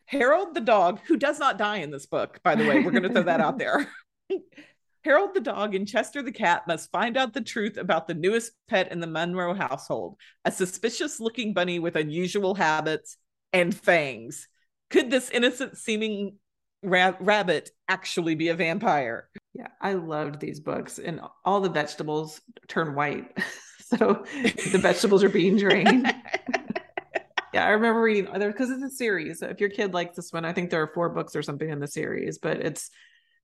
Harold 0.06 0.54
the 0.54 0.62
dog 0.62 1.00
who 1.06 1.18
does 1.18 1.38
not 1.38 1.58
die 1.58 1.78
in 1.78 1.90
this 1.90 2.06
book 2.06 2.40
by 2.42 2.54
the 2.54 2.66
way 2.66 2.82
we're 2.82 2.90
going 2.92 3.02
to 3.02 3.10
throw 3.10 3.24
that 3.24 3.40
out 3.40 3.58
there. 3.58 3.86
Harold 5.04 5.34
the 5.34 5.40
dog 5.40 5.74
and 5.74 5.86
chester 5.86 6.22
the 6.22 6.32
cat 6.32 6.66
must 6.66 6.90
find 6.90 7.18
out 7.18 7.34
the 7.34 7.40
truth 7.42 7.76
about 7.76 8.06
the 8.06 8.14
newest 8.14 8.52
pet 8.68 8.90
in 8.90 9.00
the 9.00 9.06
monroe 9.06 9.54
household 9.54 10.16
a 10.44 10.52
suspicious 10.52 11.20
looking 11.20 11.52
bunny 11.52 11.78
with 11.78 11.96
unusual 11.96 12.54
habits 12.54 13.16
and 13.52 13.74
fangs. 13.74 14.48
Could 14.90 15.10
this 15.10 15.30
innocent 15.30 15.78
seeming 15.78 16.36
ra- 16.82 17.16
rabbit 17.20 17.70
actually 17.88 18.34
be 18.34 18.48
a 18.48 18.54
vampire? 18.54 19.28
Yeah, 19.54 19.68
I 19.80 19.94
loved 19.94 20.40
these 20.40 20.60
books, 20.60 20.98
and 20.98 21.20
all 21.44 21.60
the 21.60 21.70
vegetables 21.70 22.40
turn 22.68 22.94
white. 22.94 23.36
so 23.80 24.24
the 24.42 24.78
vegetables 24.80 25.24
are 25.24 25.28
being 25.28 25.56
drained. 25.56 26.12
yeah, 27.54 27.66
I 27.66 27.70
remember 27.70 28.00
reading 28.00 28.28
other 28.28 28.52
because 28.52 28.70
it's 28.70 28.82
a 28.82 28.90
series. 28.90 29.40
So 29.40 29.46
if 29.46 29.60
your 29.60 29.70
kid 29.70 29.92
likes 29.92 30.16
this 30.16 30.32
one, 30.32 30.44
I 30.44 30.52
think 30.52 30.70
there 30.70 30.82
are 30.82 30.92
four 30.94 31.08
books 31.08 31.34
or 31.34 31.42
something 31.42 31.68
in 31.68 31.80
the 31.80 31.88
series, 31.88 32.38
but 32.38 32.58
it's 32.58 32.90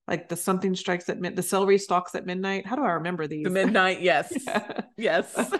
like 0.07 0.29
the 0.29 0.37
something 0.37 0.75
strikes 0.75 1.09
at 1.09 1.19
mid 1.19 1.35
the 1.35 1.43
celery 1.43 1.77
stalks 1.77 2.15
at 2.15 2.25
midnight. 2.25 2.65
How 2.65 2.77
do 2.77 2.83
I 2.83 2.91
remember 2.91 3.27
these? 3.27 3.43
The 3.43 3.49
midnight, 3.49 4.01
yes. 4.01 4.31
yeah. 4.47 4.81
Yes. 4.95 5.53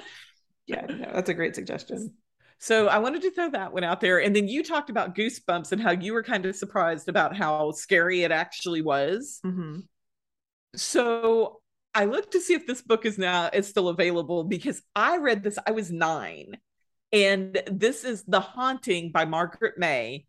yeah, 0.66 0.86
no, 0.86 1.12
that's 1.14 1.30
a 1.30 1.34
great 1.34 1.56
suggestion. 1.56 2.14
So 2.60 2.88
I 2.88 2.98
wanted 2.98 3.22
to 3.22 3.32
throw 3.32 3.52
that 3.52 3.72
one 3.72 3.84
out 3.84 4.02
there. 4.02 4.20
And 4.20 4.36
then 4.36 4.48
you 4.48 4.63
talked 4.63 4.89
about 4.89 5.15
Goosebumps 5.15 5.72
and 5.72 5.82
how 5.82 5.91
you 5.91 6.13
were 6.13 6.24
kind 6.24 6.46
of 6.46 6.56
surprised 6.56 7.08
about 7.08 7.36
how 7.36 7.72
scary 7.72 8.24
it 8.24 8.32
actually 8.32 8.82
was. 8.82 9.39
Mm-hmm. 9.46 9.80
So 10.76 11.62
I 11.93 12.06
looked 12.06 12.32
to 12.34 12.41
see 12.41 12.54
if 12.54 12.67
this 12.67 12.82
book 12.82 13.06
is 13.06 13.17
now 13.17 13.50
is 13.52 13.67
still 13.67 13.89
available 13.89 14.43
because 14.43 14.82
I 14.96 15.17
read 15.17 15.43
this. 15.43 15.58
I 15.65 15.72
was 15.72 15.91
nine, 15.91 16.58
and 17.12 17.62
this 17.72 18.04
is 18.04 18.24
The 18.24 18.39
Haunting 18.39 19.12
by 19.12 19.26
Margaret 19.26 19.76
Mahy. 19.78 20.28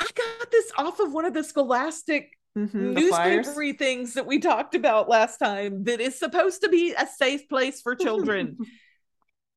I 0.00 0.08
got 0.14 0.50
this 0.50 0.72
off 0.76 1.00
of 1.00 1.12
one 1.12 1.24
of 1.24 1.34
the 1.34 1.44
Scholastic 1.44 2.30
mm-hmm, 2.58 2.94
newspapery 2.94 3.74
things 3.74 4.14
that 4.14 4.26
we 4.26 4.38
talked 4.40 4.74
about 4.74 5.08
last 5.08 5.38
time. 5.38 5.84
That 5.84 6.00
is 6.00 6.18
supposed 6.18 6.62
to 6.62 6.68
be 6.68 6.94
a 6.94 7.06
safe 7.06 7.48
place 7.48 7.80
for 7.80 7.94
children. 7.94 8.58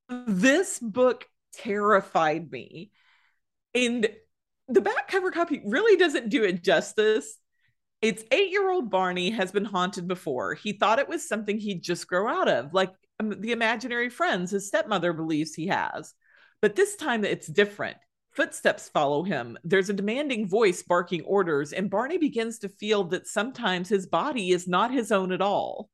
this 0.27 0.79
book 0.79 1.25
terrified 1.53 2.51
me. 2.51 2.91
And 3.73 4.09
the 4.67 4.81
back 4.81 5.07
cover 5.07 5.31
copy 5.31 5.61
really 5.65 5.97
doesn't 5.97 6.29
do 6.29 6.43
it 6.43 6.63
justice. 6.63 7.37
It's 8.01 8.23
eight 8.31 8.51
year 8.51 8.69
old 8.69 8.89
Barney 8.89 9.31
has 9.31 9.51
been 9.51 9.65
haunted 9.65 10.07
before. 10.07 10.53
He 10.53 10.73
thought 10.73 10.99
it 10.99 11.09
was 11.09 11.27
something 11.27 11.57
he'd 11.57 11.83
just 11.83 12.07
grow 12.07 12.27
out 12.27 12.47
of, 12.47 12.73
like 12.73 12.93
um, 13.19 13.41
the 13.41 13.51
imaginary 13.51 14.09
friends 14.09 14.51
his 14.51 14.67
stepmother 14.67 15.11
believes 15.11 15.53
he 15.53 15.67
has. 15.67 16.13
But 16.61 16.75
this 16.75 16.95
time 16.95 17.25
it's 17.25 17.47
different. 17.47 17.97
Footsteps 18.31 18.89
follow 18.89 19.23
him. 19.23 19.57
There's 19.63 19.89
a 19.89 19.93
demanding 19.93 20.47
voice 20.47 20.83
barking 20.83 21.23
orders, 21.23 21.73
and 21.73 21.89
Barney 21.89 22.17
begins 22.17 22.59
to 22.59 22.69
feel 22.69 23.03
that 23.05 23.27
sometimes 23.27 23.89
his 23.89 24.05
body 24.05 24.51
is 24.51 24.67
not 24.67 24.91
his 24.91 25.11
own 25.11 25.31
at 25.31 25.41
all. 25.41 25.89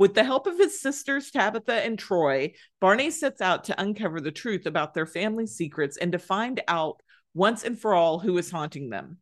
With 0.00 0.14
the 0.14 0.24
help 0.24 0.46
of 0.46 0.56
his 0.56 0.80
sisters, 0.80 1.30
Tabitha 1.30 1.84
and 1.84 1.98
Troy, 1.98 2.54
Barney 2.80 3.10
sets 3.10 3.42
out 3.42 3.64
to 3.64 3.78
uncover 3.78 4.18
the 4.18 4.30
truth 4.30 4.64
about 4.64 4.94
their 4.94 5.04
family 5.04 5.46
secrets 5.46 5.98
and 5.98 6.12
to 6.12 6.18
find 6.18 6.62
out 6.68 7.02
once 7.34 7.64
and 7.64 7.78
for 7.78 7.92
all 7.92 8.18
who 8.18 8.38
is 8.38 8.50
haunting 8.50 8.88
them. 8.88 9.18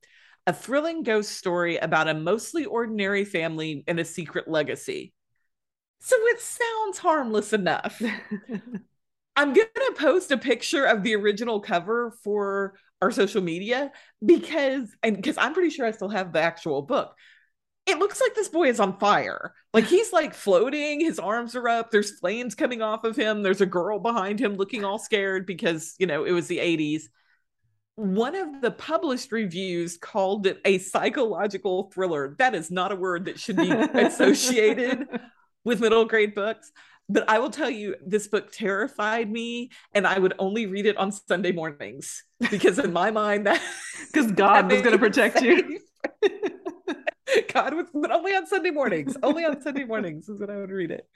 A 0.47 0.53
thrilling 0.53 1.03
ghost 1.03 1.33
story 1.33 1.79
about 1.79 2.07
a 2.07 2.15
mostly 2.15 2.65
ordinary 2.65 3.25
family 3.25 3.83
and 3.89 3.99
a 3.99 4.05
secret 4.05 4.47
legacy. 4.47 5.13
So 5.99 6.15
it 6.17 6.41
sounds 6.41 6.99
harmless 6.99 7.53
enough. 7.53 8.01
I'm 9.37 9.53
going 9.55 9.67
to 9.75 9.95
post 9.97 10.31
a 10.31 10.39
picture 10.39 10.85
of 10.85 11.03
the 11.03 11.17
original 11.17 11.59
cover 11.59 12.15
for 12.23 12.75
our 13.03 13.11
social 13.11 13.43
media 13.43 13.91
because 14.25 14.95
and 15.03 15.17
because 15.17 15.39
I'm 15.39 15.55
pretty 15.55 15.71
sure 15.71 15.87
I 15.87 15.91
still 15.91 16.09
have 16.11 16.33
the 16.33 16.41
actual 16.41 16.83
book 16.83 17.17
it 17.89 17.99
looks 17.99 18.21
like 18.21 18.35
this 18.35 18.49
boy 18.49 18.69
is 18.69 18.81
on 18.81 18.99
fire. 18.99 19.55
Like 19.73 19.87
he's 19.87 20.13
like 20.13 20.35
floating, 20.35 21.01
his 21.01 21.19
arms 21.19 21.57
are 21.57 21.69
up, 21.69 21.91
there's 21.91 22.19
flames 22.19 22.55
coming 22.55 22.83
off 22.83 23.05
of 23.05 23.17
him. 23.17 23.43
There's 23.43 23.63
a 23.63 23.67
girl 23.67 23.99
behind 23.99 24.39
him 24.39 24.57
looking 24.57 24.85
all 24.85 24.99
scared 24.99 25.47
because, 25.47 25.95
you 25.99 26.07
know, 26.07 26.25
it 26.25 26.33
was 26.33 26.49
the 26.49 26.59
80s. 26.59 27.05
One 27.97 28.37
of 28.37 28.61
the 28.61 28.71
published 28.71 29.33
reviews 29.33 29.97
called 29.97 30.47
it 30.47 30.61
a 30.65 30.79
psychological 30.79 31.91
thriller. 31.93 32.37
That 32.39 32.55
is 32.55 32.71
not 32.71 32.93
a 32.93 32.97
word 32.97 33.25
that 33.25 33.41
should 33.41 33.57
be 33.57 33.71
associated 33.95 35.09
with 35.65 35.81
middle 35.81 36.05
grade 36.05 36.35
books. 36.35 36.71
But 37.09 37.29
I 37.29 37.39
will 37.39 37.51
tell 37.51 37.71
you, 37.71 37.97
this 38.07 38.29
book 38.29 38.53
terrified 38.53 39.31
me, 39.31 39.71
and 39.95 40.07
I 40.07 40.19
would 40.19 40.35
only 40.39 40.67
read 40.67 40.85
it 40.85 40.99
on 40.99 41.11
Sunday 41.11 41.53
mornings 41.53 42.23
because, 42.51 42.79
in 42.79 42.93
my 42.93 43.11
mind, 43.11 43.47
that 43.47 43.63
because 44.13 44.31
God 44.33 44.71
was 44.71 44.83
going 44.83 44.93
to 44.93 44.99
protect 44.99 45.41
you. 45.41 45.81
God 47.53 47.75
was, 47.75 47.87
but 47.93 48.11
only 48.11 48.35
on 48.35 48.47
Sunday 48.47 48.71
mornings. 48.71 49.17
only 49.23 49.45
on 49.45 49.61
Sunday 49.61 49.85
mornings 49.85 50.29
is 50.29 50.41
when 50.41 50.51
I 50.51 50.57
would 50.57 50.71
read 50.71 50.91
it. 50.91 51.09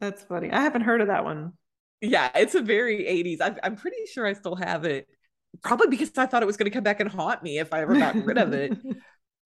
That's 0.00 0.24
funny. 0.24 0.50
I 0.50 0.60
haven't 0.62 0.82
heard 0.82 1.00
of 1.00 1.08
that 1.08 1.24
one. 1.24 1.52
Yeah, 2.00 2.30
it's 2.34 2.54
a 2.54 2.60
very 2.60 3.04
80s. 3.04 3.38
I'm, 3.40 3.56
I'm 3.62 3.76
pretty 3.76 4.06
sure 4.12 4.26
I 4.26 4.34
still 4.34 4.56
have 4.56 4.84
it. 4.84 5.06
Probably 5.62 5.86
because 5.86 6.10
I 6.18 6.26
thought 6.26 6.42
it 6.42 6.46
was 6.46 6.56
going 6.56 6.70
to 6.70 6.74
come 6.74 6.84
back 6.84 7.00
and 7.00 7.08
haunt 7.08 7.42
me 7.42 7.58
if 7.58 7.72
I 7.72 7.82
ever 7.82 7.96
got 7.96 8.16
rid 8.16 8.38
of 8.38 8.52
it. 8.52 8.76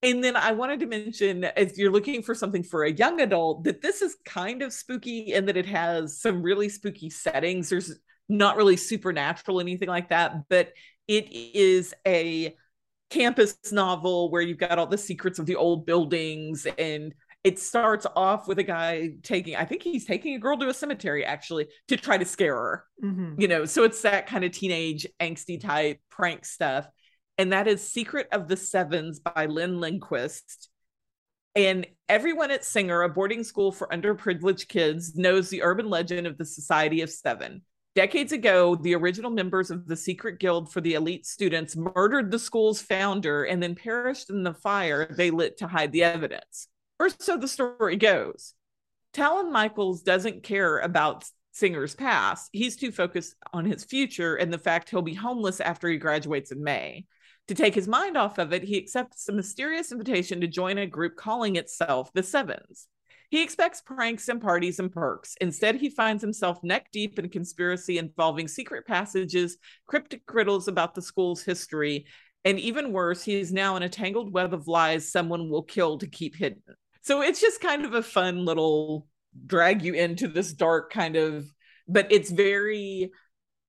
And 0.00 0.22
then 0.22 0.36
I 0.36 0.52
wanted 0.52 0.78
to 0.80 0.86
mention, 0.86 1.44
if 1.56 1.76
you're 1.76 1.90
looking 1.90 2.22
for 2.22 2.32
something 2.32 2.62
for 2.62 2.84
a 2.84 2.92
young 2.92 3.20
adult, 3.20 3.64
that 3.64 3.82
this 3.82 4.00
is 4.00 4.16
kind 4.24 4.62
of 4.62 4.72
spooky 4.72 5.32
and 5.34 5.48
that 5.48 5.56
it 5.56 5.66
has 5.66 6.20
some 6.20 6.40
really 6.40 6.68
spooky 6.68 7.10
settings. 7.10 7.68
There's 7.68 7.98
not 8.28 8.56
really 8.56 8.76
supernatural, 8.76 9.58
anything 9.58 9.88
like 9.88 10.10
that, 10.10 10.48
but 10.48 10.72
it 11.08 11.32
is 11.32 11.94
a 12.06 12.54
campus 13.10 13.56
novel 13.72 14.30
where 14.30 14.42
you've 14.42 14.58
got 14.58 14.78
all 14.78 14.86
the 14.86 14.98
secrets 14.98 15.38
of 15.38 15.46
the 15.46 15.56
old 15.56 15.86
buildings 15.86 16.66
and 16.78 17.14
it 17.44 17.58
starts 17.58 18.06
off 18.16 18.48
with 18.48 18.58
a 18.58 18.62
guy 18.62 19.10
taking 19.22 19.56
i 19.56 19.64
think 19.64 19.82
he's 19.82 20.04
taking 20.04 20.34
a 20.34 20.38
girl 20.38 20.58
to 20.58 20.68
a 20.68 20.74
cemetery 20.74 21.24
actually 21.24 21.66
to 21.86 21.96
try 21.96 22.18
to 22.18 22.24
scare 22.24 22.54
her. 22.54 22.84
Mm-hmm. 23.02 23.40
you 23.40 23.48
know 23.48 23.64
so 23.64 23.84
it's 23.84 24.02
that 24.02 24.26
kind 24.26 24.44
of 24.44 24.52
teenage 24.52 25.06
angsty 25.20 25.60
type 25.60 26.00
prank 26.18 26.44
stuff. 26.44 26.88
And 27.38 27.52
that 27.52 27.68
is 27.68 27.88
secret 27.88 28.26
of 28.32 28.48
the 28.48 28.56
sevens 28.56 29.20
by 29.20 29.46
lynn 29.46 29.80
lindquist. 29.80 30.68
And 31.54 31.86
everyone 32.08 32.50
at 32.50 32.64
singer 32.64 33.02
a 33.02 33.08
boarding 33.08 33.44
school 33.44 33.72
for 33.72 33.86
underprivileged 33.88 34.68
kids 34.68 35.16
knows 35.16 35.48
the 35.48 35.62
urban 35.62 35.88
legend 35.88 36.26
of 36.26 36.36
the 36.36 36.44
society 36.44 37.00
of 37.00 37.10
seven 37.10 37.62
Decades 37.98 38.30
ago, 38.30 38.76
the 38.76 38.94
original 38.94 39.28
members 39.28 39.72
of 39.72 39.88
the 39.88 39.96
secret 39.96 40.38
guild 40.38 40.70
for 40.70 40.80
the 40.80 40.94
elite 40.94 41.26
students 41.26 41.74
murdered 41.74 42.30
the 42.30 42.38
school's 42.38 42.80
founder 42.80 43.42
and 43.42 43.60
then 43.60 43.74
perished 43.74 44.30
in 44.30 44.44
the 44.44 44.54
fire 44.54 45.12
they 45.16 45.32
lit 45.32 45.56
to 45.56 45.66
hide 45.66 45.90
the 45.90 46.04
evidence. 46.04 46.68
Or 47.00 47.08
so 47.18 47.36
the 47.36 47.48
story 47.48 47.96
goes. 47.96 48.54
Talon 49.14 49.50
Michaels 49.50 50.02
doesn't 50.02 50.44
care 50.44 50.78
about 50.78 51.24
Singer's 51.50 51.96
past. 51.96 52.50
He's 52.52 52.76
too 52.76 52.92
focused 52.92 53.34
on 53.52 53.64
his 53.64 53.82
future 53.82 54.36
and 54.36 54.52
the 54.52 54.58
fact 54.58 54.90
he'll 54.90 55.02
be 55.02 55.14
homeless 55.14 55.58
after 55.58 55.88
he 55.88 55.96
graduates 55.96 56.52
in 56.52 56.62
May. 56.62 57.04
To 57.48 57.54
take 57.56 57.74
his 57.74 57.88
mind 57.88 58.16
off 58.16 58.38
of 58.38 58.52
it, 58.52 58.62
he 58.62 58.78
accepts 58.78 59.28
a 59.28 59.32
mysterious 59.32 59.90
invitation 59.90 60.40
to 60.42 60.46
join 60.46 60.78
a 60.78 60.86
group 60.86 61.16
calling 61.16 61.56
itself 61.56 62.12
the 62.12 62.22
Sevens. 62.22 62.86
He 63.30 63.42
expects 63.42 63.82
pranks 63.82 64.28
and 64.28 64.40
parties 64.40 64.78
and 64.78 64.90
perks. 64.90 65.34
Instead, 65.40 65.76
he 65.76 65.90
finds 65.90 66.22
himself 66.22 66.62
neck 66.62 66.88
deep 66.92 67.18
in 67.18 67.28
conspiracy 67.28 67.98
involving 67.98 68.48
secret 68.48 68.86
passages, 68.86 69.58
cryptic 69.86 70.22
riddles 70.32 70.66
about 70.66 70.94
the 70.94 71.02
school's 71.02 71.42
history, 71.42 72.06
and 72.44 72.58
even 72.58 72.92
worse, 72.92 73.22
he 73.22 73.38
is 73.38 73.52
now 73.52 73.76
in 73.76 73.82
a 73.82 73.88
tangled 73.88 74.32
web 74.32 74.54
of 74.54 74.68
lies 74.68 75.10
someone 75.10 75.50
will 75.50 75.62
kill 75.62 75.98
to 75.98 76.06
keep 76.06 76.34
hidden. 76.34 76.62
So 77.02 77.20
it's 77.20 77.40
just 77.40 77.60
kind 77.60 77.84
of 77.84 77.94
a 77.94 78.02
fun 78.02 78.44
little 78.44 79.06
drag 79.46 79.82
you 79.82 79.94
into 79.94 80.28
this 80.28 80.52
dark 80.52 80.90
kind 80.90 81.16
of, 81.16 81.46
but 81.86 82.10
it's 82.10 82.30
very 82.30 83.10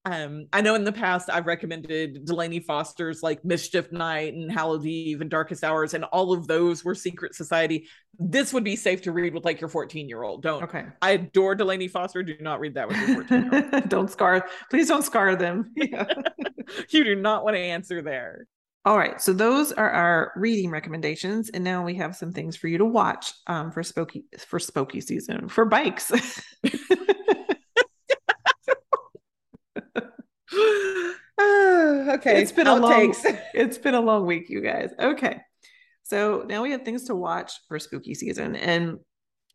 um, 0.05 0.47
I 0.53 0.61
know 0.61 0.75
in 0.75 0.85
the 0.85 0.91
past 0.91 1.29
I've 1.29 1.45
recommended 1.45 2.25
Delaney 2.25 2.61
Foster's 2.61 3.21
like 3.21 3.43
Mischief 3.43 3.91
Night 3.91 4.33
and 4.33 4.51
Hallowed 4.51 4.85
Eve 4.85 5.19
and 5.21 5.29
Darkest 5.29 5.63
Hours, 5.63 5.93
and 5.93 6.05
all 6.05 6.31
of 6.31 6.47
those 6.47 6.85
were 6.85 6.95
secret 6.95 7.35
society. 7.35 7.87
This 8.17 8.53
would 8.53 8.63
be 8.63 8.75
safe 8.75 9.01
to 9.03 9.11
read 9.11 9.33
with 9.33 9.43
like 9.43 9.59
your 9.59 9.69
14 9.69 10.07
year 10.07 10.23
old. 10.23 10.41
Don't. 10.41 10.63
Okay. 10.63 10.85
I 11.01 11.11
adore 11.11 11.53
Delaney 11.55 11.89
Foster. 11.89 12.23
Do 12.23 12.35
not 12.39 12.59
read 12.59 12.75
that 12.75 12.87
with 12.87 12.97
your 12.97 13.25
14 13.25 13.51
year 13.51 13.69
old. 13.73 13.89
don't 13.89 14.09
scar. 14.09 14.47
Please 14.69 14.87
don't 14.87 15.03
scar 15.03 15.35
them. 15.35 15.73
Yeah. 15.89 16.05
you 16.89 17.03
do 17.03 17.15
not 17.15 17.43
want 17.43 17.55
to 17.55 17.59
answer 17.59 18.01
there. 18.01 18.45
All 18.85 18.97
right, 18.97 19.19
so 19.19 19.33
those 19.33 19.71
are 19.73 19.89
our 19.89 20.31
reading 20.35 20.69
recommendations, 20.71 21.49
and 21.49 21.63
now 21.63 21.83
we 21.83 21.95
have 21.95 22.15
some 22.15 22.31
things 22.31 22.55
for 22.55 22.67
you 22.67 22.77
to 22.77 22.85
watch 22.85 23.33
um, 23.47 23.71
for 23.71 23.83
spooky 23.83 24.25
for 24.47 24.57
spooky 24.57 25.01
season 25.01 25.49
for 25.49 25.65
bikes. 25.65 26.11
okay, 32.09 32.41
it's 32.41 32.51
been 32.51 32.67
a 32.67 32.75
long 32.75 33.13
it's 33.53 33.77
been 33.77 33.95
a 33.95 34.01
long 34.01 34.25
week, 34.25 34.49
you 34.49 34.61
guys. 34.61 34.91
Okay, 34.99 35.37
so 36.03 36.45
now 36.47 36.63
we 36.63 36.71
have 36.71 36.83
things 36.83 37.05
to 37.05 37.15
watch 37.15 37.53
for 37.67 37.79
spooky 37.79 38.13
season, 38.13 38.55
and 38.55 38.97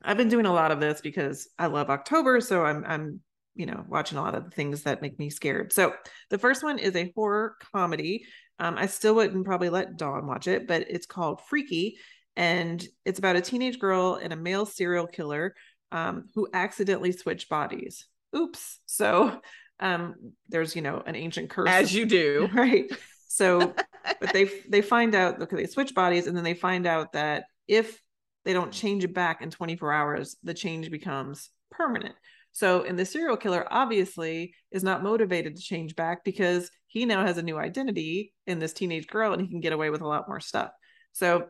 I've 0.03 0.17
been 0.17 0.29
doing 0.29 0.47
a 0.47 0.53
lot 0.53 0.71
of 0.71 0.81
this 0.81 1.01
because 1.01 1.49
I 1.59 1.67
love 1.67 1.91
October, 1.91 2.41
so 2.41 2.65
I'm 2.65 2.85
I'm 2.87 3.21
you 3.55 3.67
know 3.67 3.85
watching 3.89 4.19
a 4.19 4.23
lot 4.23 4.35
of 4.35 4.45
the 4.45 4.51
things 4.51 4.83
that 4.83 5.03
make 5.03 5.19
me 5.19 5.31
scared. 5.31 5.73
So 5.73 5.95
the 6.31 6.39
first 6.39 6.63
one 6.63 6.79
is 6.79 6.97
a 6.97 7.13
horror 7.15 7.57
comedy. 7.73 8.25
Um, 8.59 8.79
I 8.79 8.87
still 8.87 9.17
wouldn't 9.17 9.45
probably 9.45 9.69
let 9.69 9.97
Dawn 9.97 10.27
watch 10.27 10.47
it, 10.47 10.67
but 10.67 10.87
it's 10.89 11.07
called 11.07 11.43
Freaky, 11.43 11.99
and 12.37 12.85
it's 13.05 13.19
about 13.19 13.37
a 13.37 13.41
teenage 13.41 13.79
girl 13.79 14.19
and 14.23 14.33
a 14.33 14.37
male 14.37 14.67
serial 14.67 15.07
killer 15.07 15.55
um, 15.93 16.29
who 16.35 16.49
accidentally 16.53 17.13
switch 17.13 17.49
bodies. 17.49 18.07
Oops. 18.35 18.81
So 18.87 19.41
um 19.81 20.15
there's 20.49 20.77
you 20.77 20.83
know 20.83 21.03
an 21.07 21.17
ancient 21.17 21.51
curse 21.51 21.69
as 21.69 21.95
you 21.95 22.07
do. 22.21 22.49
Right. 22.53 22.91
So 23.29 23.75
but 24.21 24.33
they 24.33 24.51
they 24.69 24.83
find 24.83 25.15
out 25.15 25.41
okay 25.43 25.57
they 25.57 25.67
switch 25.67 25.95
bodies 25.95 26.27
and 26.27 26.37
then 26.37 26.45
they 26.45 26.55
find 26.55 26.87
out 26.87 27.13
that 27.13 27.45
if 27.67 28.01
they 28.45 28.53
don't 28.53 28.73
change 28.73 29.05
it 29.05 29.15
back 29.15 29.41
in 29.41 29.51
24 29.51 29.93
hours 29.93 30.37
the 30.43 30.55
change 30.55 30.91
becomes 30.91 31.51
permanent. 31.71 32.15
So 32.53 32.85
and 32.85 32.99
the 32.99 33.05
serial 33.05 33.37
killer 33.37 33.67
obviously 33.71 34.55
is 34.71 34.85
not 34.85 35.03
motivated 35.03 35.57
to 35.57 35.63
change 35.63 35.97
back 35.97 36.25
because 36.25 36.71
he 36.87 37.05
now 37.05 37.27
has 37.27 37.39
a 37.39 37.43
new 37.43 37.59
identity 37.59 38.33
in 38.47 38.61
this 38.61 38.73
teenage 38.73 39.09
girl 39.09 39.33
and 39.33 39.43
he 39.43 39.49
can 39.49 39.61
get 39.61 39.73
away 39.73 39.91
with 39.91 40.03
a 40.03 40.07
lot 40.07 40.29
more 40.29 40.39
stuff. 40.39 40.71
So 41.13 41.49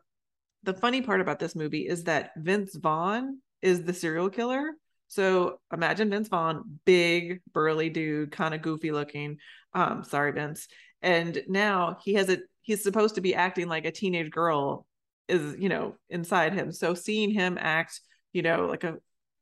the 0.63 0.73
funny 0.73 1.03
part 1.03 1.21
about 1.21 1.39
this 1.39 1.55
movie 1.55 1.87
is 1.87 2.05
that 2.05 2.31
vince 2.37 2.75
vaughn 2.75 3.41
is 3.61 3.83
the 3.83 3.93
serial 3.93 4.31
killer 4.31 4.73
so 5.14 5.61
imagine 5.72 6.11
Vince 6.11 6.27
Vaughn, 6.27 6.81
big, 6.85 7.40
burly 7.53 7.88
dude, 7.88 8.33
kind 8.33 8.53
of 8.53 8.62
goofy 8.62 8.90
looking. 8.90 9.38
Um, 9.72 10.03
sorry, 10.03 10.33
Vince. 10.33 10.66
And 11.03 11.40
now 11.46 11.98
he 12.03 12.14
has 12.14 12.29
a 12.29 12.38
he's 12.62 12.83
supposed 12.83 13.14
to 13.14 13.20
be 13.20 13.33
acting 13.33 13.68
like 13.68 13.85
a 13.85 13.92
teenage 13.92 14.33
girl 14.33 14.87
is, 15.29 15.55
you 15.57 15.68
know, 15.68 15.94
inside 16.11 16.53
him. 16.53 16.72
So 16.72 16.94
seeing 16.94 17.31
him 17.31 17.59
act, 17.61 18.00
you 18.33 18.42
know, 18.42 18.66
like 18.66 18.83
a 18.83 18.96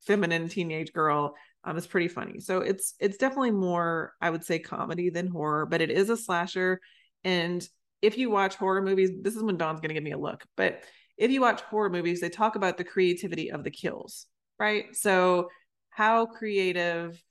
feminine 0.07 0.47
teenage 0.51 0.93
girl 0.93 1.37
um, 1.65 1.79
is 1.79 1.87
pretty 1.87 2.09
funny. 2.09 2.39
So 2.41 2.59
it's 2.59 2.93
it's 3.01 3.17
definitely 3.17 3.53
more, 3.53 4.13
I 4.21 4.29
would 4.29 4.45
say, 4.45 4.59
comedy 4.59 5.09
than 5.09 5.27
horror, 5.27 5.65
but 5.65 5.81
it 5.81 5.91
is 5.91 6.11
a 6.11 6.19
slasher. 6.19 6.83
And 7.25 7.67
if 8.03 8.19
you 8.19 8.29
watch 8.29 8.57
horror 8.57 8.83
movies, 8.83 9.11
this 9.23 9.37
is 9.37 9.43
when 9.43 9.57
Dawn's 9.57 9.81
gonna 9.81 9.95
give 9.95 10.03
me 10.03 10.13
a 10.13 10.19
look. 10.19 10.45
But 10.55 10.85
if 11.17 11.31
you 11.31 11.41
watch 11.41 11.63
horror 11.63 11.89
movies, 11.89 12.21
they 12.21 12.29
talk 12.29 12.57
about 12.57 12.77
the 12.77 12.85
creativity 12.85 13.51
of 13.51 13.65
the 13.65 13.71
kills 13.71 14.27
right? 14.63 14.95
So 14.95 15.49
how 15.93 16.27
creative 16.27 17.23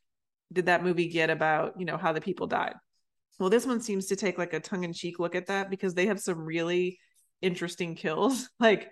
did 0.53 0.67
that 0.67 0.83
movie 0.83 1.07
get 1.07 1.29
about, 1.29 1.79
you 1.79 1.85
know, 1.85 1.97
how 1.97 2.13
the 2.13 2.21
people 2.21 2.47
died? 2.47 2.75
Well, 3.39 3.49
this 3.49 3.65
one 3.65 3.81
seems 3.81 4.05
to 4.07 4.15
take 4.15 4.37
like 4.37 4.53
a 4.53 4.59
tongue-in-cheek 4.59 5.17
look 5.17 5.35
at 5.35 5.47
that 5.47 5.69
because 5.69 5.95
they 5.95 6.05
have 6.05 6.19
some 6.19 6.39
really 6.39 6.99
interesting 7.41 7.95
kills. 7.95 8.47
Like 8.59 8.89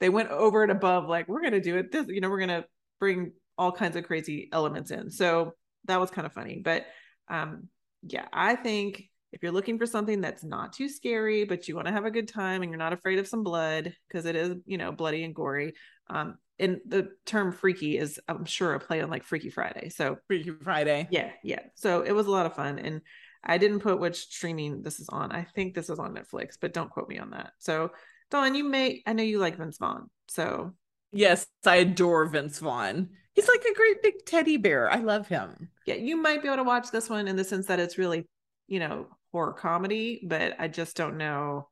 they 0.00 0.08
went 0.08 0.30
over 0.30 0.62
and 0.62 0.70
above, 0.70 1.08
like, 1.08 1.28
we're 1.28 1.42
gonna 1.42 1.60
do 1.60 1.76
it 1.76 1.90
this, 1.90 2.06
you 2.06 2.20
know, 2.20 2.30
we're 2.30 2.38
gonna 2.38 2.64
bring 3.00 3.32
all 3.56 3.72
kinds 3.72 3.96
of 3.96 4.04
crazy 4.04 4.48
elements 4.52 4.92
in. 4.92 5.10
So 5.10 5.54
that 5.86 5.98
was 5.98 6.10
kind 6.10 6.26
of 6.26 6.32
funny. 6.32 6.60
But 6.64 6.86
um, 7.28 7.68
yeah, 8.02 8.26
I 8.32 8.54
think 8.54 9.02
if 9.32 9.42
you're 9.42 9.52
looking 9.52 9.78
for 9.78 9.86
something 9.86 10.20
that's 10.20 10.44
not 10.44 10.72
too 10.72 10.88
scary, 10.88 11.44
but 11.44 11.66
you 11.66 11.74
want 11.74 11.88
to 11.88 11.92
have 11.92 12.04
a 12.04 12.10
good 12.10 12.28
time 12.28 12.62
and 12.62 12.70
you're 12.70 12.78
not 12.78 12.92
afraid 12.92 13.18
of 13.18 13.26
some 13.26 13.42
blood, 13.42 13.92
because 14.06 14.24
it 14.24 14.36
is, 14.36 14.54
you 14.64 14.78
know, 14.78 14.92
bloody 14.92 15.24
and 15.24 15.34
gory, 15.34 15.74
um, 16.08 16.36
and 16.58 16.80
the 16.86 17.10
term 17.24 17.52
freaky 17.52 17.96
is 17.98 18.20
i'm 18.28 18.44
sure 18.44 18.74
a 18.74 18.80
play 18.80 19.00
on 19.00 19.10
like 19.10 19.24
freaky 19.24 19.50
friday 19.50 19.88
so 19.88 20.16
freaky 20.26 20.50
friday. 20.62 21.08
Yeah 21.10 21.30
yeah. 21.42 21.60
So 21.74 22.02
it 22.02 22.12
was 22.12 22.26
a 22.26 22.30
lot 22.30 22.46
of 22.46 22.54
fun 22.54 22.78
and 22.78 23.00
i 23.44 23.58
didn't 23.58 23.80
put 23.80 24.00
which 24.00 24.16
streaming 24.16 24.82
this 24.82 25.00
is 25.00 25.08
on. 25.08 25.32
I 25.32 25.44
think 25.54 25.74
this 25.74 25.90
is 25.90 25.98
on 25.98 26.14
netflix 26.14 26.56
but 26.60 26.72
don't 26.72 26.90
quote 26.90 27.08
me 27.08 27.18
on 27.18 27.30
that. 27.30 27.52
So 27.58 27.90
dawn 28.30 28.54
you 28.54 28.64
may 28.64 29.02
i 29.06 29.12
know 29.12 29.22
you 29.22 29.38
like 29.38 29.56
vince 29.56 29.78
vaughn 29.78 30.08
so. 30.28 30.72
Yes 31.12 31.46
i 31.64 31.76
adore 31.76 32.26
vince 32.26 32.58
vaughn. 32.58 33.10
He's 33.34 33.48
like 33.48 33.64
a 33.70 33.74
great 33.74 34.02
big 34.02 34.26
teddy 34.26 34.56
bear. 34.56 34.90
I 34.90 34.96
love 34.96 35.28
him. 35.28 35.70
Yeah 35.86 35.94
you 35.94 36.16
might 36.16 36.42
be 36.42 36.48
able 36.48 36.58
to 36.58 36.64
watch 36.64 36.90
this 36.90 37.08
one 37.08 37.28
in 37.28 37.36
the 37.36 37.44
sense 37.44 37.66
that 37.66 37.80
it's 37.80 37.98
really 37.98 38.26
you 38.66 38.80
know 38.80 39.06
horror 39.32 39.52
comedy 39.52 40.22
but 40.26 40.54
i 40.58 40.68
just 40.68 40.96
don't 40.96 41.18
know 41.18 41.68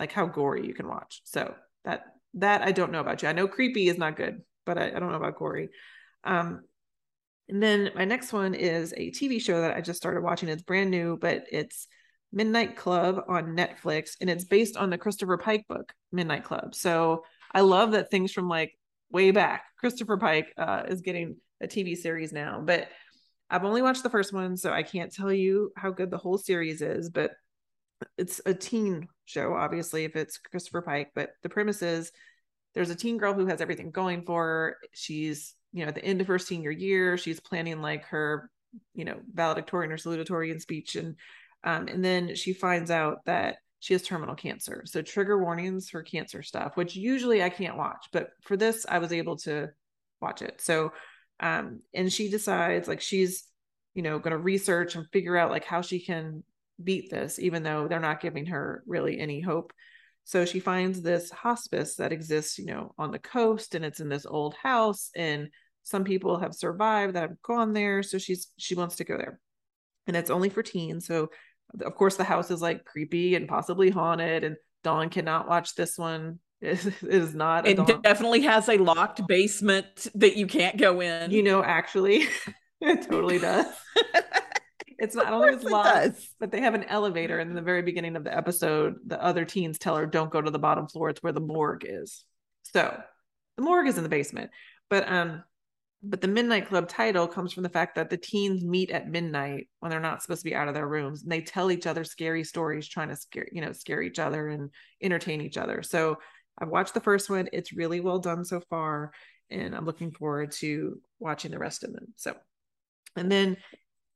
like 0.00 0.12
how 0.12 0.26
gory 0.26 0.66
you 0.66 0.74
can 0.74 0.88
watch. 0.88 1.20
So 1.24 1.54
that 1.84 2.04
that 2.34 2.62
I 2.62 2.72
don't 2.72 2.92
know 2.92 3.00
about 3.00 3.22
you. 3.22 3.28
I 3.28 3.32
know 3.32 3.48
creepy 3.48 3.88
is 3.88 3.98
not 3.98 4.16
good, 4.16 4.42
but 4.66 4.78
I, 4.78 4.88
I 4.88 4.98
don't 4.98 5.10
know 5.10 5.16
about 5.16 5.36
gory. 5.36 5.70
Um, 6.24 6.62
and 7.48 7.62
then 7.62 7.90
my 7.94 8.04
next 8.04 8.32
one 8.32 8.54
is 8.54 8.94
a 8.96 9.10
TV 9.10 9.40
show 9.40 9.60
that 9.60 9.76
I 9.76 9.80
just 9.80 9.98
started 9.98 10.22
watching. 10.22 10.48
It's 10.48 10.62
brand 10.62 10.90
new, 10.90 11.18
but 11.20 11.44
it's 11.50 11.88
Midnight 12.32 12.76
Club 12.76 13.24
on 13.28 13.56
Netflix, 13.56 14.12
and 14.20 14.30
it's 14.30 14.44
based 14.44 14.76
on 14.76 14.90
the 14.90 14.98
Christopher 14.98 15.36
Pike 15.36 15.66
book, 15.68 15.92
Midnight 16.12 16.44
Club. 16.44 16.74
So 16.74 17.24
I 17.52 17.62
love 17.62 17.92
that 17.92 18.10
things 18.10 18.32
from 18.32 18.48
like 18.48 18.78
way 19.10 19.32
back, 19.32 19.64
Christopher 19.78 20.16
Pike 20.16 20.52
uh, 20.56 20.84
is 20.88 21.00
getting 21.00 21.36
a 21.60 21.66
TV 21.66 21.96
series 21.96 22.32
now. 22.32 22.62
But 22.64 22.88
I've 23.50 23.64
only 23.64 23.82
watched 23.82 24.04
the 24.04 24.10
first 24.10 24.32
one, 24.32 24.56
so 24.56 24.72
I 24.72 24.84
can't 24.84 25.12
tell 25.12 25.32
you 25.32 25.72
how 25.76 25.90
good 25.90 26.10
the 26.10 26.18
whole 26.18 26.38
series 26.38 26.82
is. 26.82 27.10
But 27.10 27.32
it's 28.16 28.40
a 28.46 28.54
teen 28.54 29.08
show, 29.30 29.54
obviously, 29.54 30.04
if 30.04 30.16
it's 30.16 30.38
Christopher 30.38 30.82
Pike, 30.82 31.12
but 31.14 31.30
the 31.42 31.48
premise 31.48 31.82
is 31.82 32.12
there's 32.74 32.90
a 32.90 32.94
teen 32.94 33.18
girl 33.18 33.34
who 33.34 33.46
has 33.46 33.60
everything 33.60 33.90
going 33.90 34.22
for 34.22 34.44
her. 34.44 34.76
She's, 34.92 35.54
you 35.72 35.82
know, 35.82 35.88
at 35.88 35.94
the 35.94 36.04
end 36.04 36.20
of 36.20 36.28
her 36.28 36.38
senior 36.38 36.70
year, 36.70 37.16
she's 37.16 37.40
planning 37.40 37.82
like 37.82 38.04
her, 38.06 38.50
you 38.94 39.04
know, 39.04 39.20
valedictorian 39.32 39.92
or 39.92 39.96
salutatorian 39.96 40.60
speech. 40.60 40.96
And 40.96 41.16
um, 41.62 41.88
and 41.88 42.04
then 42.04 42.34
she 42.34 42.52
finds 42.52 42.90
out 42.90 43.24
that 43.26 43.56
she 43.80 43.94
has 43.94 44.02
terminal 44.02 44.34
cancer. 44.34 44.82
So 44.86 45.02
trigger 45.02 45.42
warnings 45.42 45.90
for 45.90 46.02
cancer 46.02 46.42
stuff, 46.42 46.76
which 46.76 46.96
usually 46.96 47.42
I 47.42 47.50
can't 47.50 47.76
watch, 47.76 48.06
but 48.12 48.30
for 48.42 48.56
this 48.56 48.86
I 48.88 48.98
was 48.98 49.12
able 49.12 49.36
to 49.38 49.68
watch 50.20 50.42
it. 50.42 50.60
So 50.60 50.92
um, 51.40 51.80
and 51.94 52.12
she 52.12 52.30
decides 52.30 52.86
like 52.86 53.00
she's, 53.00 53.44
you 53.94 54.02
know, 54.02 54.18
going 54.18 54.32
to 54.32 54.38
research 54.38 54.94
and 54.94 55.06
figure 55.12 55.36
out 55.36 55.50
like 55.50 55.64
how 55.64 55.80
she 55.80 55.98
can 55.98 56.44
beat 56.84 57.10
this, 57.10 57.38
even 57.38 57.62
though 57.62 57.88
they're 57.88 58.00
not 58.00 58.20
giving 58.20 58.46
her 58.46 58.82
really 58.86 59.18
any 59.18 59.40
hope. 59.40 59.72
So 60.24 60.44
she 60.44 60.60
finds 60.60 61.02
this 61.02 61.30
hospice 61.30 61.96
that 61.96 62.12
exists, 62.12 62.58
you 62.58 62.66
know, 62.66 62.94
on 62.98 63.10
the 63.10 63.18
coast 63.18 63.74
and 63.74 63.84
it's 63.84 64.00
in 64.00 64.08
this 64.08 64.26
old 64.26 64.54
house 64.54 65.10
and 65.16 65.48
some 65.82 66.04
people 66.04 66.38
have 66.38 66.54
survived 66.54 67.14
that 67.14 67.22
have 67.22 67.42
gone 67.42 67.72
there. 67.72 68.02
So 68.02 68.18
she's 68.18 68.48
she 68.56 68.74
wants 68.74 68.96
to 68.96 69.04
go 69.04 69.16
there. 69.16 69.40
And 70.06 70.16
it's 70.16 70.30
only 70.30 70.48
for 70.48 70.62
teens. 70.62 71.06
So 71.06 71.30
of 71.80 71.94
course 71.94 72.16
the 72.16 72.24
house 72.24 72.50
is 72.50 72.62
like 72.62 72.84
creepy 72.84 73.34
and 73.34 73.48
possibly 73.48 73.90
haunted 73.90 74.44
and 74.44 74.56
Dawn 74.82 75.10
cannot 75.10 75.48
watch 75.48 75.74
this 75.74 75.98
one. 75.98 76.38
It 76.62 76.92
is 77.02 77.34
not. 77.34 77.66
It 77.66 77.78
Dawn. 77.78 78.02
definitely 78.02 78.42
has 78.42 78.68
a 78.68 78.76
locked 78.76 79.26
basement 79.26 80.08
that 80.14 80.36
you 80.36 80.46
can't 80.46 80.76
go 80.76 81.00
in. 81.00 81.30
You 81.30 81.42
know, 81.42 81.64
actually, 81.64 82.26
it 82.82 83.08
totally 83.08 83.38
does. 83.38 83.64
It's 85.00 85.14
not 85.14 85.32
only 85.32 85.54
it's 85.54 85.64
locked, 85.64 86.20
but 86.38 86.52
they 86.52 86.60
have 86.60 86.74
an 86.74 86.84
elevator. 86.84 87.38
And 87.38 87.50
in 87.50 87.56
the 87.56 87.62
very 87.62 87.82
beginning 87.82 88.16
of 88.16 88.24
the 88.24 88.36
episode, 88.36 88.96
the 89.06 89.22
other 89.22 89.44
teens 89.46 89.78
tell 89.78 89.96
her, 89.96 90.06
"Don't 90.06 90.30
go 90.30 90.42
to 90.42 90.50
the 90.50 90.58
bottom 90.58 90.86
floor. 90.86 91.08
It's 91.08 91.22
where 91.22 91.32
the 91.32 91.40
morgue 91.40 91.86
is." 91.88 92.24
So 92.64 93.02
the 93.56 93.62
morgue 93.62 93.88
is 93.88 93.96
in 93.96 94.02
the 94.02 94.10
basement. 94.10 94.50
But 94.90 95.10
um, 95.10 95.42
but 96.02 96.20
the 96.20 96.28
Midnight 96.28 96.68
Club 96.68 96.88
title 96.88 97.26
comes 97.26 97.52
from 97.52 97.62
the 97.62 97.68
fact 97.68 97.94
that 97.96 98.10
the 98.10 98.16
teens 98.16 98.64
meet 98.64 98.90
at 98.90 99.08
midnight 99.08 99.68
when 99.80 99.90
they're 99.90 100.00
not 100.00 100.22
supposed 100.22 100.42
to 100.42 100.48
be 100.48 100.54
out 100.54 100.68
of 100.68 100.74
their 100.74 100.88
rooms, 100.88 101.22
and 101.22 101.32
they 101.32 101.40
tell 101.40 101.70
each 101.70 101.86
other 101.86 102.04
scary 102.04 102.44
stories, 102.44 102.88
trying 102.88 103.08
to 103.08 103.16
scare 103.16 103.48
you 103.52 103.60
know 103.62 103.72
scare 103.72 104.02
each 104.02 104.18
other 104.18 104.48
and 104.48 104.70
entertain 105.02 105.40
each 105.40 105.56
other. 105.56 105.82
So 105.82 106.18
I've 106.58 106.68
watched 106.68 106.94
the 106.94 107.00
first 107.00 107.30
one; 107.30 107.48
it's 107.52 107.72
really 107.72 108.00
well 108.00 108.18
done 108.18 108.44
so 108.44 108.60
far, 108.68 109.12
and 109.50 109.74
I'm 109.74 109.86
looking 109.86 110.10
forward 110.10 110.52
to 110.52 111.00
watching 111.18 111.50
the 111.50 111.58
rest 111.58 111.84
of 111.84 111.92
them. 111.92 112.08
So, 112.16 112.34
and 113.16 113.30
then 113.30 113.56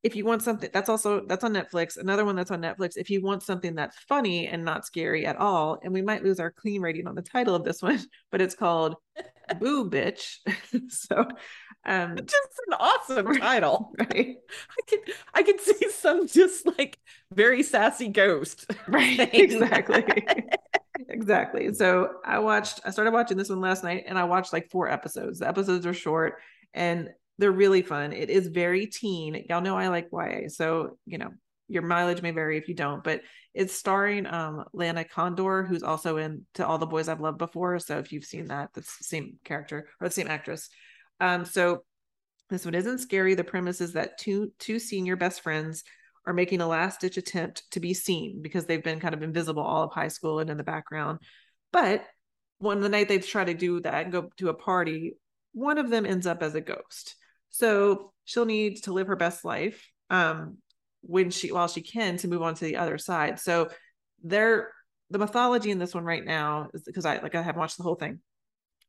if 0.04 0.14
you 0.14 0.26
want 0.26 0.42
something 0.42 0.68
that's 0.70 0.90
also 0.90 1.24
that's 1.26 1.44
on 1.44 1.54
Netflix. 1.54 1.96
Another 1.96 2.26
one 2.26 2.36
that's 2.36 2.50
on 2.50 2.60
Netflix. 2.60 2.92
If 2.96 3.08
you 3.08 3.22
want 3.22 3.42
something 3.42 3.74
that's 3.74 3.98
funny 4.00 4.46
and 4.46 4.62
not 4.62 4.84
scary 4.84 5.24
at 5.24 5.36
all, 5.36 5.80
and 5.82 5.94
we 5.94 6.02
might 6.02 6.22
lose 6.22 6.38
our 6.38 6.50
clean 6.50 6.82
rating 6.82 7.06
on 7.06 7.14
the 7.14 7.22
title 7.22 7.54
of 7.54 7.64
this 7.64 7.80
one, 7.80 7.98
but 8.30 8.42
it's 8.42 8.54
called 8.54 8.96
Boo 9.58 9.88
Bitch. 9.90 10.36
so 10.88 11.26
um 11.86 12.16
just 12.16 12.48
an 12.66 12.74
awesome 12.78 13.34
title. 13.36 13.92
Right. 13.98 14.36
I 14.70 14.80
can 14.86 14.98
I 15.32 15.42
can 15.42 15.58
see 15.58 15.90
some 15.90 16.28
just 16.28 16.66
like 16.78 16.98
very 17.32 17.62
sassy 17.62 18.08
ghost. 18.08 18.70
Right. 18.86 19.30
Exactly. 19.32 20.04
exactly. 21.08 21.72
So 21.72 22.10
I 22.26 22.40
watched 22.40 22.80
I 22.84 22.90
started 22.90 23.12
watching 23.12 23.38
this 23.38 23.48
one 23.48 23.62
last 23.62 23.82
night 23.82 24.04
and 24.06 24.18
I 24.18 24.24
watched 24.24 24.52
like 24.52 24.70
four 24.70 24.90
episodes. 24.90 25.38
The 25.38 25.48
episodes 25.48 25.86
are 25.86 25.94
short 25.94 26.40
and 26.74 27.08
they're 27.38 27.52
really 27.52 27.82
fun. 27.82 28.12
It 28.12 28.30
is 28.30 28.46
very 28.48 28.86
teen. 28.86 29.44
Y'all 29.48 29.60
know 29.60 29.76
I 29.76 29.88
like 29.88 30.08
YA. 30.12 30.48
So, 30.48 30.98
you 31.04 31.18
know, 31.18 31.30
your 31.68 31.82
mileage 31.82 32.22
may 32.22 32.30
vary 32.30 32.58
if 32.58 32.68
you 32.68 32.74
don't, 32.74 33.02
but 33.02 33.22
it's 33.54 33.74
starring 33.74 34.26
um 34.26 34.64
Lana 34.72 35.04
Condor, 35.04 35.64
who's 35.64 35.82
also 35.82 36.18
in 36.18 36.46
To 36.54 36.66
All 36.66 36.78
the 36.78 36.86
Boys 36.86 37.08
I've 37.08 37.20
Loved 37.20 37.38
Before. 37.38 37.78
So 37.78 37.98
if 37.98 38.12
you've 38.12 38.24
seen 38.24 38.46
that, 38.46 38.70
that's 38.74 38.98
the 38.98 39.04
same 39.04 39.38
character 39.44 39.88
or 40.00 40.08
the 40.08 40.14
same 40.14 40.28
actress. 40.28 40.68
Um, 41.20 41.44
so 41.44 41.84
this 42.50 42.64
one 42.64 42.74
isn't 42.74 42.98
scary. 42.98 43.34
The 43.34 43.44
premise 43.44 43.80
is 43.80 43.94
that 43.94 44.18
two 44.18 44.52
two 44.58 44.78
senior 44.78 45.16
best 45.16 45.40
friends 45.40 45.84
are 46.26 46.34
making 46.34 46.60
a 46.60 46.66
last 46.66 47.00
ditch 47.00 47.16
attempt 47.16 47.64
to 47.72 47.80
be 47.80 47.94
seen 47.94 48.40
because 48.42 48.66
they've 48.66 48.84
been 48.84 49.00
kind 49.00 49.14
of 49.14 49.22
invisible 49.22 49.62
all 49.62 49.84
of 49.84 49.92
high 49.92 50.08
school 50.08 50.38
and 50.38 50.50
in 50.50 50.56
the 50.56 50.64
background. 50.64 51.18
But 51.72 52.04
one 52.58 52.80
the 52.80 52.88
night 52.88 53.08
they 53.08 53.18
try 53.18 53.44
to 53.44 53.54
do 53.54 53.80
that 53.80 54.04
and 54.04 54.12
go 54.12 54.30
to 54.38 54.48
a 54.48 54.54
party, 54.54 55.16
one 55.52 55.78
of 55.78 55.90
them 55.90 56.06
ends 56.06 56.26
up 56.26 56.42
as 56.42 56.54
a 56.54 56.60
ghost. 56.60 57.16
So 57.54 58.10
she'll 58.24 58.46
need 58.46 58.82
to 58.82 58.92
live 58.92 59.06
her 59.06 59.14
best 59.14 59.44
life 59.44 59.88
um, 60.10 60.58
when 61.02 61.30
she 61.30 61.52
while 61.52 61.68
she 61.68 61.82
can 61.82 62.16
to 62.16 62.26
move 62.26 62.42
on 62.42 62.56
to 62.56 62.64
the 62.64 62.76
other 62.76 62.98
side. 62.98 63.38
So 63.38 63.68
there 64.24 64.72
the 65.10 65.20
mythology 65.20 65.70
in 65.70 65.78
this 65.78 65.94
one 65.94 66.02
right 66.02 66.24
now 66.24 66.68
is 66.74 66.82
because 66.82 67.04
I 67.04 67.20
like 67.20 67.36
I 67.36 67.42
haven't 67.42 67.60
watched 67.60 67.76
the 67.76 67.84
whole 67.84 67.94
thing. 67.94 68.18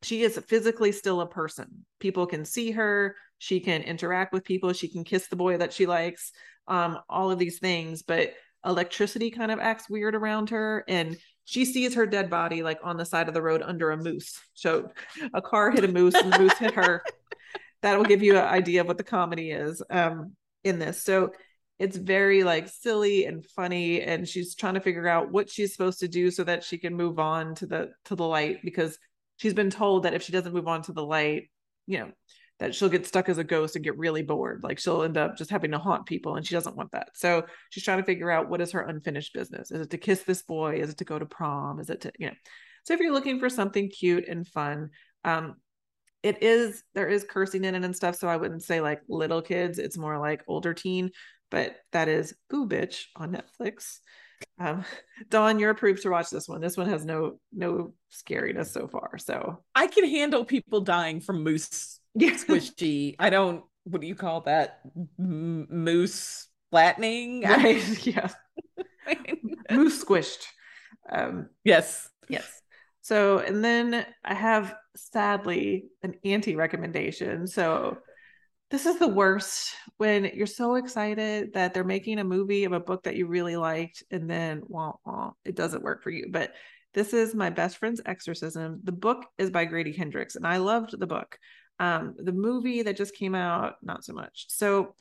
She 0.01 0.24
is 0.24 0.39
physically 0.47 0.91
still 0.91 1.22
a 1.22 1.28
person. 1.28 1.86
People 1.99 2.26
can 2.26 2.43
see 2.43 2.72
her, 2.72 3.16
she 3.38 3.59
can 3.59 3.84
interact 3.84 4.34
with 4.34 4.43
people, 4.43 4.74
she 4.74 4.88
can 4.88 5.03
kiss 5.03 5.28
the 5.28 5.36
boy 5.36 5.57
that 5.57 5.72
she 5.72 5.86
likes, 5.86 6.32
um, 6.68 6.97
all 7.07 7.30
of 7.30 7.38
these 7.38 7.59
things, 7.59 8.01
but 8.01 8.34
electricity 8.66 9.30
kind 9.30 9.51
of 9.51 9.59
acts 9.59 9.91
weird 9.91 10.16
around 10.16 10.49
her 10.49 10.84
and 10.88 11.16
she 11.43 11.66
sees 11.66 11.93
her 11.93 12.07
dead 12.07 12.32
body 12.32 12.63
like 12.63 12.80
on 12.84 12.97
the 12.97 13.05
side 13.05 13.28
of 13.28 13.36
the 13.36 13.43
road 13.43 13.61
under 13.61 13.91
a 13.91 13.97
moose. 13.97 14.39
So 14.55 14.89
a 15.36 15.41
car 15.43 15.70
hit 15.70 15.84
a 15.84 15.88
moose 15.88 16.16
and 16.16 16.34
the 16.34 16.39
moose 16.39 16.57
hit 16.57 16.74
her 16.74 17.03
that 17.86 17.99
will 17.99 18.05
give 18.05 18.23
you 18.23 18.36
an 18.36 18.43
idea 18.43 18.81
of 18.81 18.88
what 18.88 18.97
the 18.97 19.03
comedy 19.03 19.51
is 19.51 19.83
um, 19.91 20.36
in 20.63 20.79
this. 20.79 21.03
So 21.03 21.33
it's 21.77 21.95
very 21.95 22.43
like 22.43 22.67
silly 22.67 23.25
and 23.25 23.45
funny, 23.45 24.01
and 24.01 24.27
she's 24.27 24.55
trying 24.55 24.73
to 24.73 24.79
figure 24.79 25.07
out 25.07 25.31
what 25.31 25.51
she's 25.51 25.71
supposed 25.71 25.99
to 25.99 26.07
do 26.07 26.31
so 26.31 26.43
that 26.45 26.63
she 26.63 26.79
can 26.79 26.95
move 26.95 27.19
on 27.19 27.53
to 27.55 27.67
the 27.67 27.91
to 28.05 28.15
the 28.15 28.25
light 28.25 28.57
because 28.63 28.97
she's 29.38 29.53
been 29.53 29.69
told 29.69 30.03
that 30.03 30.15
if 30.15 30.23
she 30.23 30.31
doesn't 30.31 30.53
move 30.53 30.67
on 30.67 30.81
to 30.81 30.93
the 30.93 31.05
light, 31.05 31.51
you 31.86 31.99
know, 31.99 32.11
that 32.57 32.73
she'll 32.73 32.89
get 32.89 33.05
stuck 33.05 33.29
as 33.29 33.38
a 33.38 33.43
ghost 33.43 33.75
and 33.75 33.86
get 33.86 33.99
really 33.99 34.23
bored. 34.23 34.63
Like 34.63 34.79
she'll 34.79 35.03
end 35.03 35.17
up 35.17 35.38
just 35.38 35.51
having 35.51 35.69
to 35.69 35.77
haunt 35.77 36.07
people, 36.07 36.38
and 36.38 36.47
she 36.47 36.55
doesn't 36.55 36.75
want 36.75 36.91
that. 36.93 37.09
So 37.13 37.45
she's 37.69 37.83
trying 37.83 37.99
to 37.99 38.05
figure 38.05 38.31
out 38.31 38.49
what 38.49 38.61
is 38.61 38.71
her 38.71 38.81
unfinished 38.81 39.36
business. 39.36 39.69
Is 39.69 39.81
it 39.81 39.91
to 39.91 39.99
kiss 39.99 40.23
this 40.23 40.41
boy? 40.41 40.77
Is 40.77 40.89
it 40.89 40.97
to 40.97 41.05
go 41.05 41.19
to 41.19 41.25
prom? 41.27 41.79
Is 41.79 41.91
it 41.91 42.01
to 42.01 42.11
you 42.17 42.29
know? 42.29 42.36
So 42.86 42.95
if 42.95 42.99
you're 42.99 43.13
looking 43.13 43.39
for 43.39 43.49
something 43.49 43.89
cute 43.91 44.27
and 44.27 44.47
fun, 44.47 44.89
um, 45.23 45.57
it 46.26 46.41
is 46.41 46.84
there 46.95 47.07
is 47.07 47.23
cursing 47.23 47.63
in 47.63 47.76
it 47.76 47.84
and 47.84 47.95
stuff 47.95 48.15
so 48.15 48.28
i 48.28 48.36
wouldn't 48.36 48.63
say 48.63 48.82
like 48.82 49.01
little 49.07 49.41
kids 49.41 49.78
it's 49.78 49.97
more 49.97 50.17
like 50.17 50.43
older 50.47 50.73
teen 50.73 51.11
but 51.51 51.76
that 51.91 52.07
is 52.07 52.36
boo 52.49 52.67
bitch 52.67 53.05
on 53.15 53.32
netflix. 53.38 53.99
Um 54.59 54.84
dawn 55.30 55.59
you're 55.59 55.69
approved 55.69 56.01
to 56.03 56.09
watch 56.09 56.30
this 56.30 56.47
one. 56.47 56.61
This 56.61 56.78
one 56.78 56.89
has 56.89 57.05
no 57.05 57.39
no 57.53 57.93
scariness 58.11 58.67
so 58.67 58.88
far 58.88 59.17
so. 59.17 59.63
I 59.73 59.88
can 59.88 60.05
handle 60.09 60.45
people 60.45 60.82
dying 60.82 61.21
from 61.21 61.43
moose 61.43 61.99
yeah. 62.15 62.32
squishy. 62.32 63.15
I 63.19 63.30
don't 63.30 63.63
what 63.84 64.01
do 64.01 64.07
you 64.07 64.15
call 64.15 64.41
that? 64.41 64.80
M- 65.19 65.67
moose 65.69 66.47
flattening? 66.71 67.43
Right 67.47 68.05
yeah. 68.05 68.30
Moose 69.71 70.03
squished. 70.03 70.45
Um 71.09 71.49
yes. 71.63 72.09
yes 72.28 72.61
so, 73.06 73.38
and 73.38 73.64
then 73.64 74.03
I 74.24 74.34
have 74.34 74.74
sadly 74.95 75.89
an 76.01 76.16
anti 76.24 76.56
recommendation. 76.56 77.45
So, 77.45 77.99
this 78.72 78.88
is 78.88 78.97
the 78.97 79.08
worst 79.08 79.76
when 79.97 80.26
you're 80.34 80.47
so 80.47 80.74
excited 80.74 81.53
that 81.53 81.76
they're 81.76 81.84
making 81.84 82.18
a 82.18 82.24
movie 82.24 82.64
of 82.64 82.72
a 82.72 82.80
book 82.80 83.03
that 83.03 83.16
you 83.16 83.28
really 83.28 83.58
liked, 83.58 84.01
and 84.10 84.28
then, 84.28 84.64
well, 84.66 85.01
well 85.06 85.38
it 85.45 85.56
doesn't 85.56 85.84
work 85.84 86.01
for 86.01 86.10
you. 86.10 86.30
But 86.32 86.53
this 86.95 87.14
is 87.14 87.36
My 87.36 87.51
Best 87.51 87.78
Friend's 87.78 88.01
Exorcism. 88.08 88.80
The 88.84 88.91
book 88.91 89.24
is 89.38 89.51
by 89.51 89.66
Grady 89.66 89.95
Hendrix, 89.95 90.36
and 90.36 90.47
I 90.47 90.58
loved 90.58 90.99
the 90.99 91.06
book. 91.06 91.38
Um, 91.80 92.16
the 92.18 92.34
movie 92.34 92.82
that 92.82 92.97
just 92.97 93.16
came 93.16 93.36
out, 93.36 93.76
not 93.84 94.03
so 94.03 94.14
much. 94.14 94.47
So, 94.47 94.95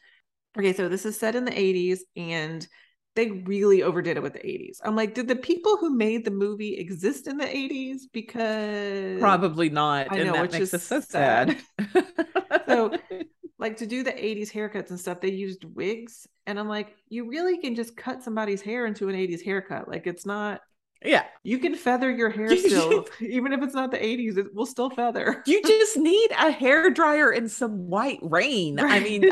okay, 0.59 0.75
so 0.75 0.91
this 0.91 1.07
is 1.07 1.19
set 1.19 1.37
in 1.37 1.47
the 1.47 1.53
80s, 1.53 2.01
and 2.17 2.69
they 3.15 3.31
really 3.31 3.83
overdid 3.83 4.17
it 4.17 4.23
with 4.23 4.33
the 4.33 4.41
80s. 4.41 4.79
I'm 4.83 4.97
like, 4.97 5.15
did 5.15 5.29
the 5.29 5.37
people 5.37 5.77
who 5.77 5.95
made 5.95 6.25
the 6.25 6.31
movie 6.31 6.77
exist 6.77 7.29
in 7.29 7.37
the 7.37 7.45
80s? 7.45 8.03
Because 8.13 9.21
probably 9.21 9.71
not. 9.71 10.09
I 10.11 10.25
know, 10.25 10.43
which 10.43 10.55
is 10.57 10.71
so 10.71 11.01
sad. 11.01 11.57
so, 12.67 12.97
like 13.59 13.77
to 13.79 13.87
do 13.87 14.03
the 14.03 14.13
80s 14.13 14.51
haircuts 14.51 14.91
and 14.91 14.99
stuff, 14.99 15.21
they 15.21 15.31
used 15.31 15.65
wigs. 15.65 16.27
And 16.47 16.59
I'm 16.59 16.69
like, 16.69 16.97
you 17.09 17.29
really 17.29 17.59
can 17.59 17.75
just 17.75 17.97
cut 17.97 18.23
somebody's 18.23 18.63
hair 18.63 18.87
into 18.87 19.09
an 19.09 19.15
80s 19.15 19.45
haircut. 19.45 19.89
Like 19.89 20.07
it's 20.07 20.27
not 20.27 20.61
yeah. 21.05 21.25
You 21.43 21.59
can 21.59 21.75
feather 21.75 22.11
your 22.11 22.31
hair 22.31 22.57
still, 22.57 23.07
even 23.21 23.53
if 23.53 23.63
it's 23.63 23.75
not 23.75 23.91
the 23.91 23.99
80s, 23.99 24.39
it 24.39 24.55
will 24.55 24.67
still 24.67 24.91
feather. 24.91 25.43
You 25.47 25.63
just 25.63 25.99
need 25.99 26.31
a 26.33 26.51
hair 26.51 26.91
dryer 26.91 27.31
and 27.31 27.51
some 27.51 27.89
white 27.89 28.21
rain. 28.23 28.77
Right. 28.77 29.03
I 29.03 29.05
mean, 29.05 29.31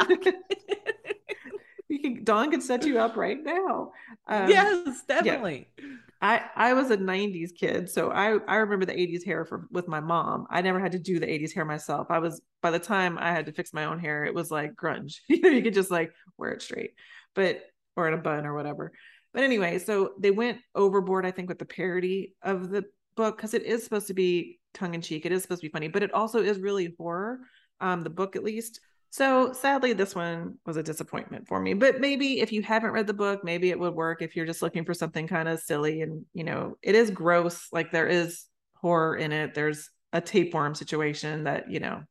you 1.93 2.01
can 2.01 2.25
Dawn 2.25 2.51
can 2.51 2.61
set 2.61 2.85
you 2.85 2.99
up 2.99 3.17
right 3.17 3.39
now. 3.43 3.93
Um, 4.27 4.49
yes, 4.49 5.03
definitely. 5.07 5.69
Yeah. 5.79 5.85
I 6.23 6.43
I 6.55 6.73
was 6.73 6.91
a 6.91 6.97
90s 6.97 7.51
kid, 7.55 7.91
so 7.91 8.11
I 8.11 8.39
I 8.49 8.57
remember 8.57 8.87
the 8.87 8.95
80s 8.95 9.25
hair 9.25 9.45
for 9.45 9.67
with 9.71 9.89
my 9.89 10.01
mom. 10.01 10.47
I 10.51 10.63
never 10.63 10.81
had 10.81 10.93
to 10.93 10.99
do 10.99 11.19
the 11.19 11.27
80s 11.27 11.53
hair 11.53 11.65
myself. 11.65 12.07
I 12.11 12.19
was 12.19 12.41
by 12.63 12.71
the 12.71 12.79
time 12.79 13.19
I 13.19 13.33
had 13.33 13.47
to 13.47 13.53
fix 13.53 13.75
my 13.75 13.85
own 13.85 13.99
hair, 13.99 14.25
it 14.25 14.35
was 14.35 14.51
like 14.51 14.75
grunge. 14.75 15.17
you 15.29 15.41
know, 15.41 15.51
you 15.51 15.63
could 15.63 15.75
just 15.75 15.91
like 15.91 16.13
wear 16.39 16.53
it 16.53 16.63
straight, 16.63 16.93
but 17.35 17.63
or 17.97 18.09
in 18.09 18.15
a 18.15 18.19
bun 18.19 18.47
or 18.47 18.55
whatever. 18.55 18.93
But 19.35 19.43
anyway, 19.43 19.79
so 19.79 20.13
they 20.19 20.31
went 20.31 20.59
overboard, 20.75 21.27
I 21.27 21.31
think, 21.31 21.49
with 21.49 21.59
the 21.59 21.65
parody 21.65 22.35
of 22.43 22.71
the 22.71 22.85
book 23.17 23.37
because 23.37 23.55
it 23.55 23.65
is 23.65 23.83
supposed 23.85 24.07
to 24.07 24.15
be 24.15 24.61
tongue 24.75 24.95
in 24.95 25.03
cheek. 25.03 25.27
It 25.27 25.33
is 25.33 25.43
supposed 25.43 25.61
to 25.61 25.69
be 25.69 25.73
funny, 25.73 25.89
but 25.89 26.03
it 26.03 26.15
also 26.15 26.43
is 26.43 26.59
really 26.59 26.95
horror. 26.99 27.41
Um, 27.81 28.03
the 28.03 28.11
book 28.11 28.37
at 28.37 28.45
least. 28.45 28.81
So 29.13 29.53
sadly, 29.53 29.93
this 29.93 30.15
one 30.15 30.57
was 30.65 30.79
a 30.79 30.83
disappointment 30.83 31.47
for 31.47 31.61
me. 31.61 31.75
But 31.75 32.01
maybe 32.01 32.41
if 32.41 32.51
you 32.51 32.63
haven't 32.63 32.93
read 32.93 33.07
the 33.07 33.13
book, 33.13 33.45
maybe 33.45 33.69
it 33.69 33.79
would 33.79 33.93
work 33.93 34.23
if 34.23 34.35
you're 34.35 34.47
just 34.47 34.63
looking 34.63 34.87
for 34.87 34.95
something 34.95 35.29
kind 35.29 35.51
of 35.51 35.61
silly 35.61 36.01
and 36.01 36.25
you 36.33 36.45
know, 36.45 36.79
it 36.81 36.95
is 36.95 37.11
gross. 37.11 37.69
Like 37.73 37.93
there 37.93 38.09
is 38.09 38.47
horror 38.75 39.15
in 39.15 39.31
it. 39.31 39.53
There's 39.53 39.91
a 40.15 40.23
tapeworm 40.23 40.75
situation 40.75 41.45
that, 41.45 41.71
you 41.71 41.79
know, 41.79 42.05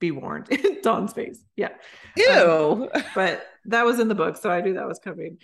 be 0.00 0.10
warned. 0.10 0.48
Dawn's 0.82 1.12
face. 1.12 1.38
Yeah. 1.54 1.74
Ew. 2.16 2.88
Um, 2.94 3.02
but 3.14 3.46
that 3.66 3.84
was 3.84 3.98
in 3.98 4.08
the 4.08 4.14
book. 4.14 4.38
So 4.38 4.50
I 4.50 4.62
knew 4.62 4.72
that 4.72 4.88
was 4.88 5.00
coming. 5.00 5.36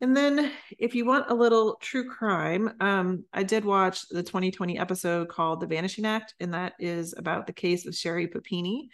And 0.00 0.16
then 0.16 0.50
if 0.80 0.96
you 0.96 1.04
want 1.04 1.30
a 1.30 1.34
little 1.34 1.76
true 1.80 2.10
crime, 2.10 2.72
um, 2.80 3.24
I 3.32 3.44
did 3.44 3.64
watch 3.64 4.08
the 4.08 4.24
2020 4.24 4.80
episode 4.80 5.28
called 5.28 5.60
The 5.60 5.66
Vanishing 5.68 6.06
Act, 6.06 6.34
and 6.40 6.54
that 6.54 6.74
is 6.80 7.14
about 7.16 7.46
the 7.46 7.52
case 7.52 7.86
of 7.86 7.94
Sherri 7.94 8.26
Papini 8.26 8.90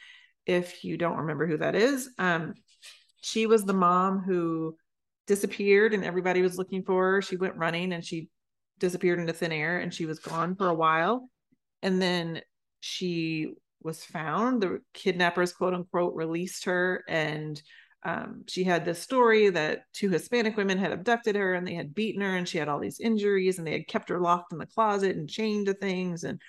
if 0.46 0.84
you 0.84 0.96
don't 0.96 1.18
remember 1.18 1.46
who 1.46 1.58
that 1.58 1.74
is. 1.74 2.10
Um, 2.18 2.54
she 3.22 3.46
was 3.46 3.64
the 3.64 3.72
mom 3.72 4.20
who 4.20 4.76
disappeared 5.26 5.94
and 5.94 6.04
everybody 6.04 6.42
was 6.42 6.58
looking 6.58 6.82
for 6.82 7.12
her. 7.12 7.22
She 7.22 7.36
went 7.36 7.56
running 7.56 7.92
and 7.92 8.04
she 8.04 8.28
disappeared 8.78 9.18
into 9.18 9.32
thin 9.32 9.52
air 9.52 9.78
and 9.78 9.92
she 9.92 10.06
was 10.06 10.18
gone 10.18 10.54
for 10.56 10.68
a 10.68 10.74
while. 10.74 11.28
And 11.82 12.00
then 12.00 12.42
she 12.80 13.54
was 13.82 14.04
found. 14.04 14.62
The 14.62 14.80
kidnappers, 14.92 15.52
quote 15.52 15.74
unquote, 15.74 16.14
released 16.14 16.64
her. 16.66 17.04
And 17.08 17.60
um, 18.04 18.44
she 18.46 18.64
had 18.64 18.84
this 18.84 19.00
story 19.00 19.48
that 19.50 19.84
two 19.94 20.10
Hispanic 20.10 20.56
women 20.56 20.76
had 20.76 20.92
abducted 20.92 21.36
her 21.36 21.54
and 21.54 21.66
they 21.66 21.74
had 21.74 21.94
beaten 21.94 22.20
her 22.20 22.36
and 22.36 22.46
she 22.46 22.58
had 22.58 22.68
all 22.68 22.78
these 22.78 23.00
injuries 23.00 23.58
and 23.58 23.66
they 23.66 23.72
had 23.72 23.88
kept 23.88 24.10
her 24.10 24.20
locked 24.20 24.52
in 24.52 24.58
the 24.58 24.66
closet 24.66 25.16
and 25.16 25.30
chained 25.30 25.66
to 25.66 25.74
things 25.74 26.24
and 26.24 26.40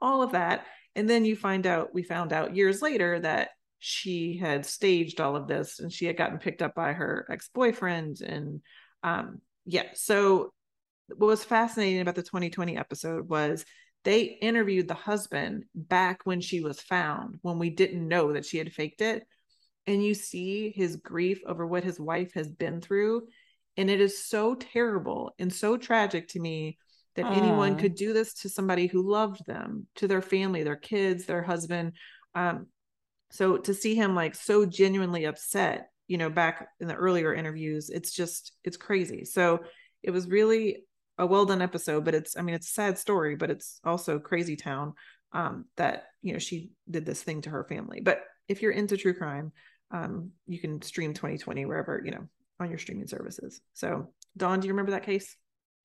all 0.00 0.22
of 0.22 0.32
that. 0.32 0.66
And 0.96 1.08
then 1.08 1.26
you 1.26 1.36
find 1.36 1.66
out, 1.66 1.94
we 1.94 2.02
found 2.02 2.32
out 2.32 2.56
years 2.56 2.80
later 2.80 3.20
that 3.20 3.50
she 3.78 4.38
had 4.38 4.64
staged 4.64 5.20
all 5.20 5.36
of 5.36 5.46
this 5.46 5.78
and 5.78 5.92
she 5.92 6.06
had 6.06 6.16
gotten 6.16 6.38
picked 6.38 6.62
up 6.62 6.74
by 6.74 6.94
her 6.94 7.26
ex 7.30 7.50
boyfriend. 7.54 8.22
And 8.22 8.62
um, 9.02 9.42
yeah, 9.66 9.88
so 9.92 10.54
what 11.08 11.26
was 11.26 11.44
fascinating 11.44 12.00
about 12.00 12.14
the 12.14 12.22
2020 12.22 12.78
episode 12.78 13.28
was 13.28 13.66
they 14.04 14.22
interviewed 14.22 14.88
the 14.88 14.94
husband 14.94 15.64
back 15.74 16.20
when 16.24 16.40
she 16.40 16.60
was 16.60 16.80
found, 16.80 17.38
when 17.42 17.58
we 17.58 17.68
didn't 17.68 18.08
know 18.08 18.32
that 18.32 18.46
she 18.46 18.56
had 18.56 18.72
faked 18.72 19.02
it. 19.02 19.26
And 19.86 20.02
you 20.02 20.14
see 20.14 20.72
his 20.74 20.96
grief 20.96 21.40
over 21.46 21.66
what 21.66 21.84
his 21.84 22.00
wife 22.00 22.32
has 22.34 22.50
been 22.50 22.80
through. 22.80 23.26
And 23.76 23.90
it 23.90 24.00
is 24.00 24.24
so 24.24 24.54
terrible 24.54 25.34
and 25.38 25.52
so 25.52 25.76
tragic 25.76 26.28
to 26.28 26.40
me 26.40 26.78
that 27.16 27.24
Aww. 27.24 27.36
anyone 27.36 27.76
could 27.76 27.94
do 27.94 28.12
this 28.12 28.34
to 28.34 28.48
somebody 28.48 28.86
who 28.86 29.02
loved 29.02 29.44
them, 29.46 29.86
to 29.96 30.08
their 30.08 30.22
family, 30.22 30.62
their 30.62 30.76
kids, 30.76 31.26
their 31.26 31.42
husband. 31.42 31.92
Um, 32.34 32.66
so 33.30 33.56
to 33.58 33.74
see 33.74 33.94
him 33.94 34.14
like 34.14 34.34
so 34.34 34.66
genuinely 34.66 35.24
upset, 35.24 35.90
you 36.06 36.18
know, 36.18 36.30
back 36.30 36.68
in 36.80 36.88
the 36.88 36.94
earlier 36.94 37.34
interviews, 37.34 37.90
it's 37.90 38.12
just, 38.12 38.52
it's 38.64 38.76
crazy. 38.76 39.24
So 39.24 39.60
it 40.02 40.10
was 40.10 40.28
really 40.28 40.84
a 41.18 41.26
well 41.26 41.46
done 41.46 41.62
episode, 41.62 42.04
but 42.04 42.14
it's, 42.14 42.36
I 42.36 42.42
mean, 42.42 42.54
it's 42.54 42.68
a 42.68 42.74
sad 42.74 42.98
story, 42.98 43.34
but 43.34 43.50
it's 43.50 43.80
also 43.84 44.18
crazy 44.18 44.56
town 44.56 44.92
um, 45.32 45.64
that, 45.76 46.04
you 46.22 46.32
know, 46.32 46.38
she 46.38 46.70
did 46.88 47.04
this 47.04 47.22
thing 47.22 47.42
to 47.42 47.50
her 47.50 47.64
family. 47.64 48.00
But 48.00 48.20
if 48.48 48.62
you're 48.62 48.72
into 48.72 48.96
true 48.96 49.14
crime, 49.14 49.52
um, 49.90 50.30
you 50.46 50.60
can 50.60 50.82
stream 50.82 51.14
2020 51.14 51.64
wherever, 51.64 52.00
you 52.04 52.10
know, 52.10 52.28
on 52.60 52.70
your 52.70 52.78
streaming 52.78 53.06
services. 53.06 53.60
So, 53.74 54.12
Dawn, 54.36 54.60
do 54.60 54.66
you 54.66 54.72
remember 54.72 54.92
that 54.92 55.04
case? 55.04 55.36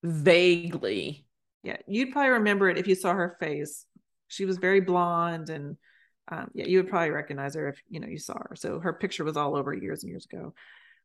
Vaguely. 0.04 1.26
Yeah, 1.64 1.78
you'd 1.88 2.12
probably 2.12 2.32
remember 2.32 2.70
it 2.70 2.78
if 2.78 2.88
you 2.88 2.95
saw 2.95 3.14
her 3.14 3.38
face. 3.39 3.86
She 4.28 4.45
was 4.45 4.58
very 4.58 4.80
blonde 4.80 5.49
and 5.49 5.78
um, 6.28 6.49
yeah, 6.54 6.66
you 6.66 6.78
would 6.78 6.89
probably 6.89 7.10
recognize 7.10 7.56
her 7.56 7.68
if 7.68 7.82
you 7.89 7.99
know 7.99 8.08
you 8.08 8.18
saw 8.18 8.38
her. 8.38 8.56
So 8.56 8.80
her 8.80 8.93
picture 8.93 9.24
was 9.24 9.38
all 9.38 9.56
over 9.56 9.74
years 9.74 10.04
and 10.04 10.10
years 10.10 10.26
ago. 10.32 10.54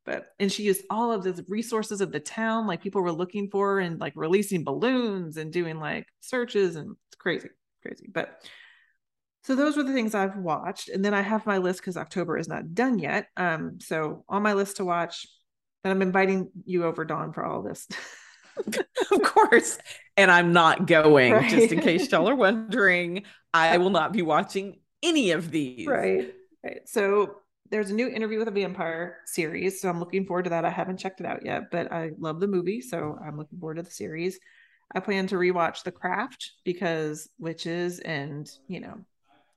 But 0.05 0.29
and 0.39 0.51
she 0.51 0.63
used 0.63 0.85
all 0.89 1.11
of 1.13 1.25
the 1.25 1.45
resources 1.49 2.01
of 2.01 2.13
the 2.13 2.21
town, 2.21 2.67
like 2.67 2.81
people 2.81 3.03
were 3.03 3.13
looking 3.13 3.51
for 3.51 3.81
and 3.81 4.01
like 4.01 4.13
releasing 4.15 4.63
balloons 4.63 5.37
and 5.37 5.53
doing 5.53 5.81
like 5.81 6.07
searches 6.21 6.77
and 6.77 6.97
it's 7.09 7.17
crazy, 7.17 7.49
crazy. 7.83 8.09
But 8.13 8.41
so 9.43 9.57
those 9.57 9.77
were 9.77 9.83
the 9.83 9.93
things 9.93 10.15
I've 10.15 10.37
watched, 10.37 10.89
and 10.89 11.05
then 11.05 11.15
I 11.15 11.23
have 11.23 11.47
my 11.47 11.59
list 11.59 11.81
because 11.81 11.97
October 11.97 12.37
is 12.37 12.49
not 12.49 12.75
done 12.75 12.99
yet. 12.99 13.29
Um, 13.37 13.79
so 13.81 14.25
on 14.29 14.43
my 14.43 14.55
list 14.55 14.79
to 14.79 14.85
watch, 14.85 15.27
and 15.85 15.93
I'm 15.93 16.03
inviting 16.03 16.51
you 16.65 16.85
over, 16.85 17.05
Dawn, 17.05 17.33
for 17.33 17.45
all 17.45 17.63
this. 17.63 17.87
of 19.13 19.23
course. 19.23 19.79
And 20.17 20.31
I'm 20.31 20.53
not 20.53 20.87
going, 20.87 21.33
right. 21.33 21.51
just 21.51 21.73
in 21.73 21.81
case 21.81 22.11
y'all 22.11 22.29
are 22.29 22.35
wondering. 22.35 23.25
I 23.53 23.79
will 23.79 23.91
not 23.91 24.13
be 24.13 24.23
watching 24.23 24.81
any 25.03 25.31
of 25.31 25.51
these. 25.51 25.87
Right. 25.87 26.35
Right. 26.65 26.81
So 26.87 27.37
there's 27.71 27.91
a 27.91 27.95
new 27.95 28.09
interview 28.09 28.39
with 28.39 28.49
a 28.49 28.53
vampire 28.53 29.19
series. 29.27 29.81
So 29.81 29.89
I'm 29.89 29.99
looking 29.99 30.27
forward 30.27 30.45
to 30.45 30.51
that. 30.51 30.65
I 30.65 30.71
haven't 30.71 30.99
checked 30.99 31.21
it 31.21 31.27
out 31.27 31.45
yet, 31.45 31.71
but 31.71 31.93
I 31.93 32.11
love 32.19 32.41
the 32.41 32.47
movie. 32.47 32.81
So 32.81 33.19
I'm 33.25 33.37
looking 33.37 33.59
forward 33.59 33.77
to 33.77 33.83
the 33.83 33.91
series. 33.91 34.39
I 34.95 35.01
plan 35.01 35.27
to 35.29 35.37
rewatch 35.37 35.83
The 35.83 35.93
Craft 35.93 36.53
because 36.65 37.29
witches 37.39 37.99
and, 37.99 38.49
you 38.69 38.81
know, 38.81 38.99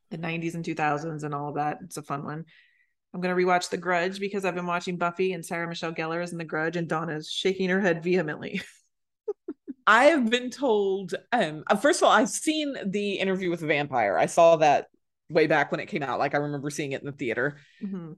the 0.09 0.17
90s 0.17 0.55
and 0.55 0.65
2000s 0.65 1.23
and 1.23 1.35
all 1.35 1.49
of 1.49 1.55
that. 1.55 1.79
It's 1.83 1.97
a 1.97 2.01
fun 2.01 2.23
one. 2.23 2.45
I'm 3.13 3.21
going 3.21 3.35
to 3.35 3.43
rewatch 3.43 3.69
The 3.69 3.77
Grudge 3.77 4.19
because 4.19 4.45
I've 4.45 4.55
been 4.55 4.65
watching 4.65 4.97
Buffy 4.97 5.33
and 5.33 5.45
Sarah 5.45 5.67
Michelle 5.67 5.93
Gellar 5.93 6.23
is 6.23 6.31
in 6.31 6.37
The 6.37 6.45
Grudge 6.45 6.77
and 6.77 6.87
Donna's 6.87 7.29
shaking 7.29 7.69
her 7.69 7.81
head 7.81 8.03
vehemently. 8.03 8.61
I 9.89 10.03
have 10.05 10.29
been 10.29 10.51
told, 10.51 11.15
um, 11.31 11.63
uh, 11.65 11.75
first 11.75 11.99
of 11.99 12.05
all, 12.05 12.11
I've 12.11 12.29
seen 12.29 12.75
the 12.85 13.13
interview 13.13 13.49
with 13.49 13.61
the 13.61 13.65
vampire. 13.65 14.19
I 14.19 14.27
saw 14.27 14.57
that 14.57 14.85
way 15.31 15.47
back 15.47 15.71
when 15.71 15.79
it 15.79 15.87
came 15.87 16.03
out. 16.03 16.19
Like 16.19 16.35
I 16.35 16.37
remember 16.37 16.69
seeing 16.69 16.91
it 16.91 17.01
in 17.01 17.07
the 17.07 17.11
theater. 17.11 17.57
Mm-hmm. 17.83 18.11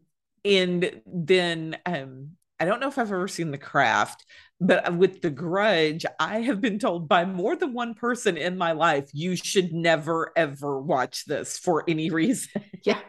And 0.44 1.02
then 1.06 1.78
um, 1.86 2.32
I 2.60 2.66
don't 2.66 2.82
know 2.82 2.90
if 2.90 2.98
I've 2.98 3.10
ever 3.10 3.30
seen 3.30 3.52
The 3.52 3.58
Craft, 3.58 4.26
but 4.60 4.98
with 4.98 5.22
The 5.22 5.30
Grudge, 5.30 6.06
I 6.20 6.42
have 6.42 6.60
been 6.60 6.78
told 6.78 7.08
by 7.08 7.24
more 7.24 7.56
than 7.56 7.72
one 7.74 7.94
person 7.94 8.36
in 8.36 8.58
my 8.58 8.74
life, 8.74 9.10
you 9.14 9.38
should 9.38 9.72
never 9.72 10.34
ever 10.36 10.78
watch 10.82 11.24
this 11.24 11.58
for 11.58 11.86
any 11.88 12.10
reason. 12.10 12.66
yeah. 12.84 13.00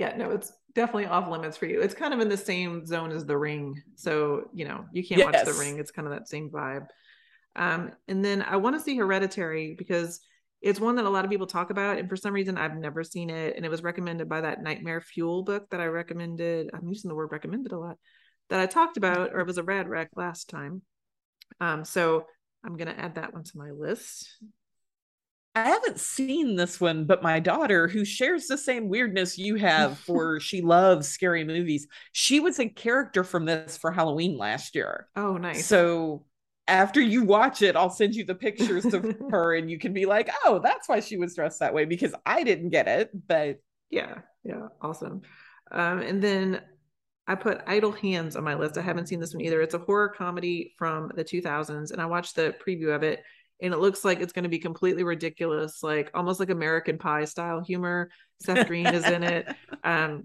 Yeah. 0.00 0.16
No, 0.16 0.30
it's 0.30 0.54
definitely 0.74 1.04
off 1.04 1.28
limits 1.28 1.58
for 1.58 1.66
you. 1.66 1.82
It's 1.82 1.94
kind 1.94 2.14
of 2.14 2.20
in 2.20 2.30
the 2.30 2.38
same 2.38 2.86
zone 2.86 3.12
as 3.12 3.26
The 3.26 3.36
Ring. 3.36 3.82
So, 3.94 4.48
you 4.54 4.64
know, 4.64 4.86
you 4.90 5.06
can't 5.06 5.18
yes. 5.18 5.34
watch 5.34 5.44
The 5.44 5.60
Ring. 5.60 5.78
It's 5.78 5.90
kind 5.90 6.08
of 6.08 6.14
that 6.14 6.28
same 6.28 6.48
vibe. 6.48 6.86
Um, 7.56 7.90
and 8.06 8.24
then 8.24 8.42
I 8.42 8.56
want 8.56 8.76
to 8.76 8.80
see 8.80 8.96
Hereditary 8.96 9.74
because 9.76 10.20
it's 10.60 10.80
one 10.80 10.96
that 10.96 11.04
a 11.04 11.10
lot 11.10 11.24
of 11.24 11.30
people 11.30 11.46
talk 11.46 11.70
about. 11.70 11.98
And 11.98 12.08
for 12.08 12.16
some 12.16 12.34
reason, 12.34 12.58
I've 12.58 12.76
never 12.76 13.02
seen 13.02 13.30
it. 13.30 13.56
And 13.56 13.64
it 13.64 13.70
was 13.70 13.82
recommended 13.82 14.28
by 14.28 14.42
that 14.42 14.62
Nightmare 14.62 15.00
Fuel 15.00 15.42
book 15.42 15.68
that 15.70 15.80
I 15.80 15.86
recommended. 15.86 16.70
I'm 16.72 16.88
using 16.88 17.08
the 17.08 17.14
word 17.14 17.32
recommended 17.32 17.72
a 17.72 17.78
lot 17.78 17.98
that 18.48 18.60
I 18.60 18.66
talked 18.66 18.96
about, 18.96 19.32
or 19.32 19.40
it 19.40 19.46
was 19.46 19.58
a 19.58 19.62
rad 19.62 19.88
rec 19.88 20.10
last 20.14 20.48
time. 20.48 20.82
Um, 21.60 21.84
so 21.84 22.26
I'm 22.64 22.76
going 22.76 22.92
to 22.92 22.98
add 22.98 23.16
that 23.16 23.32
one 23.32 23.44
to 23.44 23.58
my 23.58 23.70
list. 23.70 24.28
I 25.54 25.68
haven't 25.70 25.98
seen 25.98 26.54
this 26.54 26.80
one, 26.80 27.06
but 27.06 27.22
my 27.22 27.40
daughter, 27.40 27.88
who 27.88 28.04
shares 28.04 28.46
the 28.46 28.58
same 28.58 28.88
weirdness 28.88 29.38
you 29.38 29.54
have 29.56 29.98
for 30.06 30.38
she 30.38 30.60
loves 30.60 31.08
scary 31.08 31.44
movies, 31.44 31.86
she 32.12 32.40
was 32.40 32.58
a 32.58 32.68
character 32.68 33.24
from 33.24 33.46
this 33.46 33.76
for 33.76 33.90
Halloween 33.90 34.36
last 34.36 34.74
year. 34.74 35.08
Oh, 35.16 35.38
nice. 35.38 35.64
So 35.66 36.24
after 36.68 37.00
you 37.00 37.24
watch 37.24 37.62
it, 37.62 37.76
I'll 37.76 37.90
send 37.90 38.14
you 38.14 38.24
the 38.24 38.34
pictures 38.34 38.84
of 38.86 39.04
her 39.30 39.54
and 39.54 39.70
you 39.70 39.78
can 39.78 39.92
be 39.92 40.06
like, 40.06 40.30
oh, 40.44 40.58
that's 40.58 40.88
why 40.88 41.00
she 41.00 41.16
was 41.16 41.34
dressed 41.34 41.60
that 41.60 41.74
way 41.74 41.84
because 41.84 42.14
I 42.24 42.42
didn't 42.42 42.70
get 42.70 42.88
it. 42.88 43.10
But 43.26 43.60
yeah, 43.90 44.18
yeah, 44.44 44.68
awesome. 44.80 45.22
Um, 45.70 46.00
and 46.00 46.22
then 46.22 46.60
I 47.26 47.34
put 47.34 47.62
Idle 47.66 47.92
Hands 47.92 48.34
on 48.36 48.44
my 48.44 48.54
list. 48.54 48.78
I 48.78 48.82
haven't 48.82 49.08
seen 49.08 49.20
this 49.20 49.34
one 49.34 49.42
either. 49.42 49.60
It's 49.60 49.74
a 49.74 49.78
horror 49.78 50.08
comedy 50.08 50.74
from 50.78 51.10
the 51.14 51.24
2000s, 51.24 51.90
and 51.90 52.00
I 52.00 52.06
watched 52.06 52.36
the 52.36 52.54
preview 52.64 52.94
of 52.94 53.02
it, 53.02 53.22
and 53.60 53.74
it 53.74 53.78
looks 53.78 54.04
like 54.04 54.20
it's 54.20 54.32
going 54.32 54.44
to 54.44 54.48
be 54.48 54.60
completely 54.60 55.02
ridiculous, 55.02 55.82
like 55.82 56.10
almost 56.14 56.38
like 56.38 56.50
American 56.50 56.98
Pie 56.98 57.24
style 57.24 57.62
humor. 57.64 58.10
Seth 58.42 58.68
Green 58.68 58.86
is 58.86 59.04
in 59.04 59.22
it. 59.22 59.46
Um, 59.84 60.24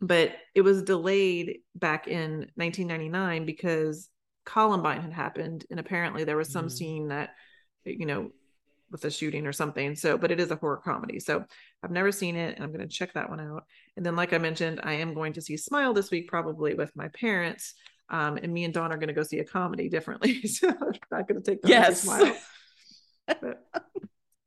but 0.00 0.32
it 0.54 0.62
was 0.62 0.82
delayed 0.82 1.58
back 1.74 2.06
in 2.08 2.50
1999 2.56 3.46
because 3.46 4.08
Columbine 4.44 5.02
had 5.02 5.12
happened, 5.12 5.64
and 5.70 5.78
apparently 5.78 6.24
there 6.24 6.36
was 6.36 6.50
some 6.50 6.66
mm. 6.66 6.72
scene 6.72 7.08
that, 7.08 7.30
you 7.84 8.06
know, 8.06 8.30
with 8.90 9.04
a 9.04 9.10
shooting 9.10 9.46
or 9.46 9.52
something. 9.52 9.96
So, 9.96 10.18
but 10.18 10.30
it 10.30 10.38
is 10.38 10.50
a 10.50 10.56
horror 10.56 10.76
comedy. 10.76 11.18
So 11.18 11.44
I've 11.82 11.90
never 11.90 12.12
seen 12.12 12.36
it, 12.36 12.54
and 12.54 12.64
I'm 12.64 12.72
going 12.72 12.86
to 12.86 12.94
check 12.94 13.14
that 13.14 13.30
one 13.30 13.40
out. 13.40 13.64
And 13.96 14.04
then, 14.04 14.16
like 14.16 14.32
I 14.32 14.38
mentioned, 14.38 14.80
I 14.82 14.94
am 14.94 15.14
going 15.14 15.32
to 15.34 15.40
see 15.40 15.56
Smile 15.56 15.94
this 15.94 16.10
week, 16.10 16.28
probably 16.28 16.74
with 16.74 16.94
my 16.94 17.08
parents. 17.08 17.74
Um, 18.10 18.36
and 18.36 18.52
me 18.52 18.64
and 18.64 18.74
Dawn 18.74 18.92
are 18.92 18.98
going 18.98 19.08
to 19.08 19.14
go 19.14 19.22
see 19.22 19.38
a 19.38 19.44
comedy 19.44 19.88
differently. 19.88 20.42
so 20.46 20.68
I'm 20.68 20.92
not 21.10 21.28
going 21.28 21.42
to 21.42 21.50
take 21.50 21.62
them 21.62 21.70
yes. 21.70 22.02
Smile. 22.02 22.36
But, 23.26 23.62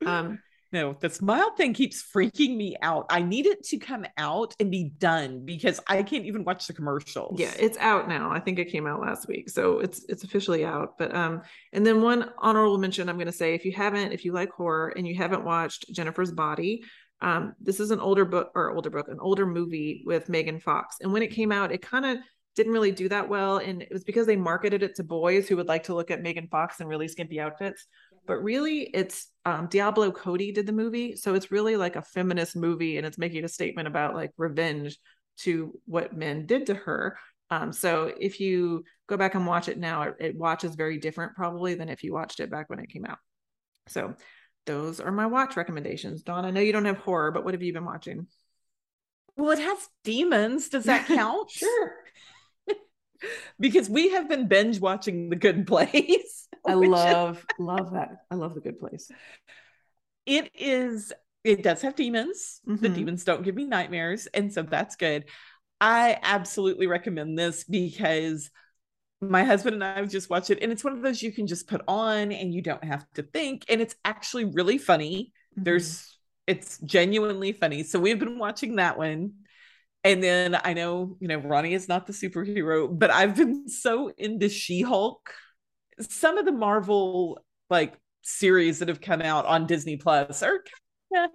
um, 0.05 0.39
no, 0.75 0.93
the 0.99 1.09
smile 1.09 1.55
thing 1.55 1.73
keeps 1.73 2.03
freaking 2.03 2.57
me 2.57 2.75
out. 2.81 3.05
I 3.09 3.21
need 3.21 3.45
it 3.45 3.63
to 3.67 3.77
come 3.77 4.05
out 4.17 4.53
and 4.59 4.69
be 4.69 4.91
done 4.97 5.45
because 5.45 5.79
I 5.87 6.03
can't 6.03 6.25
even 6.25 6.43
watch 6.43 6.67
the 6.67 6.73
commercials. 6.73 7.39
Yeah, 7.39 7.53
it's 7.57 7.77
out 7.77 8.09
now. 8.09 8.29
I 8.29 8.41
think 8.41 8.59
it 8.59 8.69
came 8.69 8.85
out 8.85 8.99
last 8.99 9.25
week. 9.29 9.49
So 9.49 9.79
it's 9.79 10.03
it's 10.09 10.25
officially 10.25 10.65
out. 10.65 10.97
But 10.97 11.15
um 11.15 11.43
and 11.71 11.87
then 11.87 12.01
one 12.01 12.29
honorable 12.39 12.77
mention 12.77 13.07
I'm 13.07 13.15
going 13.15 13.27
to 13.27 13.31
say 13.31 13.53
if 13.53 13.63
you 13.63 13.71
haven't 13.71 14.11
if 14.11 14.25
you 14.25 14.33
like 14.33 14.51
horror 14.51 14.93
and 14.97 15.07
you 15.07 15.15
haven't 15.15 15.45
watched 15.45 15.85
Jennifer's 15.93 16.33
Body, 16.33 16.83
um 17.21 17.53
this 17.61 17.79
is 17.79 17.91
an 17.91 18.01
older 18.01 18.25
book 18.25 18.51
or 18.53 18.75
older 18.75 18.89
book, 18.89 19.07
an 19.07 19.19
older 19.21 19.45
movie 19.45 20.03
with 20.05 20.27
Megan 20.27 20.59
Fox. 20.59 20.97
And 20.99 21.13
when 21.13 21.23
it 21.23 21.31
came 21.31 21.53
out, 21.53 21.71
it 21.71 21.81
kind 21.81 22.05
of 22.05 22.17
didn't 22.57 22.73
really 22.73 22.91
do 22.91 23.07
that 23.09 23.29
well 23.29 23.57
and 23.57 23.81
it 23.81 23.89
was 23.91 24.03
because 24.03 24.25
they 24.25 24.35
marketed 24.35 24.81
it 24.81 24.95
to 24.95 25.03
boys 25.03 25.47
who 25.47 25.57
would 25.57 25.67
like 25.67 25.83
to 25.83 25.93
look 25.93 26.09
at 26.09 26.21
Megan 26.21 26.47
Fox 26.47 26.79
in 26.79 26.87
really 26.87 27.07
skimpy 27.07 27.39
outfits 27.39 27.85
but 28.25 28.43
really 28.43 28.81
it's 28.81 29.27
um, 29.45 29.67
Diablo 29.67 30.11
Cody 30.11 30.51
did 30.51 30.65
the 30.65 30.73
movie, 30.73 31.15
so 31.15 31.35
it's 31.35 31.51
really 31.51 31.77
like 31.77 31.95
a 31.95 32.01
feminist 32.01 32.55
movie, 32.55 32.97
and 32.97 33.05
it's 33.05 33.17
making 33.17 33.43
a 33.43 33.49
statement 33.49 33.87
about 33.87 34.15
like 34.15 34.31
revenge 34.37 34.97
to 35.37 35.79
what 35.85 36.15
men 36.15 36.45
did 36.45 36.67
to 36.67 36.73
her. 36.73 37.17
Um, 37.51 37.71
so 37.71 38.11
if 38.19 38.39
you 38.39 38.83
go 39.07 39.17
back 39.17 39.35
and 39.35 39.45
watch 39.45 39.69
it 39.69 39.77
now, 39.77 40.03
it, 40.03 40.15
it 40.19 40.35
watches 40.35 40.75
very 40.75 40.97
different 40.97 41.35
probably 41.35 41.75
than 41.75 41.89
if 41.89 42.03
you 42.03 42.13
watched 42.13 42.39
it 42.39 42.49
back 42.49 42.69
when 42.69 42.79
it 42.79 42.89
came 42.89 43.05
out. 43.05 43.19
So 43.87 44.15
those 44.65 44.99
are 44.99 45.11
my 45.11 45.27
watch 45.27 45.55
recommendations. 45.55 46.23
Dawn, 46.23 46.45
I 46.45 46.51
know 46.51 46.61
you 46.61 46.73
don't 46.73 46.85
have 46.85 46.97
horror, 46.97 47.31
but 47.31 47.45
what 47.45 47.53
have 47.53 47.61
you 47.61 47.73
been 47.73 47.85
watching? 47.85 48.27
Well, 49.37 49.51
it 49.51 49.59
has 49.59 49.77
demons. 50.03 50.69
Does 50.69 50.85
that 50.85 51.05
count? 51.07 51.51
sure. 51.51 51.95
because 53.59 53.89
we 53.89 54.09
have 54.09 54.27
been 54.27 54.47
binge 54.47 54.79
watching 54.79 55.29
The 55.29 55.35
Good 55.35 55.67
Place. 55.67 56.44
I 56.67 56.73
love, 56.73 57.37
is... 57.37 57.43
love 57.59 57.91
that. 57.93 58.09
I 58.29 58.35
love 58.35 58.55
The 58.55 58.61
Good 58.61 58.79
Place. 58.79 59.09
It 60.25 60.51
is, 60.55 61.13
it 61.43 61.63
does 61.63 61.81
have 61.81 61.95
demons. 61.95 62.61
Mm-hmm. 62.67 62.81
The 62.81 62.89
demons 62.89 63.23
don't 63.23 63.43
give 63.43 63.55
me 63.55 63.65
nightmares. 63.65 64.27
And 64.27 64.51
so 64.51 64.63
that's 64.63 64.95
good. 64.95 65.25
I 65.79 66.17
absolutely 66.21 66.87
recommend 66.87 67.37
this 67.37 67.63
because 67.63 68.49
my 69.21 69.43
husband 69.43 69.75
and 69.75 69.83
I 69.83 70.03
just 70.05 70.29
watched 70.29 70.49
it, 70.49 70.59
and 70.61 70.71
it's 70.71 70.83
one 70.83 70.93
of 70.93 71.01
those 71.01 71.21
you 71.21 71.31
can 71.31 71.47
just 71.47 71.67
put 71.67 71.81
on 71.87 72.31
and 72.31 72.53
you 72.53 72.61
don't 72.61 72.83
have 72.83 73.05
to 73.15 73.23
think. 73.23 73.65
And 73.69 73.81
it's 73.81 73.95
actually 74.03 74.45
really 74.45 74.77
funny. 74.77 75.33
Mm-hmm. 75.53 75.63
There's, 75.63 76.17
it's 76.47 76.79
genuinely 76.79 77.51
funny. 77.51 77.83
So 77.83 77.99
we've 77.99 78.19
been 78.19 78.39
watching 78.39 78.77
that 78.77 78.97
one 78.97 79.33
and 80.05 80.21
then 80.21 80.55
I 80.63 80.73
know, 80.73 81.17
you 81.19 81.27
know, 81.27 81.41
Roni 81.41 81.71
is 81.71 81.89
not 81.89 82.05
the 82.05 82.13
superhero, 82.13 82.87
but 82.87 83.09
I've 83.09 83.35
been 83.35 83.67
so 83.67 84.11
into 84.15 84.49
She 84.49 84.83
Hulk. 84.83 85.33
Some 85.99 86.37
of 86.37 86.45
the 86.45 86.51
Marvel 86.51 87.43
like 87.69 87.97
series 88.23 88.79
that 88.79 88.87
have 88.87 89.01
come 89.01 89.21
out 89.21 89.45
on 89.45 89.67
Disney 89.67 89.97
Plus 89.97 90.43
are 90.43 90.63
yeah, 91.11 91.27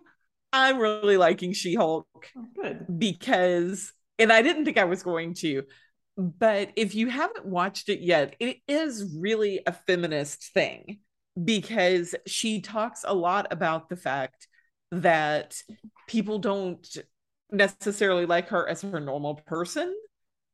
I'm 0.53 0.79
really 0.79 1.17
liking 1.17 1.53
She-Hulk. 1.53 2.07
Oh, 2.37 2.47
good. 2.55 2.87
Because 2.99 3.93
and 4.19 4.33
I 4.33 4.43
didn't 4.43 4.65
think 4.65 4.79
I 4.79 4.85
was 4.85 5.03
going 5.03 5.35
to, 5.35 5.63
but 6.17 6.73
if 6.77 6.95
you 6.95 7.09
haven't 7.09 7.47
watched 7.47 7.89
it 7.89 8.01
yet, 8.01 8.37
it 8.39 8.59
is 8.69 9.17
really 9.19 9.61
a 9.67 9.73
feminist 9.73 10.53
thing 10.53 10.99
because 11.43 12.15
she 12.27 12.61
talks 12.61 13.05
a 13.07 13.15
lot 13.15 13.47
about 13.51 13.89
the 13.89 13.97
fact 13.97 14.47
that 14.91 15.57
people 16.09 16.39
don't 16.39 16.87
necessarily 17.51 18.27
like 18.27 18.49
her 18.49 18.69
as 18.69 18.83
her 18.83 19.01
normal 19.01 19.37
person 19.47 19.95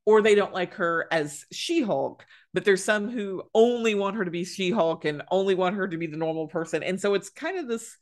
or 0.06 0.22
they 0.22 0.36
don't 0.36 0.54
like 0.54 0.74
her 0.74 1.06
as 1.10 1.44
She-Hulk, 1.52 2.24
but 2.54 2.64
there's 2.64 2.84
some 2.84 3.10
who 3.10 3.42
only 3.52 3.94
want 3.94 4.16
her 4.16 4.24
to 4.24 4.30
be 4.30 4.44
She-Hulk 4.44 5.04
and 5.04 5.22
only 5.30 5.54
want 5.54 5.76
her 5.76 5.86
to 5.86 5.98
be 5.98 6.06
the 6.06 6.16
normal 6.16 6.46
person. 6.46 6.82
And 6.82 6.98
so 6.98 7.14
it's 7.14 7.28
kind 7.28 7.58
of 7.58 7.68
this 7.68 7.98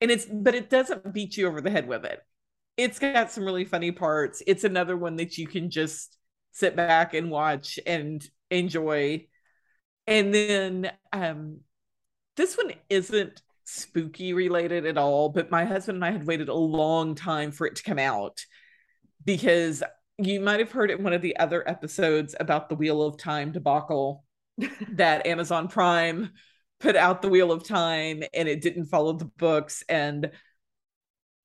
and 0.00 0.10
it's 0.10 0.26
but 0.26 0.54
it 0.54 0.70
doesn't 0.70 1.12
beat 1.12 1.36
you 1.36 1.48
over 1.48 1.60
the 1.60 1.70
head 1.70 1.88
with 1.88 2.04
it. 2.04 2.20
It's 2.76 2.98
got 2.98 3.32
some 3.32 3.44
really 3.44 3.64
funny 3.64 3.90
parts. 3.90 4.42
It's 4.46 4.64
another 4.64 4.96
one 4.96 5.16
that 5.16 5.36
you 5.36 5.46
can 5.46 5.70
just 5.70 6.16
sit 6.52 6.76
back 6.76 7.14
and 7.14 7.30
watch 7.30 7.78
and 7.86 8.26
enjoy. 8.50 9.26
And 10.06 10.32
then 10.32 10.90
um 11.12 11.60
this 12.36 12.56
one 12.56 12.72
isn't 12.88 13.42
spooky 13.64 14.32
related 14.32 14.86
at 14.86 14.98
all, 14.98 15.30
but 15.30 15.50
my 15.50 15.64
husband 15.64 15.96
and 15.96 16.04
I 16.04 16.12
had 16.12 16.26
waited 16.26 16.48
a 16.48 16.54
long 16.54 17.16
time 17.16 17.50
for 17.50 17.66
it 17.66 17.76
to 17.76 17.82
come 17.82 17.98
out 17.98 18.38
because 19.24 19.82
you 20.18 20.40
might 20.40 20.60
have 20.60 20.72
heard 20.72 20.90
in 20.90 21.02
one 21.02 21.12
of 21.12 21.22
the 21.22 21.36
other 21.36 21.68
episodes 21.68 22.34
about 22.38 22.68
the 22.68 22.74
Wheel 22.74 23.02
of 23.02 23.18
Time 23.18 23.52
debacle 23.52 24.24
that 24.92 25.26
Amazon 25.26 25.68
Prime 25.68 26.30
put 26.80 26.96
out 26.96 27.22
the 27.22 27.28
Wheel 27.28 27.52
of 27.52 27.64
Time 27.64 28.22
and 28.34 28.48
it 28.48 28.60
didn't 28.60 28.86
follow 28.86 29.12
the 29.12 29.26
books. 29.26 29.82
And 29.88 30.30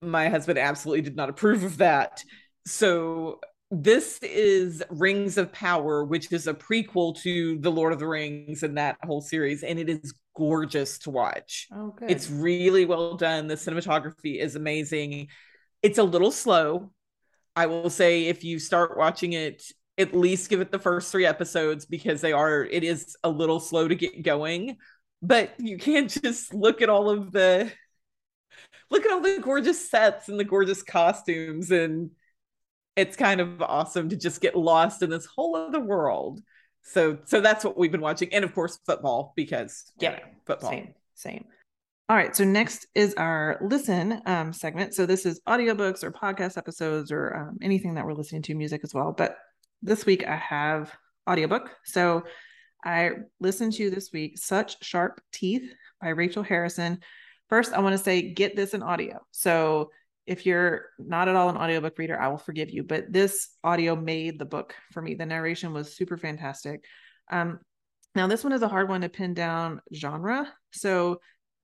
my 0.02 0.30
husband 0.30 0.58
absolutely 0.58 1.02
did 1.02 1.16
not 1.16 1.30
approve 1.30 1.64
of 1.64 1.78
that. 1.78 2.24
So 2.66 3.40
this 3.70 4.20
is 4.22 4.84
Rings 4.90 5.38
of 5.38 5.52
Power, 5.52 6.04
which 6.04 6.32
is 6.32 6.48
a 6.48 6.54
prequel 6.54 7.20
to 7.22 7.58
The 7.60 7.72
Lord 7.72 7.94
of 7.94 8.00
the 8.00 8.08
Rings 8.08 8.64
and 8.64 8.78
that 8.78 8.98
whole 9.04 9.22
series. 9.22 9.64
And 9.64 9.80
it 9.80 9.90
is 9.90 10.14
gorgeous 10.36 10.98
to 11.00 11.10
watch. 11.10 11.68
Oh. 11.74 11.94
It's 12.08 12.30
really 12.30 12.86
well 12.86 13.16
done. 13.16 13.48
The 13.48 13.56
cinematography 13.56 14.40
is 14.40 14.56
amazing. 14.56 15.28
It's 15.82 15.98
a 15.98 16.04
little 16.04 16.32
slow. 16.32 16.92
I 17.56 17.66
will 17.66 17.90
say 17.90 18.26
if 18.26 18.44
you 18.44 18.60
start 18.60 18.98
watching 18.98 19.34
it, 19.34 19.64
at 19.98 20.16
least 20.16 20.50
give 20.50 20.62
it 20.62 20.72
the 20.72 20.80
first 20.80 21.12
three 21.12 21.26
episodes 21.26 21.86
because 21.86 22.22
they 22.22 22.32
are, 22.32 22.64
it 22.64 22.84
is 22.84 23.16
a 23.24 23.30
little 23.30 23.60
slow 23.60 23.88
to 23.88 23.96
get 23.96 24.24
going. 24.24 24.78
But 25.22 25.54
you 25.60 25.78
can't 25.78 26.10
just 26.24 26.54
look 26.54 26.82
at 26.82 26.90
all 26.90 27.10
of 27.10 27.32
the, 27.32 27.72
look 28.90 29.06
at 29.06 29.12
all 29.12 29.22
the 29.22 29.40
gorgeous 29.40 29.90
sets 29.90 30.30
and 30.30 30.40
the 30.40 30.46
gorgeous 30.46 30.82
costumes. 30.82 31.72
And 31.72 32.12
it's 32.96 33.16
kind 33.16 33.42
of 33.42 33.62
awesome 33.62 34.10
to 34.10 34.16
just 34.16 34.42
get 34.42 34.56
lost 34.56 35.02
in 35.02 35.10
this 35.10 35.26
whole 35.26 35.56
other 35.56 35.80
world 35.80 36.42
so 36.84 37.18
so 37.26 37.42
that's 37.42 37.64
what 37.64 37.78
we've 37.78 37.92
been 37.92 38.02
watching 38.02 38.34
and 38.34 38.44
of 38.44 38.54
course 38.54 38.80
football 38.86 39.34
because 39.36 39.92
yeah, 40.00 40.20
football 40.46 40.72
same 40.72 40.94
same 41.14 41.46
all 42.12 42.18
right 42.18 42.36
so 42.36 42.44
next 42.44 42.88
is 42.94 43.14
our 43.14 43.58
listen 43.62 44.22
um, 44.26 44.52
segment 44.52 44.94
so 44.94 45.06
this 45.06 45.26
is 45.26 45.40
audiobooks 45.48 46.04
or 46.04 46.12
podcast 46.12 46.58
episodes 46.58 47.10
or 47.10 47.34
um, 47.34 47.58
anything 47.62 47.94
that 47.94 48.06
we're 48.06 48.12
listening 48.12 48.42
to 48.42 48.54
music 48.54 48.82
as 48.84 48.94
well 48.94 49.14
but 49.18 49.38
this 49.82 50.06
week 50.06 50.28
i 50.28 50.36
have 50.36 50.92
audiobook 51.30 51.70
so 51.86 52.22
i 52.84 53.12
listened 53.40 53.72
to 53.72 53.90
this 53.90 54.10
week 54.12 54.38
such 54.38 54.84
sharp 54.84 55.22
teeth 55.32 55.74
by 56.02 56.10
rachel 56.10 56.44
harrison 56.44 57.00
first 57.48 57.72
i 57.72 57.80
want 57.80 57.98
to 57.98 58.04
say 58.04 58.34
get 58.34 58.58
this 58.58 58.74
in 58.74 58.84
audio 58.84 59.18
so 59.32 59.90
if 60.28 60.46
you're 60.46 60.88
not 61.00 61.30
at 61.30 61.36
all 61.36 61.50
an 61.50 61.58
audiobook 61.58 61.98
reader, 61.98 62.18
I 62.18 62.28
will 62.28 62.38
forgive 62.38 62.70
you. 62.70 62.84
But 62.84 63.12
this 63.12 63.50
audio 63.64 63.96
made 63.96 64.38
the 64.38 64.46
book 64.46 64.76
for 64.92 65.02
me. 65.02 65.16
The 65.16 65.26
narration 65.26 65.74
was 65.74 65.96
super 65.96 66.16
fantastic. 66.16 66.86
Um, 67.32 67.60
now, 68.14 68.28
this 68.28 68.44
one 68.44 68.54
is 68.54 68.62
a 68.62 68.68
hard 68.68 68.88
one 68.88 69.02
to 69.02 69.10
pin 69.10 69.34
down 69.34 69.82
genre. 69.94 70.48
So 70.72 71.20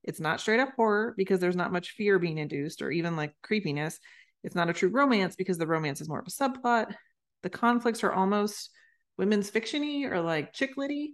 it's 0.08 0.20
not 0.22 0.40
straight 0.40 0.62
up 0.62 0.70
horror 0.76 1.14
because 1.18 1.40
there's 1.40 1.56
not 1.56 1.74
much 1.74 1.92
fear 1.92 2.18
being 2.18 2.38
induced 2.38 2.82
or 2.82 2.90
even 2.90 3.16
like 3.16 3.34
creepiness. 3.44 4.00
It's 4.44 4.56
not 4.56 4.70
a 4.70 4.74
true 4.74 4.90
romance 4.90 5.36
because 5.36 5.58
the 5.58 5.68
romance 5.68 6.00
is 6.00 6.08
more 6.08 6.20
of 6.20 6.28
a 6.28 6.32
subplot. 6.32 6.96
The 7.44 7.50
conflicts 7.50 8.04
are 8.04 8.14
almost 8.14 8.70
women's 9.18 9.52
fictiony 9.52 10.10
or 10.10 10.22
like 10.22 10.54
chick 10.54 10.78
litty. 10.78 11.14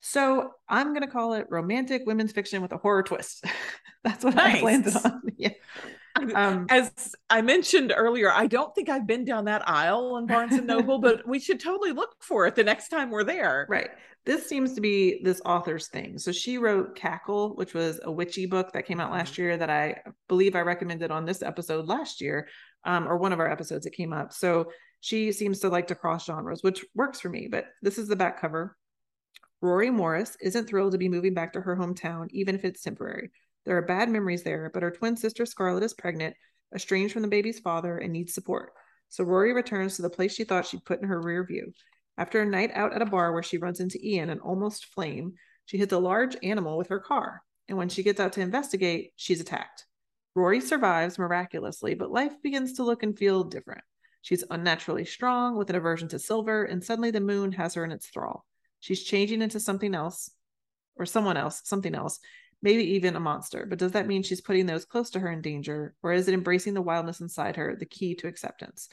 So 0.00 0.50
I'm 0.68 0.92
gonna 0.92 1.10
call 1.10 1.34
it 1.34 1.46
romantic 1.48 2.02
women's 2.06 2.32
fiction 2.32 2.60
with 2.60 2.72
a 2.72 2.76
horror 2.76 3.04
twist. 3.04 3.44
That's 4.04 4.24
what 4.24 4.34
nice. 4.34 4.60
I 4.60 4.64
landed 4.64 4.96
on. 4.96 5.22
yeah. 5.38 5.50
Um, 6.16 6.66
As 6.70 7.12
I 7.28 7.42
mentioned 7.42 7.92
earlier, 7.94 8.30
I 8.30 8.46
don't 8.46 8.72
think 8.72 8.88
I've 8.88 9.04
been 9.04 9.24
down 9.24 9.46
that 9.46 9.68
aisle 9.68 10.16
in 10.18 10.26
Barnes 10.26 10.52
and 10.54 10.64
Noble, 10.64 11.00
but 11.00 11.26
we 11.26 11.40
should 11.40 11.58
totally 11.58 11.90
look 11.90 12.14
for 12.20 12.46
it 12.46 12.54
the 12.54 12.62
next 12.62 12.88
time 12.88 13.10
we're 13.10 13.24
there. 13.24 13.66
Right. 13.68 13.90
This 14.26 14.48
seems 14.48 14.72
to 14.74 14.80
be 14.80 15.20
this 15.22 15.42
author's 15.44 15.88
thing. 15.88 16.18
So 16.18 16.32
she 16.32 16.56
wrote 16.56 16.96
Cackle, 16.96 17.54
which 17.56 17.74
was 17.74 18.00
a 18.02 18.10
witchy 18.10 18.46
book 18.46 18.72
that 18.72 18.86
came 18.86 18.98
out 19.00 19.12
last 19.12 19.34
mm-hmm. 19.34 19.42
year 19.42 19.56
that 19.58 19.68
I 19.68 20.00
believe 20.28 20.56
I 20.56 20.60
recommended 20.60 21.10
on 21.10 21.26
this 21.26 21.42
episode 21.42 21.86
last 21.86 22.20
year, 22.22 22.48
um, 22.84 23.06
or 23.06 23.18
one 23.18 23.32
of 23.32 23.40
our 23.40 23.50
episodes 23.50 23.84
that 23.84 23.92
came 23.92 24.12
up. 24.12 24.32
So 24.32 24.70
she 25.00 25.30
seems 25.32 25.60
to 25.60 25.68
like 25.68 25.88
to 25.88 25.94
cross 25.94 26.24
genres, 26.24 26.62
which 26.62 26.84
works 26.94 27.20
for 27.20 27.28
me. 27.28 27.48
But 27.50 27.66
this 27.82 27.98
is 27.98 28.08
the 28.08 28.16
back 28.16 28.40
cover. 28.40 28.76
Rory 29.60 29.90
Morris 29.90 30.36
isn't 30.40 30.68
thrilled 30.68 30.92
to 30.92 30.98
be 30.98 31.08
moving 31.08 31.34
back 31.34 31.52
to 31.52 31.60
her 31.60 31.76
hometown, 31.76 32.28
even 32.30 32.54
if 32.54 32.64
it's 32.64 32.82
temporary. 32.82 33.30
There 33.66 33.76
are 33.76 33.82
bad 33.82 34.08
memories 34.08 34.42
there, 34.42 34.70
but 34.72 34.82
her 34.82 34.90
twin 34.90 35.16
sister 35.16 35.46
Scarlett 35.46 35.82
is 35.82 35.94
pregnant, 35.94 36.34
estranged 36.74 37.12
from 37.12 37.22
the 37.22 37.28
baby's 37.28 37.60
father, 37.60 37.98
and 37.98 38.12
needs 38.12 38.34
support. 38.34 38.72
So 39.08 39.24
Rory 39.24 39.52
returns 39.52 39.96
to 39.96 40.02
the 40.02 40.10
place 40.10 40.34
she 40.34 40.44
thought 40.44 40.66
she'd 40.66 40.84
put 40.84 41.00
in 41.00 41.08
her 41.08 41.20
rear 41.20 41.44
view. 41.44 41.72
After 42.16 42.40
a 42.40 42.46
night 42.46 42.70
out 42.74 42.92
at 42.92 43.02
a 43.02 43.06
bar 43.06 43.32
where 43.32 43.42
she 43.42 43.58
runs 43.58 43.80
into 43.80 43.98
Ian 44.00 44.30
and 44.30 44.40
almost 44.40 44.86
flame, 44.86 45.34
she 45.66 45.78
hits 45.78 45.92
a 45.92 45.98
large 45.98 46.36
animal 46.42 46.76
with 46.76 46.88
her 46.88 47.00
car. 47.00 47.42
And 47.68 47.78
when 47.78 47.88
she 47.88 48.02
gets 48.02 48.20
out 48.20 48.32
to 48.34 48.40
investigate, 48.40 49.12
she's 49.16 49.40
attacked. 49.40 49.86
Rory 50.34 50.60
survives 50.60 51.18
miraculously, 51.18 51.94
but 51.94 52.10
life 52.10 52.34
begins 52.42 52.74
to 52.74 52.84
look 52.84 53.02
and 53.02 53.16
feel 53.16 53.44
different. 53.44 53.82
She's 54.22 54.44
unnaturally 54.50 55.04
strong 55.04 55.56
with 55.56 55.70
an 55.70 55.76
aversion 55.76 56.08
to 56.08 56.18
silver, 56.18 56.64
and 56.64 56.82
suddenly 56.82 57.10
the 57.10 57.20
moon 57.20 57.52
has 57.52 57.74
her 57.74 57.84
in 57.84 57.92
its 57.92 58.06
thrall. 58.06 58.44
She's 58.80 59.02
changing 59.02 59.42
into 59.42 59.60
something 59.60 59.94
else, 59.94 60.30
or 60.96 61.06
someone 61.06 61.36
else, 61.36 61.62
something 61.64 61.94
else, 61.94 62.20
maybe 62.62 62.84
even 62.92 63.16
a 63.16 63.20
monster. 63.20 63.66
But 63.68 63.78
does 63.78 63.92
that 63.92 64.06
mean 64.06 64.22
she's 64.22 64.40
putting 64.40 64.66
those 64.66 64.84
close 64.84 65.10
to 65.10 65.20
her 65.20 65.30
in 65.30 65.40
danger, 65.40 65.94
or 66.02 66.12
is 66.12 66.26
it 66.28 66.34
embracing 66.34 66.74
the 66.74 66.82
wildness 66.82 67.20
inside 67.20 67.56
her 67.56 67.76
the 67.76 67.86
key 67.86 68.14
to 68.16 68.26
acceptance? 68.26 68.88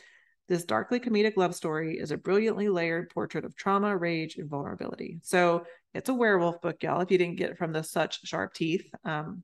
This 0.52 0.66
darkly 0.66 1.00
comedic 1.00 1.38
love 1.38 1.56
story 1.56 1.98
is 1.98 2.12
a 2.12 2.18
brilliantly 2.18 2.68
layered 2.68 3.10
portrait 3.10 3.46
of 3.46 3.56
trauma, 3.56 3.96
rage, 3.96 4.36
and 4.36 4.50
vulnerability. 4.50 5.22
So 5.24 5.64
it's 5.94 6.10
a 6.10 6.14
werewolf 6.14 6.60
book, 6.60 6.84
y'all. 6.84 7.00
If 7.00 7.10
you 7.10 7.18
didn't 7.18 7.38
get 7.38 7.58
from 7.58 7.72
the 7.72 7.86
such 7.86 8.28
sharp 8.28 8.54
teeth, 8.54 8.84
um, 9.06 9.44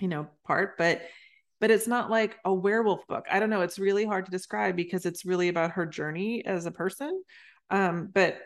you 0.00 0.08
know, 0.08 0.26
part, 0.44 0.76
but 0.76 1.02
but 1.60 1.70
it's 1.70 1.86
not 1.86 2.10
like 2.10 2.36
a 2.44 2.52
werewolf 2.52 3.06
book. 3.06 3.26
I 3.30 3.38
don't 3.38 3.48
know. 3.48 3.60
It's 3.60 3.78
really 3.78 4.04
hard 4.04 4.24
to 4.24 4.32
describe 4.32 4.74
because 4.74 5.06
it's 5.06 5.24
really 5.24 5.46
about 5.46 5.70
her 5.70 5.86
journey 5.86 6.44
as 6.44 6.66
a 6.66 6.72
person. 6.72 7.22
Um, 7.70 8.10
but 8.12 8.38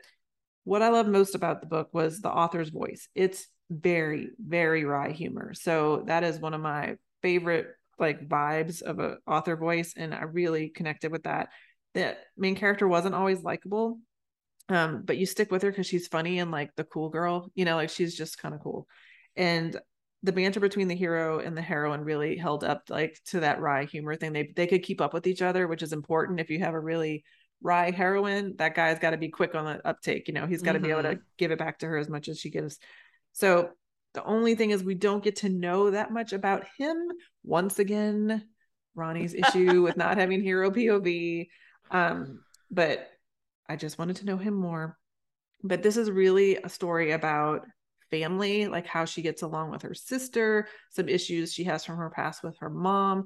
what 0.64 0.82
I 0.82 0.91
love 0.91 1.09
most 1.09 1.34
about 1.34 1.62
the 1.62 1.68
book 1.68 1.89
was 1.95 2.20
the 2.20 2.30
author's 2.30 2.68
voice. 2.68 3.09
It's 3.14 3.47
very 3.70 4.30
very 4.39 4.86
wry 4.86 5.11
humor 5.12 5.53
so 5.53 6.03
that 6.07 6.24
is 6.24 6.41
one 6.41 6.55
of 6.55 6.61
my 6.62 6.97
favorite 7.20 7.66
like 7.99 8.26
vibes 8.26 8.80
of 8.80 8.99
a 8.99 9.18
author 9.26 9.57
voice 9.57 9.93
and 9.95 10.14
i 10.14 10.22
really 10.22 10.70
connected 10.70 11.12
with 11.12 11.24
that 11.24 11.51
the 11.95 12.16
main 12.36 12.55
character 12.55 12.86
wasn't 12.86 13.14
always 13.14 13.43
likable 13.43 13.99
um 14.68 15.03
but 15.05 15.16
you 15.16 15.26
stick 15.26 15.51
with 15.51 15.62
her 15.62 15.70
because 15.70 15.86
she's 15.86 16.09
funny 16.09 16.39
and 16.39 16.51
like 16.51 16.74
the 16.76 16.84
cool 16.84 17.09
girl 17.09 17.51
you 17.55 17.64
know 17.64 17.76
like 17.76 17.91
she's 17.91 18.16
just 18.16 18.39
kind 18.39 18.55
of 18.55 18.61
cool 18.61 18.86
and 19.36 19.80
the 20.24 20.32
banter 20.32 20.61
between 20.61 20.89
the 20.89 20.97
hero 20.97 21.39
and 21.39 21.57
the 21.57 21.62
heroine 21.62 22.03
really 22.03 22.36
held 22.36 22.64
up 22.64 22.82
like 22.89 23.16
to 23.24 23.41
that 23.41 23.61
wry 23.61 23.84
humor 23.84 24.16
thing 24.16 24.32
they 24.32 24.53
they 24.57 24.66
could 24.66 24.82
keep 24.82 25.01
up 25.01 25.14
with 25.14 25.26
each 25.26 25.43
other 25.43 25.66
which 25.66 25.82
is 25.82 25.93
important 25.93 26.41
if 26.41 26.51
you 26.51 26.59
have 26.59 26.74
a 26.74 26.80
really 26.80 27.24
wry 27.62 27.91
heroine 27.91 28.55
that 28.57 28.74
guy's 28.74 28.99
got 28.99 29.11
to 29.11 29.16
be 29.16 29.28
quick 29.28 29.55
on 29.55 29.64
the 29.64 29.86
uptake 29.86 30.28
you 30.28 30.34
know 30.34 30.47
he's 30.47 30.62
got 30.62 30.72
to 30.72 30.78
mm-hmm. 30.78 30.86
be 30.86 30.93
able 30.93 31.03
to 31.03 31.09
mm-hmm. 31.11 31.22
give 31.39 31.51
it 31.51 31.59
back 31.59 31.78
to 31.78 31.86
her 31.86 31.97
as 31.97 32.09
much 32.09 32.28
as 32.28 32.39
she 32.39 32.51
gives 32.51 32.78
so 33.32 33.70
the 34.14 34.24
only 34.24 34.55
thing 34.55 34.70
is 34.70 34.82
we 34.82 34.95
don't 34.95 35.22
get 35.22 35.36
to 35.36 35.49
know 35.49 35.91
that 35.91 36.12
much 36.12 36.32
about 36.32 36.64
him. 36.76 36.97
Once 37.45 37.78
again, 37.78 38.45
Roni's 38.97 39.34
issue 39.34 39.82
with 39.82 39.97
not 39.97 40.16
having 40.16 40.43
hero 40.43 40.70
POV. 40.70 41.49
Um, 41.91 42.41
but 42.70 43.09
I 43.68 43.76
just 43.76 43.99
wanted 43.99 44.16
to 44.16 44.26
know 44.26 44.36
him 44.36 44.55
more. 44.55 44.99
But 45.62 45.82
this 45.82 45.97
is 45.97 46.11
really 46.11 46.57
a 46.57 46.68
story 46.68 47.12
about 47.12 47.66
family, 48.11 48.68
like 48.68 48.86
how 48.86 49.05
she 49.05 49.22
gets 49.22 49.43
along 49.43 49.70
with 49.70 49.82
her 49.82 49.95
sister, 49.95 50.68
some 50.91 51.09
issues 51.09 51.53
she 51.53 51.64
has 51.64 51.84
from 51.84 51.97
her 51.97 52.11
past 52.11 52.43
with 52.43 52.57
her 52.59 52.70
mom. 52.70 53.24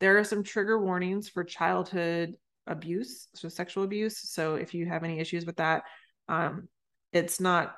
There 0.00 0.18
are 0.18 0.24
some 0.24 0.42
trigger 0.42 0.82
warnings 0.82 1.28
for 1.28 1.44
childhood 1.44 2.34
abuse, 2.66 3.28
so 3.34 3.48
sexual 3.48 3.84
abuse. 3.84 4.30
So 4.30 4.54
if 4.54 4.74
you 4.74 4.86
have 4.86 5.04
any 5.04 5.18
issues 5.18 5.44
with 5.44 5.56
that, 5.56 5.82
um, 6.28 6.68
it's 7.12 7.40
not 7.40 7.74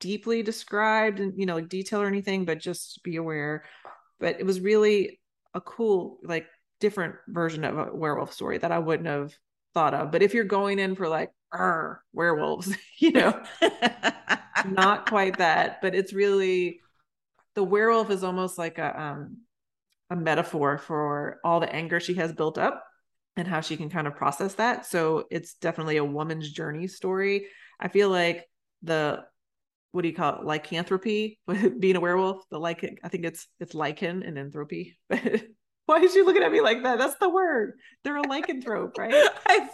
deeply 0.00 0.42
described 0.42 1.20
and 1.20 1.32
you 1.36 1.46
know 1.46 1.56
like 1.56 1.68
detail 1.68 2.00
or 2.00 2.06
anything 2.06 2.44
but 2.44 2.60
just 2.60 3.02
be 3.02 3.16
aware 3.16 3.64
but 4.20 4.38
it 4.38 4.46
was 4.46 4.60
really 4.60 5.18
a 5.54 5.60
cool 5.60 6.18
like 6.22 6.46
different 6.80 7.16
version 7.26 7.64
of 7.64 7.76
a 7.78 7.90
werewolf 7.92 8.32
story 8.32 8.58
that 8.58 8.70
i 8.70 8.78
wouldn't 8.78 9.08
have 9.08 9.34
thought 9.74 9.94
of 9.94 10.10
but 10.10 10.22
if 10.22 10.34
you're 10.34 10.44
going 10.44 10.78
in 10.78 10.94
for 10.94 11.08
like 11.08 11.30
werewolves 12.12 12.74
you 12.98 13.12
know? 13.12 13.42
Not 14.66 15.08
quite 15.08 15.38
that 15.38 15.80
but 15.80 15.94
it's 15.94 16.12
really 16.12 16.80
the 17.54 17.64
werewolf 17.64 18.10
is 18.10 18.24
almost 18.24 18.58
like 18.58 18.78
a 18.78 19.00
um 19.00 19.38
a 20.10 20.16
metaphor 20.16 20.78
for 20.78 21.38
all 21.44 21.60
the 21.60 21.72
anger 21.72 22.00
she 22.00 22.14
has 22.14 22.32
built 22.32 22.58
up 22.58 22.84
and 23.36 23.46
how 23.46 23.60
she 23.60 23.76
can 23.76 23.88
kind 23.88 24.06
of 24.06 24.16
process 24.16 24.54
that. 24.54 24.86
So 24.86 25.26
it's 25.30 25.54
definitely 25.54 25.98
a 25.98 26.04
woman's 26.04 26.50
journey 26.50 26.88
story. 26.88 27.46
I 27.78 27.88
feel 27.88 28.10
like 28.10 28.48
the 28.82 29.24
what 29.92 30.02
do 30.02 30.08
you 30.08 30.14
call 30.14 30.34
it 30.34 30.44
lycanthropy 30.44 31.38
being 31.78 31.96
a 31.96 32.00
werewolf 32.00 32.44
the 32.50 32.58
like 32.58 32.84
i 33.02 33.08
think 33.08 33.24
it's 33.24 33.48
it's 33.58 33.74
lichen 33.74 34.22
and 34.22 34.38
entropy 34.38 34.98
why 35.88 36.00
is 36.00 36.12
she 36.12 36.22
looking 36.22 36.42
at 36.42 36.52
me 36.52 36.60
like 36.60 36.82
that? 36.82 36.98
That's 36.98 37.16
the 37.16 37.30
word. 37.30 37.78
They're 38.04 38.18
a 38.18 38.22
lycanthrope 38.22 38.98
right? 38.98 39.14
I've, 39.46 39.68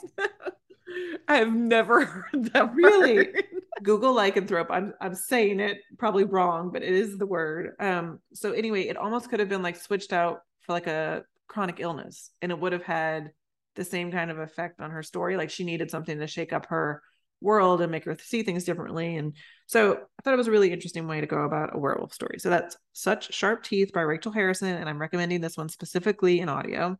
I've 1.26 1.52
never 1.54 2.04
heard 2.04 2.52
that 2.52 2.72
really? 2.72 3.16
word. 3.16 3.44
google 3.82 4.14
lycanthrope. 4.14 4.68
I'm, 4.70 4.94
I'm 5.00 5.16
saying 5.16 5.58
it 5.58 5.78
probably 5.98 6.22
wrong 6.24 6.70
but 6.72 6.82
it 6.84 6.92
is 6.94 7.18
the 7.18 7.26
word. 7.26 7.72
Um 7.80 8.20
so 8.32 8.52
anyway 8.52 8.82
it 8.82 8.96
almost 8.96 9.28
could 9.28 9.40
have 9.40 9.48
been 9.48 9.62
like 9.62 9.76
switched 9.76 10.12
out 10.12 10.42
for 10.60 10.72
like 10.72 10.86
a 10.86 11.24
chronic 11.48 11.80
illness 11.80 12.30
and 12.40 12.52
it 12.52 12.60
would 12.60 12.72
have 12.72 12.84
had 12.84 13.32
the 13.74 13.84
same 13.84 14.12
kind 14.12 14.30
of 14.30 14.38
effect 14.38 14.80
on 14.80 14.92
her 14.92 15.02
story. 15.02 15.36
Like 15.36 15.50
she 15.50 15.64
needed 15.64 15.90
something 15.90 16.20
to 16.20 16.28
shake 16.28 16.52
up 16.52 16.66
her 16.66 17.02
world 17.44 17.80
and 17.80 17.92
make 17.92 18.04
her 18.04 18.16
see 18.20 18.42
things 18.42 18.64
differently. 18.64 19.16
And 19.16 19.34
so 19.66 19.92
I 19.92 20.22
thought 20.22 20.34
it 20.34 20.38
was 20.38 20.48
a 20.48 20.52
really 20.52 20.72
interesting 20.72 21.06
way 21.06 21.20
to 21.20 21.26
go 21.26 21.42
about 21.42 21.76
a 21.76 21.78
werewolf 21.78 22.12
story. 22.12 22.38
So 22.38 22.50
that's 22.50 22.76
Such 22.92 23.32
Sharp 23.32 23.62
Teeth 23.62 23.92
by 23.92 24.00
Rachel 24.00 24.32
Harrison. 24.32 24.68
And 24.68 24.88
I'm 24.88 25.00
recommending 25.00 25.40
this 25.40 25.56
one 25.56 25.68
specifically 25.68 26.40
in 26.40 26.48
audio. 26.48 26.96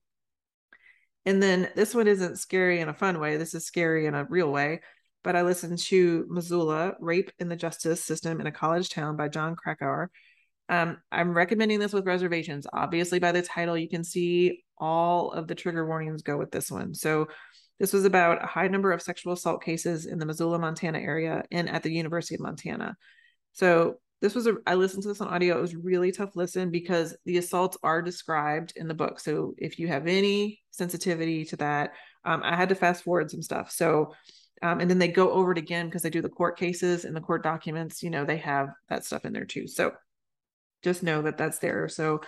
And 1.26 1.42
then 1.42 1.70
this 1.74 1.94
one 1.94 2.06
isn't 2.06 2.38
scary 2.38 2.80
in 2.80 2.88
a 2.88 2.94
fun 2.94 3.18
way. 3.18 3.36
This 3.38 3.54
is 3.54 3.64
scary 3.64 4.06
in 4.06 4.14
a 4.14 4.24
real 4.24 4.52
way. 4.52 4.82
But 5.24 5.36
I 5.36 5.42
listened 5.42 5.78
to 5.78 6.26
Missoula, 6.28 6.94
Rape 7.00 7.32
in 7.38 7.48
the 7.48 7.56
Justice 7.56 8.04
System 8.04 8.40
in 8.40 8.46
a 8.46 8.52
College 8.52 8.90
Town 8.90 9.16
by 9.16 9.28
Jon 9.28 9.56
Krakauer. 9.56 10.10
Um, 10.68 10.98
I'm 11.10 11.32
recommending 11.32 11.78
this 11.78 11.92
with 11.92 12.06
reservations. 12.06 12.66
Obviously, 12.72 13.18
by 13.18 13.32
the 13.32 13.42
title, 13.42 13.76
you 13.76 13.88
can 13.88 14.04
see 14.04 14.64
all 14.76 15.32
of 15.32 15.46
the 15.46 15.54
trigger 15.54 15.86
warnings 15.86 16.22
go 16.22 16.36
with 16.36 16.50
this 16.50 16.70
one. 16.70 16.94
So 16.94 17.28
this 17.78 17.92
was 17.92 18.04
about 18.04 18.42
a 18.42 18.46
high 18.46 18.68
number 18.68 18.92
of 18.92 19.02
sexual 19.02 19.32
assault 19.32 19.62
cases 19.62 20.06
in 20.06 20.18
the 20.18 20.26
Missoula, 20.26 20.58
Montana 20.58 20.98
area 20.98 21.42
and 21.50 21.68
at 21.68 21.82
the 21.82 21.92
University 21.92 22.34
of 22.36 22.40
Montana. 22.40 22.96
So 23.52 23.96
this 24.20 24.34
was 24.34 24.46
a 24.46 24.54
I 24.66 24.74
listened 24.74 25.02
to 25.02 25.08
this 25.08 25.20
on 25.20 25.28
audio. 25.28 25.58
It 25.58 25.62
was 25.62 25.76
really 25.76 26.12
tough 26.12 26.36
listen 26.36 26.70
because 26.70 27.16
the 27.24 27.36
assaults 27.38 27.76
are 27.82 28.00
described 28.00 28.72
in 28.76 28.88
the 28.88 28.94
book. 28.94 29.20
So 29.20 29.54
if 29.58 29.78
you 29.78 29.88
have 29.88 30.06
any 30.06 30.62
sensitivity 30.70 31.44
to 31.46 31.56
that, 31.56 31.92
um, 32.24 32.42
I 32.42 32.56
had 32.56 32.70
to 32.70 32.74
fast 32.74 33.04
forward 33.04 33.30
some 33.30 33.42
stuff. 33.42 33.70
So 33.70 34.14
um, 34.62 34.80
and 34.80 34.88
then 34.88 34.98
they 34.98 35.08
go 35.08 35.30
over 35.30 35.52
it 35.52 35.58
again 35.58 35.86
because 35.86 36.02
they 36.02 36.10
do 36.10 36.22
the 36.22 36.28
court 36.28 36.56
cases 36.56 37.04
and 37.04 37.14
the 37.14 37.20
court 37.20 37.42
documents. 37.42 38.02
You 38.02 38.10
know 38.10 38.24
they 38.24 38.38
have 38.38 38.70
that 38.88 39.04
stuff 39.04 39.24
in 39.24 39.32
there 39.32 39.44
too. 39.44 39.66
So 39.66 39.92
just 40.82 41.02
know 41.02 41.22
that 41.22 41.36
that's 41.36 41.58
there. 41.58 41.88
So 41.88 42.20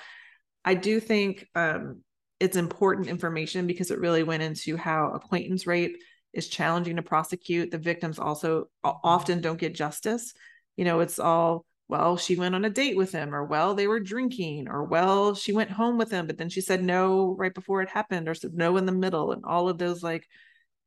I 0.65 0.75
do 0.75 0.99
think 0.99 1.47
um, 1.55 2.03
it's 2.41 2.57
important 2.57 3.09
information 3.09 3.66
because 3.66 3.91
it 3.91 3.99
really 3.99 4.22
went 4.22 4.43
into 4.43 4.76
how 4.76 5.12
acquaintance 5.12 5.66
rape 5.66 5.97
is 6.32 6.49
challenging 6.49 6.97
to 6.97 7.03
prosecute. 7.03 7.70
The 7.70 7.78
victims 7.78 8.18
also 8.18 8.68
often 8.84 9.41
don't 9.41 9.59
get 9.59 9.74
justice. 9.74 10.34
You 10.76 10.84
know, 10.84 11.01
it's 11.01 11.18
all, 11.18 11.64
well, 11.89 12.16
she 12.18 12.37
went 12.37 12.55
on 12.55 12.64
a 12.64 12.70
date 12.70 12.97
with 12.97 13.12
him, 13.12 13.34
or 13.34 13.45
well, 13.45 13.74
they 13.74 13.87
were 13.87 14.01
drinking, 14.01 14.68
or 14.68 14.84
well, 14.84 15.34
she 15.34 15.53
went 15.53 15.70
home 15.70 15.97
with 15.97 16.11
him, 16.11 16.26
but 16.26 16.37
then 16.37 16.51
she 16.51 16.61
said 16.61 16.82
no 16.82 17.34
right 17.39 17.55
before 17.55 17.80
it 17.80 17.89
happened, 17.89 18.28
or 18.28 18.34
said 18.34 18.53
no 18.55 18.76
in 18.76 18.84
the 18.84 18.93
middle, 18.93 19.32
and 19.32 19.45
all 19.45 19.68
of 19.68 19.78
those 19.78 20.03
like 20.03 20.26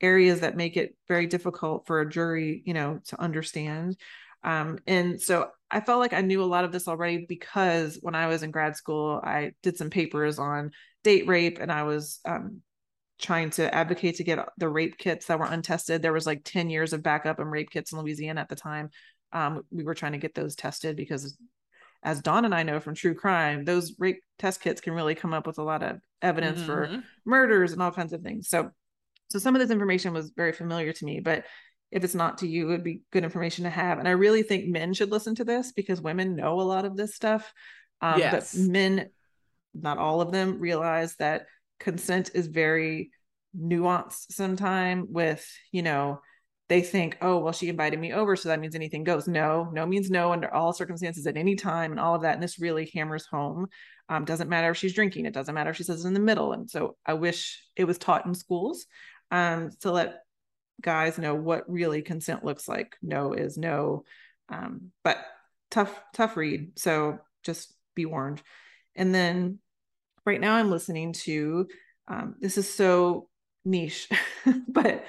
areas 0.01 0.41
that 0.41 0.55
make 0.55 0.77
it 0.77 0.95
very 1.07 1.25
difficult 1.25 1.87
for 1.87 2.01
a 2.01 2.09
jury, 2.09 2.61
you 2.65 2.73
know, 2.73 2.99
to 3.05 3.19
understand. 3.19 3.97
Um, 4.43 4.77
and 4.87 5.21
so 5.21 5.49
I 5.71 5.81
felt 5.81 5.99
like 5.99 6.13
I 6.13 6.21
knew 6.21 6.43
a 6.43 6.45
lot 6.45 6.63
of 6.63 6.71
this 6.71 6.87
already 6.87 7.25
because 7.27 7.97
when 8.01 8.15
I 8.15 8.27
was 8.27 8.43
in 8.43 8.51
grad 8.51 8.75
school, 8.75 9.19
I 9.23 9.51
did 9.63 9.77
some 9.77 9.89
papers 9.89 10.39
on 10.39 10.71
date 11.03 11.27
rape 11.27 11.59
and 11.59 11.71
I 11.71 11.83
was 11.83 12.19
um, 12.25 12.61
trying 13.19 13.49
to 13.51 13.73
advocate 13.73 14.15
to 14.15 14.23
get 14.23 14.39
the 14.57 14.69
rape 14.69 14.97
kits 14.97 15.27
that 15.27 15.39
were 15.39 15.45
untested. 15.45 16.01
There 16.01 16.13
was 16.13 16.25
like 16.25 16.43
10 16.43 16.69
years 16.69 16.93
of 16.93 17.03
backup 17.03 17.39
and 17.39 17.51
rape 17.51 17.69
kits 17.69 17.91
in 17.91 17.99
Louisiana 17.99 18.41
at 18.41 18.49
the 18.49 18.55
time. 18.55 18.89
Um, 19.31 19.61
we 19.71 19.83
were 19.83 19.93
trying 19.93 20.13
to 20.13 20.17
get 20.17 20.33
those 20.33 20.55
tested 20.55 20.95
because 20.95 21.37
as 22.01 22.21
Dawn 22.21 22.45
and 22.45 22.55
I 22.55 22.63
know 22.63 22.79
from 22.79 22.95
true 22.95 23.13
crime, 23.13 23.65
those 23.65 23.95
rape 23.99 24.23
test 24.37 24.61
kits 24.61 24.81
can 24.81 24.93
really 24.93 25.15
come 25.15 25.33
up 25.33 25.45
with 25.45 25.59
a 25.59 25.63
lot 25.63 25.83
of 25.83 25.99
evidence 26.21 26.59
mm-hmm. 26.59 26.67
for 26.67 27.03
murders 27.25 27.73
and 27.73 27.81
all 27.81 27.91
kinds 27.91 28.13
of 28.13 28.21
things. 28.21 28.49
So 28.49 28.71
so 29.29 29.37
some 29.37 29.55
of 29.55 29.61
this 29.61 29.69
information 29.69 30.13
was 30.13 30.31
very 30.35 30.53
familiar 30.53 30.91
to 30.91 31.05
me, 31.05 31.19
but 31.19 31.45
if 31.91 32.03
it's 32.03 32.15
not 32.15 32.39
to 32.39 32.47
you, 32.47 32.67
it 32.67 32.71
would 32.71 32.83
be 32.83 33.01
good 33.11 33.23
information 33.23 33.63
to 33.63 33.69
have. 33.69 33.99
And 33.99 34.07
I 34.07 34.11
really 34.11 34.43
think 34.43 34.67
men 34.67 34.93
should 34.93 35.11
listen 35.11 35.35
to 35.35 35.43
this 35.43 35.71
because 35.71 36.01
women 36.01 36.35
know 36.35 36.59
a 36.59 36.63
lot 36.63 36.85
of 36.85 36.97
this 36.97 37.15
stuff. 37.15 37.51
Um, 38.01 38.19
yes. 38.19 38.55
But 38.55 38.71
men 38.71 39.09
not 39.74 39.97
all 39.97 40.22
of 40.22 40.32
them 40.32 40.59
realize 40.59 41.15
that 41.15 41.45
consent 41.80 42.32
is 42.34 42.47
very 42.47 43.11
nuanced 43.57 44.32
sometime 44.32 45.07
with 45.09 45.45
you 45.72 45.82
know 45.82 46.22
they 46.67 46.82
think 46.82 47.17
oh 47.22 47.39
well 47.39 47.53
she 47.53 47.67
invited 47.67 47.99
me 47.99 48.13
over 48.13 48.36
so 48.36 48.49
that 48.49 48.59
means 48.59 48.76
anything 48.76 49.03
goes. 49.03 49.28
No 49.28 49.70
no 49.74 49.86
means 49.86 50.09
no 50.09 50.32
under 50.32 50.53
all 50.53 50.72
circumstances 50.74 51.26
at 51.26 51.38
any 51.38 51.55
time 51.55 51.91
and 51.91 51.99
all 51.99 52.15
of 52.15 52.22
that 52.22 52.36
and 52.36 52.43
this 52.43 52.59
really 52.59 52.91
hammers 52.93 53.26
home. 53.26 53.67
Um, 54.07 54.26
doesn't 54.26 54.49
matter 54.49 54.72
if 54.72 54.78
she's 54.78 54.93
drinking 54.93 55.26
it 55.26 55.34
doesn't 55.34 55.53
matter 55.53 55.70
if 55.72 55.78
she 55.78 55.84
says 55.84 56.03
it 56.03 56.07
in 56.07 56.15
the 56.15 56.20
middle 56.20 56.51
and 56.53 56.67
so 56.67 56.97
i 57.05 57.13
wish 57.13 57.63
it 57.76 57.84
was 57.84 57.99
taught 57.99 58.26
in 58.26 58.34
schools 58.34 58.88
um, 59.30 59.70
to 59.82 59.91
let 59.91 60.24
guys 60.82 61.17
know 61.17 61.36
what 61.36 61.70
really 61.70 62.01
consent 62.01 62.43
looks 62.43 62.67
like. 62.67 62.95
No 63.01 63.34
is 63.34 63.57
no 63.57 64.03
um, 64.49 64.91
but 65.03 65.17
tough 65.70 66.01
tough 66.13 66.36
read 66.38 66.80
so 66.80 67.20
just 67.43 67.74
be 67.95 68.05
warned 68.05 68.41
and 68.99 69.15
then 69.15 69.57
right 70.25 70.39
now 70.39 70.55
I'm 70.55 70.69
listening 70.69 71.13
to 71.13 71.67
um, 72.07 72.35
this 72.39 72.57
is 72.57 72.71
so 72.71 73.29
niche, 73.65 74.09
but 74.67 75.05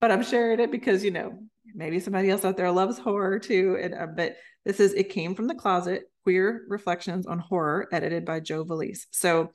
but 0.00 0.10
I'm 0.10 0.22
sharing 0.22 0.60
it 0.60 0.70
because 0.70 1.04
you 1.04 1.10
know 1.10 1.38
maybe 1.74 2.00
somebody 2.00 2.28
else 2.30 2.44
out 2.44 2.56
there 2.56 2.70
loves 2.70 2.98
horror 2.98 3.38
too. 3.38 3.78
And 3.80 3.94
uh, 3.94 4.06
but 4.14 4.36
this 4.64 4.80
is 4.80 4.92
it 4.94 5.10
came 5.10 5.34
from 5.34 5.46
the 5.46 5.54
closet 5.54 6.10
queer 6.24 6.64
reflections 6.68 7.26
on 7.26 7.38
horror 7.38 7.88
edited 7.92 8.24
by 8.24 8.40
Joe 8.40 8.64
Vallese. 8.64 9.06
So 9.12 9.52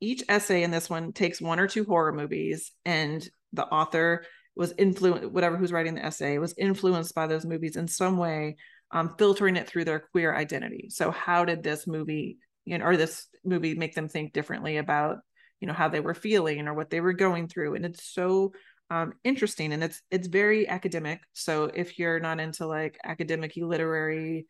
each 0.00 0.22
essay 0.28 0.62
in 0.62 0.70
this 0.70 0.90
one 0.90 1.12
takes 1.12 1.40
one 1.40 1.58
or 1.58 1.68
two 1.68 1.84
horror 1.84 2.12
movies 2.12 2.72
and 2.84 3.26
the 3.52 3.64
author 3.66 4.24
was 4.54 4.74
influenced 4.76 5.30
whatever 5.30 5.56
who's 5.56 5.72
writing 5.72 5.94
the 5.94 6.04
essay 6.04 6.38
was 6.38 6.54
influenced 6.58 7.14
by 7.14 7.26
those 7.26 7.46
movies 7.46 7.76
in 7.76 7.86
some 7.86 8.18
way 8.18 8.56
um, 8.90 9.14
filtering 9.16 9.56
it 9.56 9.68
through 9.68 9.84
their 9.84 10.00
queer 10.00 10.34
identity 10.34 10.88
so 10.90 11.10
how 11.10 11.44
did 11.44 11.62
this 11.62 11.86
movie 11.86 12.38
you 12.64 12.78
know 12.78 12.84
or 12.84 12.96
this 12.96 13.26
movie 13.44 13.74
make 13.74 13.94
them 13.94 14.08
think 14.08 14.32
differently 14.32 14.76
about 14.76 15.18
you 15.60 15.68
know 15.68 15.74
how 15.74 15.88
they 15.88 16.00
were 16.00 16.14
feeling 16.14 16.66
or 16.66 16.74
what 16.74 16.90
they 16.90 17.00
were 17.00 17.12
going 17.12 17.46
through. 17.46 17.76
And 17.76 17.84
it's 17.86 18.04
so 18.04 18.52
um, 18.90 19.14
interesting 19.22 19.72
and 19.72 19.82
it's 19.84 20.02
it's 20.10 20.26
very 20.26 20.68
academic. 20.68 21.20
So 21.32 21.70
if 21.72 21.98
you're 21.98 22.20
not 22.20 22.40
into 22.40 22.66
like 22.66 22.98
academic 23.04 23.52
literary 23.56 24.46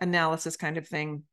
analysis 0.00 0.56
kind 0.56 0.78
of 0.78 0.86
thing 0.86 1.24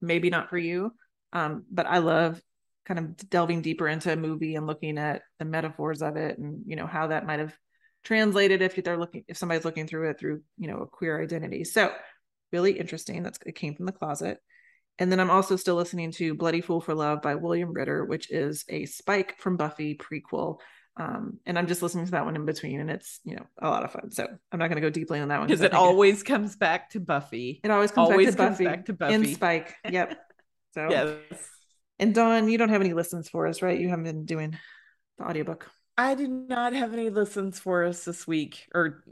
maybe 0.00 0.30
not 0.30 0.48
for 0.48 0.58
you. 0.58 0.92
Um, 1.32 1.64
but 1.70 1.86
i 1.86 1.98
love 1.98 2.42
kind 2.86 2.98
of 2.98 3.30
delving 3.30 3.62
deeper 3.62 3.86
into 3.86 4.12
a 4.12 4.16
movie 4.16 4.56
and 4.56 4.66
looking 4.66 4.98
at 4.98 5.22
the 5.38 5.44
metaphors 5.44 6.02
of 6.02 6.16
it 6.16 6.38
and 6.38 6.62
you 6.66 6.74
know 6.74 6.86
how 6.86 7.06
that 7.06 7.24
might 7.24 7.38
have 7.38 7.54
translated 8.02 8.62
if 8.62 8.74
they're 8.82 8.98
looking 8.98 9.22
if 9.28 9.36
somebody's 9.36 9.64
looking 9.64 9.86
through 9.86 10.10
it 10.10 10.18
through 10.18 10.40
you 10.56 10.66
know 10.66 10.78
a 10.78 10.86
queer 10.86 11.22
identity. 11.22 11.64
So 11.64 11.92
really 12.50 12.72
interesting. 12.72 13.22
That's 13.22 13.38
it 13.46 13.54
came 13.54 13.74
from 13.74 13.86
the 13.86 13.92
closet 13.92 14.38
and 15.00 15.10
then 15.10 15.18
I'm 15.18 15.30
also 15.30 15.56
still 15.56 15.76
listening 15.76 16.12
to 16.12 16.34
Bloody 16.34 16.60
Fool 16.60 16.82
for 16.82 16.94
Love 16.94 17.22
by 17.22 17.34
William 17.34 17.72
Ritter, 17.72 18.04
which 18.04 18.30
is 18.30 18.66
a 18.68 18.84
Spike 18.84 19.38
from 19.38 19.56
Buffy 19.56 19.96
prequel. 19.96 20.58
Um, 20.98 21.38
and 21.46 21.58
I'm 21.58 21.66
just 21.66 21.80
listening 21.80 22.04
to 22.04 22.10
that 22.10 22.26
one 22.26 22.36
in 22.36 22.44
between, 22.44 22.80
and 22.80 22.90
it's 22.90 23.18
you 23.24 23.36
know 23.36 23.46
a 23.62 23.70
lot 23.70 23.82
of 23.82 23.92
fun. 23.92 24.10
So 24.10 24.26
I'm 24.52 24.58
not 24.58 24.68
going 24.68 24.76
to 24.76 24.82
go 24.82 24.90
deeply 24.90 25.18
on 25.18 25.28
that 25.28 25.38
one 25.38 25.48
because 25.48 25.62
it 25.62 25.72
always 25.72 26.20
it, 26.20 26.26
comes 26.26 26.54
back 26.54 26.90
to 26.90 27.00
Buffy. 27.00 27.62
It 27.64 27.70
always 27.70 27.90
comes, 27.90 28.10
always 28.10 28.28
back, 28.28 28.36
to 28.36 28.42
comes 28.42 28.58
Buffy 28.58 28.64
back 28.64 28.86
to 28.86 28.92
Buffy 28.92 29.14
and 29.14 29.26
Spike. 29.28 29.74
Yep. 29.90 30.18
So 30.72 30.88
yes. 30.88 31.18
And 31.98 32.14
Dawn, 32.14 32.48
you 32.48 32.56
don't 32.56 32.68
have 32.68 32.80
any 32.80 32.92
listens 32.92 33.28
for 33.28 33.48
us, 33.48 33.60
right? 33.60 33.76
You 33.76 33.88
haven't 33.88 34.04
been 34.04 34.24
doing 34.24 34.56
the 35.18 35.24
audiobook. 35.24 35.68
I 35.98 36.14
do 36.14 36.28
not 36.28 36.74
have 36.74 36.92
any 36.92 37.10
listens 37.10 37.58
for 37.58 37.84
us 37.84 38.04
this 38.04 38.24
week, 38.24 38.68
or 38.72 39.02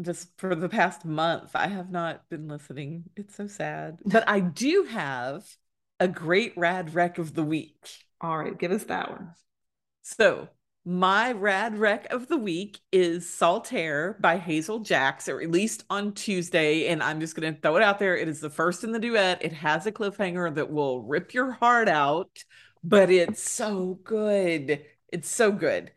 just 0.00 0.28
for 0.38 0.54
the 0.54 0.68
past 0.68 1.04
month, 1.04 1.52
I 1.54 1.68
have 1.68 1.90
not 1.90 2.28
been 2.28 2.48
listening. 2.48 3.04
It's 3.16 3.34
so 3.36 3.46
sad. 3.46 4.00
But 4.04 4.28
I 4.28 4.40
do 4.40 4.84
have 4.90 5.44
a 6.00 6.08
great 6.08 6.52
rad 6.56 6.94
rec 6.94 7.18
of 7.18 7.34
the 7.34 7.44
week. 7.44 7.88
All 8.20 8.38
right, 8.38 8.58
give 8.58 8.72
us 8.72 8.84
that 8.84 9.10
one. 9.10 9.34
So, 10.02 10.48
My 10.84 11.32
rad 11.32 11.78
rec 11.78 12.12
of 12.12 12.28
the 12.28 12.36
week 12.38 12.80
is 12.92 13.28
Saltaire 13.28 14.16
by 14.20 14.38
Hazel 14.38 14.80
Jacks. 14.80 15.28
It 15.28 15.32
released 15.32 15.84
on 15.90 16.14
Tuesday, 16.14 16.86
and 16.88 17.02
I'm 17.02 17.20
just 17.20 17.36
going 17.36 17.54
to 17.54 17.60
throw 17.60 17.76
it 17.76 17.82
out 17.82 17.98
there. 17.98 18.16
It 18.16 18.28
is 18.28 18.40
the 18.40 18.50
first 18.50 18.84
in 18.84 18.92
the 18.92 19.00
duet. 19.00 19.44
It 19.44 19.52
has 19.54 19.86
a 19.86 19.92
cliffhanger 19.92 20.54
that 20.54 20.70
will 20.70 21.02
rip 21.02 21.34
your 21.34 21.52
heart 21.52 21.88
out, 21.88 22.30
but 22.84 23.10
it's 23.10 23.42
so 23.42 23.98
good. 24.04 24.84
It's 25.12 25.28
so 25.30 25.52
good. 25.52 25.92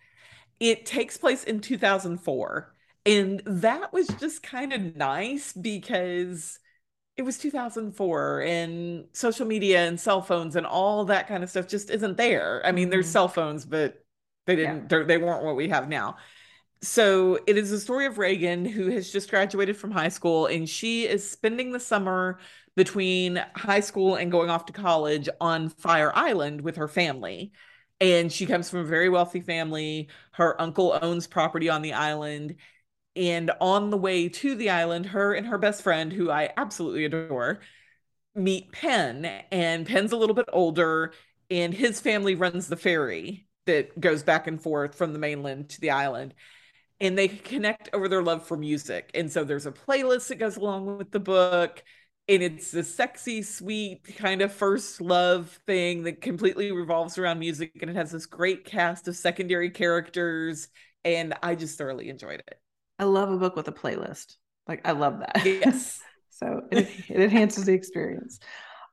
It 0.60 0.86
takes 0.86 1.18
place 1.18 1.44
in 1.44 1.62
2004, 1.62 2.76
and 3.06 3.42
that 3.46 3.94
was 3.94 4.08
just 4.08 4.44
kind 4.44 4.74
of 4.74 4.96
nice 4.96 5.54
because 5.54 6.60
it 7.18 7.24
was 7.24 7.38
2004 7.38 8.42
and 8.42 9.06
social 9.12 9.46
media 9.46 9.86
and 9.86 10.00
cell 10.00 10.22
phones 10.22 10.56
and 10.56 10.66
all 10.66 11.06
that 11.06 11.28
kind 11.28 11.44
of 11.44 11.50
stuff 11.50 11.68
just 11.68 11.90
isn't 11.90 12.18
there. 12.18 12.62
I 12.66 12.72
mean, 12.72 12.86
mm-hmm. 12.86 12.92
there's 12.92 13.10
cell 13.10 13.28
phones, 13.28 13.66
but 13.66 14.06
they 14.46 14.56
didn't, 14.56 14.92
yeah. 14.92 15.04
they 15.04 15.18
weren't 15.18 15.44
what 15.44 15.56
we 15.56 15.70
have 15.70 15.90
now. 15.90 16.18
So 16.82 17.38
it 17.46 17.58
is 17.58 17.74
a 17.74 17.80
story 17.80 18.06
of 18.06 18.18
Reagan 18.18 18.64
who 18.64 18.90
has 18.92 19.12
just 19.12 19.30
graduated 19.30 19.76
from 19.76 19.92
high 19.92 20.08
school 20.08 20.46
and 20.46 20.68
she 20.68 21.06
is 21.06 21.30
spending 21.30 21.74
the 21.74 21.80
summer 21.80 22.40
between 22.78 23.44
high 23.54 23.82
school 23.82 24.16
and 24.16 24.32
going 24.32 24.50
off 24.50 24.66
to 24.68 24.74
college 24.74 25.28
on 25.42 25.68
Fire 25.68 26.14
Island 26.16 26.62
with 26.62 26.78
her 26.78 26.88
family. 26.88 27.52
And 28.00 28.32
she 28.32 28.46
comes 28.46 28.70
from 28.70 28.80
a 28.80 28.86
very 28.86 29.10
wealthy 29.10 29.42
family. 29.42 30.08
Her 30.32 30.60
uncle 30.62 30.98
owns 31.02 31.28
property 31.28 31.68
on 31.68 31.82
the 31.82 31.92
island. 31.92 32.56
And 33.16 33.52
on 33.60 33.90
the 33.90 33.98
way 33.98 34.30
to 34.30 34.56
the 34.56 34.70
island, 34.70 35.08
her 35.08 35.34
and 35.34 35.48
her 35.48 35.58
best 35.58 35.82
friend, 35.82 36.14
who 36.14 36.30
I 36.30 36.52
absolutely 36.56 37.06
adore, 37.06 37.60
meet 38.36 38.72
Penn. 38.72 39.26
And 39.52 39.86
Penn's 39.86 40.12
a 40.12 40.18
little 40.18 40.36
bit 40.36 40.50
older, 40.54 41.14
and 41.50 41.74
his 41.74 42.00
family 42.00 42.36
runs 42.36 42.68
the 42.68 42.78
ferry 42.78 43.48
that 43.66 44.00
goes 44.00 44.24
back 44.24 44.48
and 44.48 44.62
forth 44.62 44.96
from 44.96 45.14
the 45.14 45.20
mainland 45.20 45.70
to 45.70 45.82
the 45.82 45.92
island. 45.92 46.34
And 47.02 47.18
they 47.18 47.28
connect 47.28 47.90
over 47.94 48.08
their 48.08 48.24
love 48.24 48.46
for 48.46 48.58
music. 48.58 49.10
And 49.14 49.32
so 49.32 49.44
there's 49.44 49.66
a 49.66 49.72
playlist 49.72 50.28
that 50.28 50.36
goes 50.36 50.58
along 50.58 50.98
with 50.98 51.12
the 51.12 51.20
book. 51.20 51.82
And 52.28 52.44
it's 52.44 52.74
a 52.74 52.84
sexy 52.84 53.42
sweet 53.42 54.18
kind 54.18 54.42
of 54.42 54.54
first 54.54 55.02
love 55.02 55.60
thing 55.66 56.04
that 56.04 56.22
completely 56.22 56.72
revolves 56.72 57.18
around 57.18 57.40
music. 57.40 57.72
And 57.82 57.90
it 57.90 57.96
has 57.96 58.12
this 58.12 58.26
great 58.26 58.66
cast 58.66 59.08
of 59.08 59.16
secondary 59.16 59.72
characters. 59.72 60.68
And 61.06 61.34
i 61.42 61.56
just 61.56 61.78
thoroughly 61.78 62.10
enjoyed 62.10 62.42
it 62.46 62.60
i 63.00 63.04
love 63.04 63.32
a 63.32 63.38
book 63.38 63.56
with 63.56 63.68
a 63.68 63.72
playlist 63.72 64.36
like 64.68 64.88
i 64.88 64.92
love 64.92 65.20
that 65.20 65.42
yes 65.46 66.00
so 66.30 66.62
it, 66.72 66.90
it 67.10 67.20
enhances 67.20 67.66
the 67.66 67.74
experience 67.74 68.40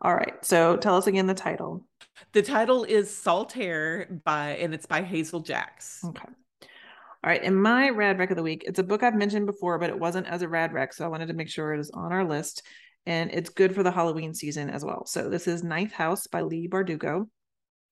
all 0.02 0.14
right. 0.14 0.44
So 0.44 0.76
tell 0.76 0.96
us 0.96 1.06
again 1.06 1.26
the 1.26 1.34
title. 1.34 1.84
The 2.32 2.42
title 2.42 2.84
is 2.84 3.14
Saltaire 3.14 4.20
by, 4.24 4.50
and 4.56 4.74
it's 4.74 4.86
by 4.86 5.02
Hazel 5.02 5.40
Jacks. 5.40 6.00
Okay. 6.04 6.28
All 6.62 7.30
right. 7.30 7.42
And 7.42 7.60
my 7.60 7.88
rad 7.90 8.18
rec 8.18 8.30
of 8.30 8.36
the 8.36 8.42
week, 8.42 8.64
it's 8.66 8.78
a 8.78 8.84
book 8.84 9.02
I've 9.02 9.14
mentioned 9.14 9.46
before, 9.46 9.78
but 9.78 9.90
it 9.90 9.98
wasn't 9.98 10.26
as 10.26 10.42
a 10.42 10.48
rad 10.48 10.72
rec. 10.72 10.92
So 10.92 11.04
I 11.04 11.08
wanted 11.08 11.28
to 11.28 11.34
make 11.34 11.48
sure 11.48 11.72
it 11.72 11.80
is 11.80 11.90
on 11.90 12.12
our 12.12 12.24
list. 12.24 12.62
And 13.06 13.30
it's 13.32 13.50
good 13.50 13.74
for 13.74 13.82
the 13.82 13.90
Halloween 13.90 14.34
season 14.34 14.68
as 14.68 14.84
well. 14.84 15.06
So 15.06 15.30
this 15.30 15.46
is 15.46 15.62
Ninth 15.62 15.92
House 15.92 16.26
by 16.26 16.42
Leigh 16.42 16.68
Bardugo. 16.68 17.28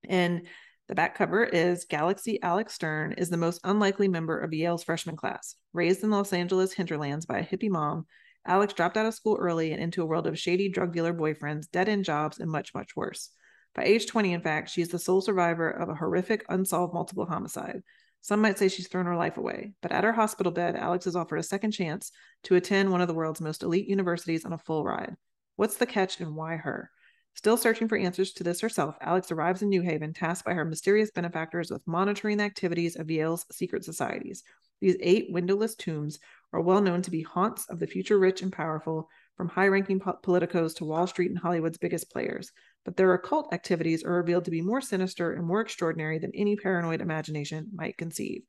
And 0.09 0.47
the 0.87 0.95
back 0.95 1.17
cover 1.17 1.43
is 1.43 1.87
Galaxy 1.87 2.43
Alex 2.43 2.75
Stern 2.75 3.13
is 3.13 3.31
the 3.31 3.39
most 3.39 3.61
unlikely 3.65 4.07
member 4.07 4.39
of 4.39 4.53
Yale's 4.53 4.85
freshman 4.85 5.17
class. 5.17 5.55
Raised 5.73 6.05
in 6.05 6.11
Los 6.11 6.35
Angeles 6.35 6.75
hinterlands 6.75 7.25
by 7.25 7.39
a 7.39 7.47
hippie 7.47 7.71
mom, 7.71 8.05
Alex 8.47 8.75
dropped 8.75 8.99
out 8.99 9.07
of 9.07 9.15
school 9.15 9.39
early 9.41 9.73
and 9.73 9.83
into 9.83 10.03
a 10.03 10.07
world 10.07 10.27
of 10.27 10.39
shady 10.39 10.69
drug 10.69 10.93
dealer 10.93 11.15
boyfriends, 11.15 11.71
dead 11.71 11.89
end 11.89 12.05
jobs, 12.05 12.39
and 12.39 12.51
much, 12.51 12.75
much 12.75 12.95
worse. 12.95 13.31
By 13.75 13.85
age 13.85 14.07
20, 14.07 14.35
in 14.35 14.43
fact, 14.43 14.69
she 14.69 14.83
is 14.83 14.89
the 14.89 14.99
sole 14.99 15.23
survivor 15.23 15.71
of 15.71 15.89
a 15.89 15.95
horrific, 15.95 16.45
unsolved 16.51 16.93
multiple 16.93 17.25
homicide. 17.25 17.83
Some 18.21 18.43
might 18.43 18.59
say 18.59 18.69
she's 18.69 18.89
thrown 18.89 19.07
her 19.07 19.17
life 19.17 19.39
away, 19.39 19.73
but 19.81 19.91
at 19.91 20.05
her 20.05 20.13
hospital 20.13 20.53
bed, 20.53 20.77
Alex 20.77 21.07
is 21.07 21.17
offered 21.17 21.39
a 21.39 21.43
second 21.43 21.71
chance 21.71 22.13
to 22.45 22.57
attend 22.57 22.91
one 22.91 23.01
of 23.01 23.09
the 23.09 23.15
world's 23.15 23.41
most 23.41 23.63
elite 23.63 23.89
universities 23.89 24.45
on 24.45 24.53
a 24.53 24.59
full 24.59 24.85
ride. 24.85 25.15
What's 25.57 25.77
the 25.77 25.87
catch 25.87 26.21
and 26.21 26.37
why 26.37 26.57
her? 26.57 26.91
Still 27.35 27.57
searching 27.57 27.89
for 27.89 27.99
answers 27.99 28.33
to 28.35 28.45
this 28.45 28.61
herself, 28.61 28.97
Alex 29.01 29.31
arrives 29.31 29.63
in 29.63 29.69
New 29.69 29.83
Haven, 29.83 30.13
tasked 30.13 30.45
by 30.45 30.55
her 30.55 30.65
mysterious 30.65 31.11
benefactors 31.11 31.71
with 31.71 31.87
monitoring 31.87 32.39
the 32.39 32.45
activities 32.45 32.97
of 32.97 33.11
Yale's 33.11 33.45
secret 33.51 33.85
societies. 33.85 34.45
These 34.81 34.97
eight 35.01 35.27
windowless 35.31 35.75
tombs 35.75 36.19
are 36.53 36.61
well 36.61 36.81
known 36.81 37.03
to 37.03 37.11
be 37.11 37.23
haunts 37.23 37.67
of 37.69 37.79
the 37.81 37.87
future 37.87 38.19
rich 38.19 38.43
and 38.43 38.53
powerful, 38.53 39.09
from 39.37 39.49
high 39.49 39.67
ranking 39.67 39.99
po- 39.99 40.19
politicos 40.23 40.77
to 40.77 40.85
Wall 40.85 41.07
Street 41.07 41.31
and 41.31 41.39
Hollywood's 41.39 41.79
biggest 41.79 42.11
players. 42.11 42.53
But 42.85 42.97
their 42.97 43.15
occult 43.15 43.53
activities 43.53 44.05
are 44.05 44.13
revealed 44.13 44.45
to 44.45 44.51
be 44.51 44.63
more 44.63 44.81
sinister 44.81 45.33
and 45.33 45.45
more 45.45 45.61
extraordinary 45.61 46.19
than 46.19 46.33
any 46.35 46.55
paranoid 46.55 47.01
imagination 47.01 47.69
might 47.75 47.99
conceive. 47.99 48.43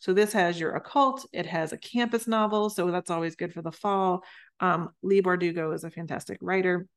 So 0.00 0.12
this 0.12 0.32
has 0.32 0.58
your 0.58 0.74
occult. 0.74 1.26
It 1.32 1.46
has 1.46 1.72
a 1.72 1.78
campus 1.78 2.26
novel, 2.26 2.70
so 2.70 2.90
that's 2.90 3.10
always 3.10 3.36
good 3.36 3.52
for 3.52 3.62
the 3.62 3.70
fall. 3.70 4.24
Um, 4.58 4.90
Leigh 5.02 5.22
Bardugo 5.22 5.72
is 5.74 5.84
a 5.84 5.90
fantastic 5.90 6.38
writer, 6.40 6.88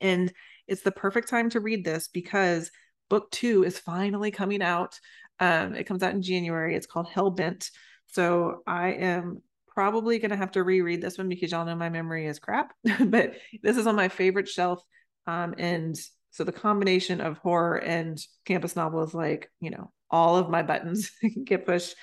and 0.00 0.32
it's 0.66 0.82
the 0.82 0.92
perfect 0.92 1.28
time 1.28 1.50
to 1.50 1.60
read 1.60 1.84
this 1.84 2.08
because 2.08 2.70
book 3.08 3.30
two 3.30 3.64
is 3.64 3.78
finally 3.78 4.30
coming 4.30 4.62
out. 4.62 4.98
Um, 5.38 5.74
it 5.74 5.84
comes 5.84 6.02
out 6.02 6.14
in 6.14 6.22
January. 6.22 6.76
It's 6.76 6.86
called 6.86 7.08
Hellbent. 7.08 7.70
So 8.06 8.62
I 8.66 8.92
am 8.92 9.42
probably 9.68 10.18
going 10.18 10.30
to 10.30 10.36
have 10.36 10.52
to 10.52 10.62
reread 10.62 11.00
this 11.00 11.18
one 11.18 11.28
because 11.28 11.50
y'all 11.50 11.64
know 11.64 11.76
my 11.76 11.88
memory 11.88 12.26
is 12.26 12.38
crap, 12.38 12.72
but 13.00 13.34
this 13.62 13.76
is 13.76 13.86
on 13.86 13.96
my 13.96 14.08
favorite 14.08 14.48
shelf. 14.48 14.82
Um, 15.26 15.54
and 15.58 15.98
so 16.30 16.44
the 16.44 16.52
combination 16.52 17.20
of 17.20 17.38
horror 17.38 17.76
and 17.76 18.18
campus 18.44 18.76
novel 18.76 19.02
is 19.02 19.14
like, 19.14 19.50
you 19.60 19.70
know, 19.70 19.90
all 20.10 20.36
of 20.36 20.50
my 20.50 20.62
buttons 20.62 21.10
get 21.44 21.66
pushed. 21.66 21.94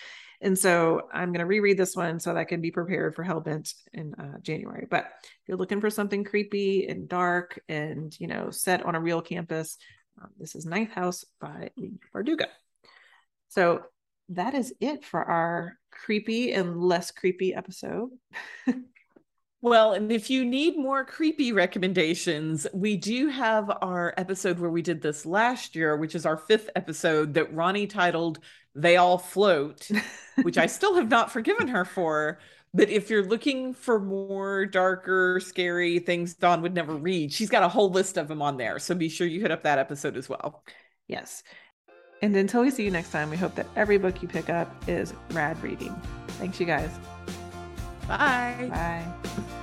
And 0.41 0.57
so 0.57 1.07
I'm 1.11 1.29
going 1.29 1.39
to 1.39 1.45
reread 1.45 1.77
this 1.77 1.95
one 1.95 2.19
so 2.19 2.33
that 2.33 2.39
I 2.39 2.43
can 2.43 2.61
be 2.61 2.71
prepared 2.71 3.15
for 3.15 3.23
Hellbent 3.23 3.73
in 3.93 4.13
uh, 4.15 4.37
January. 4.41 4.85
But 4.89 5.05
if 5.23 5.47
you're 5.47 5.57
looking 5.57 5.81
for 5.81 5.89
something 5.89 6.23
creepy 6.23 6.87
and 6.87 7.09
dark 7.09 7.59
and, 7.67 8.15
you 8.19 8.27
know, 8.27 8.51
set 8.51 8.85
on 8.85 8.95
a 8.95 8.99
real 8.99 9.21
campus, 9.21 9.77
um, 10.21 10.29
this 10.37 10.55
is 10.55 10.65
Ninth 10.65 10.91
House 10.91 11.25
by 11.39 11.71
Leigh 11.75 11.99
Bardugo. 12.13 12.45
So 13.49 13.81
that 14.29 14.53
is 14.53 14.73
it 14.79 15.05
for 15.05 15.23
our 15.23 15.77
creepy 15.91 16.53
and 16.53 16.81
less 16.81 17.11
creepy 17.11 17.55
episode. 17.55 18.09
well, 19.61 19.93
and 19.93 20.11
if 20.11 20.29
you 20.29 20.45
need 20.45 20.77
more 20.77 21.05
creepy 21.05 21.51
recommendations, 21.51 22.67
we 22.73 22.97
do 22.97 23.29
have 23.29 23.71
our 23.81 24.13
episode 24.17 24.59
where 24.59 24.69
we 24.69 24.81
did 24.81 25.01
this 25.01 25.25
last 25.25 25.75
year, 25.75 25.95
which 25.95 26.13
is 26.13 26.25
our 26.25 26.37
fifth 26.37 26.69
episode 26.75 27.33
that 27.35 27.53
Roni 27.55 27.89
titled 27.89 28.39
They 28.77 28.95
All 28.95 29.17
Float, 29.17 29.89
which 30.43 30.57
I 30.57 30.67
still 30.67 30.95
have 30.95 31.09
not 31.09 31.31
forgiven 31.31 31.67
her 31.67 31.83
for. 31.83 32.39
But 32.73 32.89
if 32.89 33.09
you're 33.09 33.25
looking 33.25 33.73
for 33.73 33.99
more 33.99 34.65
darker, 34.65 35.39
scary 35.39 35.99
things 35.99 36.35
Dawn 36.35 36.61
would 36.61 36.75
never 36.75 36.93
read, 36.93 37.33
she's 37.33 37.49
got 37.49 37.63
a 37.63 37.67
whole 37.67 37.89
list 37.89 38.17
of 38.17 38.27
them 38.27 38.41
on 38.41 38.57
there. 38.57 38.77
So 38.77 38.93
be 38.93 39.09
sure 39.09 39.25
you 39.25 39.41
hit 39.41 39.51
up 39.51 39.63
that 39.63 39.79
episode 39.79 40.15
as 40.15 40.29
well. 40.29 40.63
Yes. 41.07 41.43
And 42.21 42.35
until 42.35 42.61
we 42.61 42.69
see 42.69 42.83
you 42.83 42.91
next 42.91 43.11
time, 43.11 43.29
we 43.29 43.37
hope 43.37 43.55
that 43.55 43.67
every 43.75 43.97
book 43.97 44.21
you 44.21 44.27
pick 44.27 44.49
up 44.49 44.71
is 44.87 45.13
rad 45.31 45.61
reading. 45.63 45.95
Thanks, 46.39 46.59
you 46.59 46.65
guys. 46.65 46.91
Bye. 48.07 48.67
Bye. 48.69 49.53